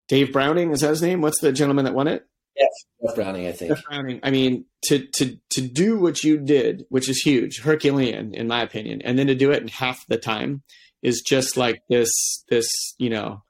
Dave 0.07 0.32
Browning 0.32 0.71
is 0.71 0.82
that 0.82 0.89
his 0.89 1.01
name? 1.01 1.21
What's 1.21 1.41
the 1.41 1.51
gentleman 1.51 1.86
that 1.86 1.95
won 1.95 2.07
it? 2.07 2.27
Yes, 2.62 2.70
Jeff 3.05 3.16
Browning, 3.16 3.47
I 3.47 3.51
think. 3.51 3.76
Jeff 3.76 3.84
Browning. 3.86 4.20
I 4.24 4.32
mean, 4.32 4.66
to 4.86 5.07
to 5.16 5.38
to 5.49 5.62
do 5.62 5.99
what 5.99 6.24
you 6.24 6.38
did, 6.38 6.86
which 6.89 7.09
is 7.09 7.22
huge, 7.22 7.62
Herculean 7.62 8.34
in 8.34 8.47
my 8.47 8.62
opinion, 8.62 9.01
and 9.03 9.18
then 9.18 9.28
to 9.28 9.36
do 9.36 9.51
it 9.51 9.62
in 9.62 9.68
half 9.68 10.05
the 10.07 10.18
time 10.18 10.64
is 11.01 11.22
just 11.22 11.57
like 11.57 11.82
this 11.89 12.12
this 12.49 12.68
you 12.97 13.09
know 13.09 13.43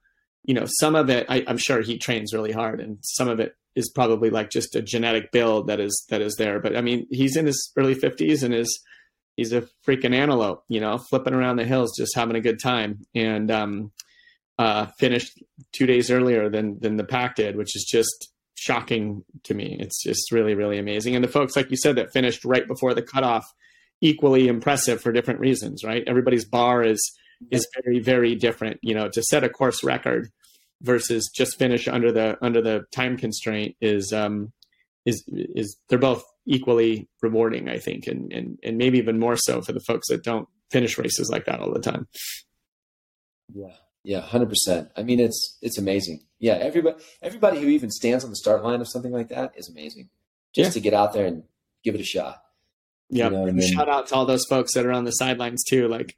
you 0.44 0.54
know 0.54 0.66
some 0.80 0.96
of 0.96 1.10
it 1.10 1.26
I, 1.30 1.44
i'm 1.48 1.58
sure 1.58 1.82
he 1.82 1.98
trains 1.98 2.34
really 2.34 2.52
hard 2.52 2.80
and 2.80 2.98
some 3.02 3.28
of 3.28 3.40
it 3.40 3.56
is 3.76 3.90
probably 3.90 4.30
like 4.30 4.50
just 4.50 4.76
a 4.76 4.82
genetic 4.82 5.32
build 5.32 5.68
that 5.68 5.80
is 5.80 6.06
that 6.10 6.22
is 6.22 6.36
there 6.36 6.60
but 6.60 6.76
i 6.76 6.82
mean 6.82 7.08
he's 7.12 7.36
in 7.36 7.46
his 7.46 7.72
early 7.78 7.96
50s 7.96 8.44
and 8.44 8.54
is 8.54 8.80
he's 9.36 9.54
a 9.54 9.68
freaking 9.88 10.16
antelope 10.16 10.64
you 10.68 10.80
know 10.80 10.98
flipping 10.98 11.34
around 11.34 11.58
the 11.58 11.66
hills 11.66 11.94
just 11.98 12.16
having 12.16 12.36
a 12.36 12.42
good 12.42 12.60
time 12.62 13.00
and 13.14 13.52
um 13.52 13.92
uh 14.58 14.88
finished 14.98 15.42
two 15.72 15.86
days 15.86 16.12
earlier 16.12 16.50
than 16.50 16.80
than 16.80 16.98
the 16.98 17.04
pack 17.04 17.36
did 17.36 17.56
which 17.56 17.76
is 17.76 17.86
just 17.90 18.31
shocking 18.62 19.24
to 19.44 19.54
me. 19.56 19.76
It's 19.80 20.04
just 20.04 20.32
really 20.32 20.54
really 20.54 20.78
amazing. 20.78 21.16
And 21.16 21.24
the 21.24 21.30
folks 21.30 21.56
like 21.56 21.72
you 21.72 21.78
said 21.78 21.96
that 21.96 22.14
finished 22.14 22.46
right 22.46 22.68
before 22.68 22.94
the 22.94 23.02
cutoff 23.02 23.52
equally 24.02 24.48
impressive 24.48 25.02
for 25.02 25.12
different 25.12 25.40
reasons 25.40 25.84
right? 25.84 26.04
Everybody's 26.08 26.46
bar 26.46 26.84
is 26.84 27.02
is 27.50 27.68
very 27.84 28.00
very 28.00 28.36
different. 28.36 28.80
You 28.84 28.94
know 28.94 29.10
to 29.10 29.24
set 29.24 29.44
a 29.44 29.50
course 29.50 29.84
record 29.84 30.30
versus 30.82 31.30
just 31.34 31.58
finish 31.58 31.88
under 31.88 32.12
the 32.12 32.38
under 32.42 32.62
the 32.62 32.86
time 32.92 33.18
constraint 33.18 33.76
is 33.82 34.14
um 34.14 34.52
is 35.06 35.24
is 35.28 35.78
they're 35.90 36.00
both 36.00 36.24
equally 36.48 37.08
rewarding 37.22 37.70
i 37.70 37.78
think 37.78 38.08
and 38.08 38.34
and 38.34 38.58
and 38.64 38.78
maybe 38.78 38.98
even 38.98 39.20
more 39.20 39.38
so 39.38 39.62
for 39.62 39.74
the 39.74 39.80
folks 39.80 40.08
that 40.08 40.24
don't 40.24 40.48
finish 40.72 40.98
races 40.98 41.30
like 41.30 41.46
that 41.46 41.60
all 41.60 41.72
the 41.72 41.80
time. 41.80 42.08
Yeah 43.54 43.76
yeah 44.04 44.22
100% 44.22 44.90
i 44.98 45.04
mean 45.04 45.20
it's 45.20 45.58
it's 45.62 45.78
amazing. 45.78 46.22
Yeah 46.40 46.54
everybody 46.54 46.98
everybody 47.22 47.62
who 47.62 47.68
even 47.68 47.92
stands 47.92 48.24
on 48.24 48.30
the 48.30 48.36
start 48.36 48.64
line 48.64 48.82
of 48.82 48.88
something 48.88 49.12
like 49.12 49.30
that 49.30 49.54
is 49.56 49.70
amazing. 49.70 50.10
Just 50.54 50.70
yeah. 50.70 50.74
to 50.74 50.80
get 50.80 50.94
out 50.94 51.14
there 51.14 51.26
and 51.26 51.44
give 51.84 51.96
it 51.96 52.02
a 52.02 52.06
shot. 52.06 52.42
Yeah 53.10 53.26
you 53.26 53.32
know, 53.32 53.46
and 53.46 53.62
then, 53.62 53.68
shout 53.68 53.90
out 53.90 54.08
to 54.08 54.16
all 54.16 54.26
those 54.26 54.46
folks 54.46 54.74
that 54.74 54.86
are 54.86 54.92
on 54.92 55.06
the 55.06 55.12
sidelines 55.12 55.64
too 55.64 55.88
like 55.88 56.18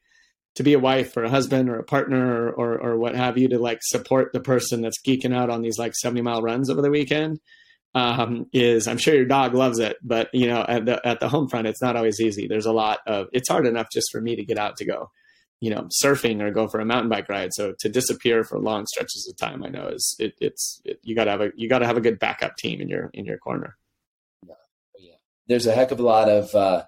to 0.56 0.64
be 0.64 0.74
a 0.74 0.80
wife 0.80 1.18
or 1.18 1.24
a 1.24 1.30
husband 1.30 1.70
or 1.70 1.80
a 1.80 1.84
partner 1.84 2.48
or, 2.48 2.52
or, 2.52 2.78
or 2.78 2.98
what 2.98 3.16
have 3.16 3.38
you 3.38 3.48
to 3.50 3.60
like 3.60 3.80
support 3.82 4.32
the 4.34 4.40
person 4.40 4.82
that's 4.82 5.02
geeking 5.06 5.36
out 5.36 5.50
on 5.50 5.62
these 5.62 5.80
like 5.80 5.96
70 5.96 6.22
mile 6.22 6.42
runs 6.42 6.70
over 6.70 6.82
the 6.82 6.92
weekend 6.92 7.40
um, 7.96 8.48
is 8.54 8.88
I'm 8.88 8.98
sure 8.98 9.14
your 9.14 9.26
dog 9.26 9.54
loves 9.54 9.80
it, 9.80 9.98
but 10.02 10.30
you 10.34 10.48
know, 10.48 10.66
at 10.68 10.86
the, 10.86 11.06
at 11.08 11.20
the 11.20 11.30
home 11.30 11.48
front, 11.48 11.68
it's 11.68 11.82
not 11.82 11.96
always 11.96 12.20
easy. 12.20 12.48
There's 12.48 12.66
a 12.66 12.72
lot 12.72 13.00
of, 13.06 13.28
it's 13.34 13.50
hard 13.50 13.68
enough 13.68 13.88
just 13.94 14.08
for 14.12 14.20
me 14.20 14.36
to 14.36 14.44
get 14.44 14.58
out 14.58 14.78
to 14.78 14.86
go, 14.86 15.12
you 15.60 15.70
know, 15.70 15.88
surfing 16.04 16.42
or 16.42 16.52
go 16.52 16.68
for 16.68 16.80
a 16.80 16.86
mountain 16.86 17.10
bike 17.10 17.30
ride. 17.30 17.54
So 17.54 17.74
to 17.80 17.90
disappear 17.90 18.44
for 18.44 18.60
long 18.60 18.86
stretches 18.86 19.28
of 19.30 19.38
time, 19.38 19.64
I 19.64 19.70
know 19.70 19.88
is 19.88 20.16
it, 20.20 20.34
it's, 20.42 20.82
it, 20.84 21.00
you 21.04 21.16
gotta 21.16 21.32
have 21.32 21.42
a, 21.42 21.52
you 21.56 21.70
gotta 21.70 21.86
have 21.86 21.98
a 21.98 22.02
good 22.02 22.20
backup 22.20 22.58
team 22.58 22.82
in 22.82 22.90
your, 22.90 23.10
in 23.14 23.26
your 23.26 23.38
corner. 23.38 23.78
Yeah. 24.46 24.56
yeah. 25.00 25.16
There's 25.48 25.66
a 25.66 25.74
heck 25.74 25.92
of 25.92 26.00
a 26.00 26.04
lot 26.04 26.30
of, 26.30 26.54
uh, 26.54 26.84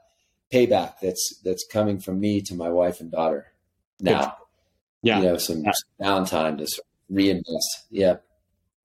payback 0.54 1.00
that's, 1.02 1.40
that's 1.44 1.66
coming 1.66 2.00
from 2.00 2.20
me 2.20 2.42
to 2.42 2.54
my 2.54 2.70
wife 2.70 3.00
and 3.00 3.12
daughter 3.12 3.48
now. 4.00 4.38
Yeah. 5.02 5.20
You 5.20 5.24
know, 5.26 5.38
some 5.38 5.64
yeah. 5.64 5.72
downtime 6.02 6.58
to 6.58 6.84
reinvest. 7.10 7.86
Yeah. 7.90 8.18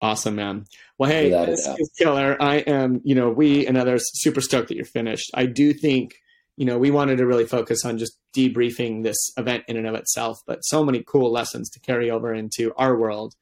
Awesome, 0.02 0.36
man. 0.36 0.66
Well, 0.96 1.10
hey, 1.10 1.30
this 1.30 1.66
is 1.66 1.90
killer. 1.98 2.36
I 2.40 2.56
am, 2.58 3.00
you 3.04 3.14
know, 3.14 3.30
we 3.30 3.66
and 3.66 3.76
others 3.76 4.08
super 4.14 4.40
stoked 4.40 4.68
that 4.68 4.76
you're 4.76 4.84
finished. 4.84 5.30
I 5.34 5.46
do 5.46 5.74
think, 5.74 6.19
you 6.60 6.66
know, 6.66 6.76
we 6.76 6.90
wanted 6.90 7.16
to 7.16 7.26
really 7.26 7.46
focus 7.46 7.86
on 7.86 7.96
just 7.96 8.18
debriefing 8.36 9.02
this 9.02 9.16
event 9.38 9.64
in 9.66 9.78
and 9.78 9.86
of 9.86 9.94
itself, 9.94 10.42
but 10.46 10.60
so 10.60 10.84
many 10.84 11.02
cool 11.06 11.32
lessons 11.32 11.70
to 11.70 11.80
carry 11.80 12.10
over 12.10 12.34
into 12.34 12.74
our 12.76 12.94
world, 12.98 13.34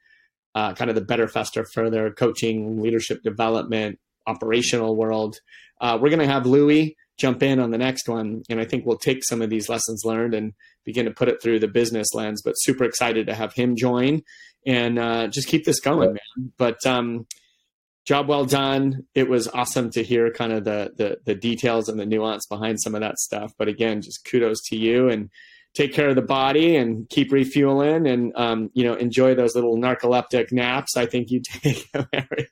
uh, 0.54 0.72
kind 0.74 0.88
of 0.88 0.94
the 0.94 1.02
better, 1.02 1.26
faster, 1.26 1.66
further 1.74 2.12
coaching, 2.12 2.80
leadership 2.80 3.24
development, 3.24 3.98
operational 4.28 4.94
world. 4.94 5.40
Uh, 5.80 5.98
we're 6.00 6.10
going 6.10 6.20
to 6.20 6.32
have 6.32 6.46
Louie 6.46 6.96
jump 7.16 7.42
in 7.42 7.58
on 7.58 7.72
the 7.72 7.78
next 7.78 8.08
one. 8.08 8.44
And 8.48 8.60
I 8.60 8.64
think 8.64 8.86
we'll 8.86 8.96
take 8.96 9.24
some 9.24 9.42
of 9.42 9.50
these 9.50 9.68
lessons 9.68 10.04
learned 10.04 10.34
and 10.34 10.52
begin 10.84 11.06
to 11.06 11.10
put 11.10 11.26
it 11.26 11.42
through 11.42 11.58
the 11.58 11.66
business 11.66 12.14
lens. 12.14 12.40
But 12.44 12.52
super 12.52 12.84
excited 12.84 13.26
to 13.26 13.34
have 13.34 13.52
him 13.52 13.74
join 13.74 14.22
and 14.64 14.96
uh, 14.96 15.26
just 15.26 15.48
keep 15.48 15.64
this 15.64 15.80
going, 15.80 16.12
man. 16.12 16.52
But 16.56 16.86
um, 16.86 17.26
job 18.08 18.26
well 18.26 18.46
done. 18.46 19.04
It 19.14 19.28
was 19.28 19.48
awesome 19.48 19.90
to 19.90 20.02
hear 20.02 20.32
kind 20.32 20.50
of 20.50 20.64
the, 20.64 20.92
the 20.96 21.18
the 21.26 21.34
details 21.34 21.90
and 21.90 22.00
the 22.00 22.06
nuance 22.06 22.46
behind 22.46 22.80
some 22.80 22.94
of 22.94 23.02
that 23.02 23.18
stuff. 23.18 23.52
But 23.58 23.68
again, 23.68 24.00
just 24.00 24.24
kudos 24.24 24.62
to 24.68 24.76
you 24.76 25.10
and 25.10 25.28
take 25.74 25.92
care 25.92 26.08
of 26.08 26.16
the 26.16 26.22
body 26.22 26.74
and 26.74 27.06
keep 27.10 27.30
refueling 27.30 28.06
and 28.06 28.32
um, 28.34 28.70
you 28.72 28.82
know 28.82 28.94
enjoy 28.94 29.34
those 29.34 29.54
little 29.54 29.76
narcoleptic 29.76 30.50
naps. 30.52 30.96
I 30.96 31.04
think 31.04 31.30
you 31.30 31.42
take 31.44 31.86
every 31.94 32.48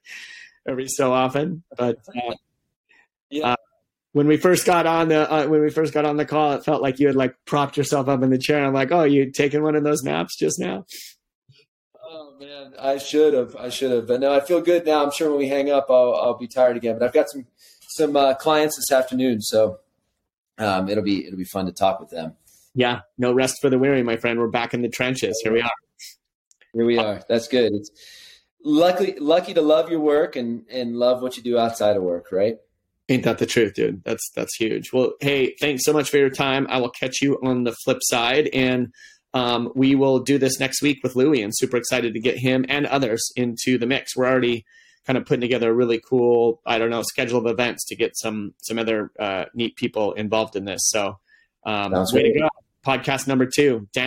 every 0.69 0.89
so 0.89 1.13
often, 1.13 1.65
but. 1.77 1.97
Uh, 2.15 2.35
yeah. 3.29 3.53
Uh, 3.53 3.57
when 4.13 4.29
we 4.29 4.37
first 4.37 4.65
got 4.65 4.87
on 4.87 5.09
the 5.09 5.31
uh, 5.31 5.47
when 5.47 5.61
we 5.61 5.69
first 5.69 5.93
got 5.93 6.05
on 6.05 6.17
the 6.17 6.25
call, 6.25 6.53
it 6.53 6.65
felt 6.65 6.81
like 6.81 7.01
you 7.01 7.09
had 7.09 7.17
like 7.17 7.35
propped 7.45 7.77
yourself 7.77 8.09
up 8.09 8.23
in 8.23 8.31
the 8.31 8.39
chair. 8.39 8.65
I'm 8.65 8.73
like, 8.73 8.93
oh, 8.93 9.03
you 9.03 9.31
taking 9.33 9.63
one 9.63 9.75
of 9.75 9.85
those 9.85 10.03
naps 10.05 10.37
just 10.37 10.59
now? 10.61 10.87
Man, 12.39 12.75
I 12.79 12.99
should 12.99 13.33
have. 13.33 13.57
I 13.57 13.71
should 13.71 13.91
have. 13.91 14.07
But 14.07 14.21
no, 14.21 14.35
I 14.35 14.41
feel 14.41 14.61
good 14.61 14.85
now. 14.85 15.03
I'm 15.03 15.11
sure 15.11 15.31
when 15.31 15.39
we 15.39 15.49
hang 15.49 15.71
up, 15.71 15.87
I'll, 15.89 16.15
I'll 16.15 16.39
be 16.39 16.47
tired 16.47 16.77
again. 16.77 16.99
But 16.99 17.07
I've 17.07 17.13
got 17.15 17.31
some 17.31 17.47
some 17.89 18.15
uh, 18.15 18.35
clients 18.35 18.77
this 18.77 18.93
afternoon, 18.93 19.41
so 19.41 19.79
um, 20.59 20.89
it'll 20.89 21.05
be 21.05 21.27
it'll 21.27 21.39
be 21.39 21.45
fun 21.45 21.67
to 21.67 21.73
talk 21.73 21.99
with 21.99 22.11
them. 22.11 22.35
Yeah, 22.75 23.01
no 23.17 23.33
rest 23.33 23.57
for 23.63 23.71
the 23.71 23.79
weary, 23.79 24.03
my 24.03 24.17
friend. 24.17 24.39
We're 24.39 24.49
back 24.49 24.75
in 24.75 24.83
the 24.83 24.89
trenches. 24.89 25.41
Here 25.43 25.53
we 25.53 25.63
are. 25.63 25.71
Here 26.75 26.85
we 26.85 26.99
are. 26.99 27.23
That's 27.27 27.49
good. 27.49 27.73
It's 27.73 27.91
lucky 28.63 29.15
lucky 29.19 29.55
to 29.55 29.63
love 29.63 29.91
your 29.91 30.01
work 30.01 30.37
and 30.37 30.65
and 30.71 30.97
love 30.97 31.23
what 31.23 31.39
you 31.39 31.43
do 31.43 31.59
outside 31.59 31.97
of 31.97 32.03
work, 32.03 32.33
right? 32.33 32.57
Ain't 33.09 33.23
that 33.23 33.39
the 33.39 33.47
truth, 33.47 33.75
dude? 33.75 34.05
That's 34.05 34.31
that's 34.35 34.55
huge. 34.57 34.93
Well, 34.93 35.13
hey, 35.21 35.55
thanks 35.59 35.85
so 35.85 35.93
much 35.95 36.11
for 36.11 36.19
your 36.19 36.29
time. 36.29 36.67
I 36.69 36.79
will 36.79 36.91
catch 36.91 37.23
you 37.23 37.39
on 37.43 37.65
the 37.65 37.73
flip 37.85 37.99
side, 38.03 38.49
and 38.53 38.93
um, 39.37 39.71
we 39.75 39.95
will 39.95 40.21
do 40.21 40.39
this 40.39 40.59
next 40.59 40.81
week 40.81 41.01
with 41.03 41.15
Louie. 41.15 41.43
And 41.43 41.53
super 41.55 41.77
excited 41.77 42.15
to 42.15 42.21
get 42.21 42.39
him 42.39 42.65
and 42.71 42.87
others 42.87 43.23
into 43.37 43.77
the 43.77 43.87
mix. 43.87 44.17
We're 44.17 44.27
already 44.27 44.65
kind 45.07 45.19
of 45.19 45.27
putting 45.27 45.43
together 45.43 45.71
a 45.71 45.75
really 45.75 46.01
cool, 46.01 46.63
I 46.65 46.79
don't 46.79 46.89
know, 46.89 47.03
schedule 47.03 47.39
of 47.39 47.47
events 47.47 47.85
to 47.89 47.97
get 47.97 48.17
some 48.17 48.55
some 48.63 48.79
other 48.79 49.11
uh, 49.19 49.45
neat 49.53 49.77
people 49.77 50.15
involved 50.15 50.57
in 50.57 50.65
this. 50.65 50.81
So, 50.89 51.19
um, 51.67 51.93
way 52.13 52.33
to 52.33 52.41
go! 52.41 52.49
Podcast 52.85 53.27
number 53.27 53.47
two 53.47 53.89
down. 53.93 54.05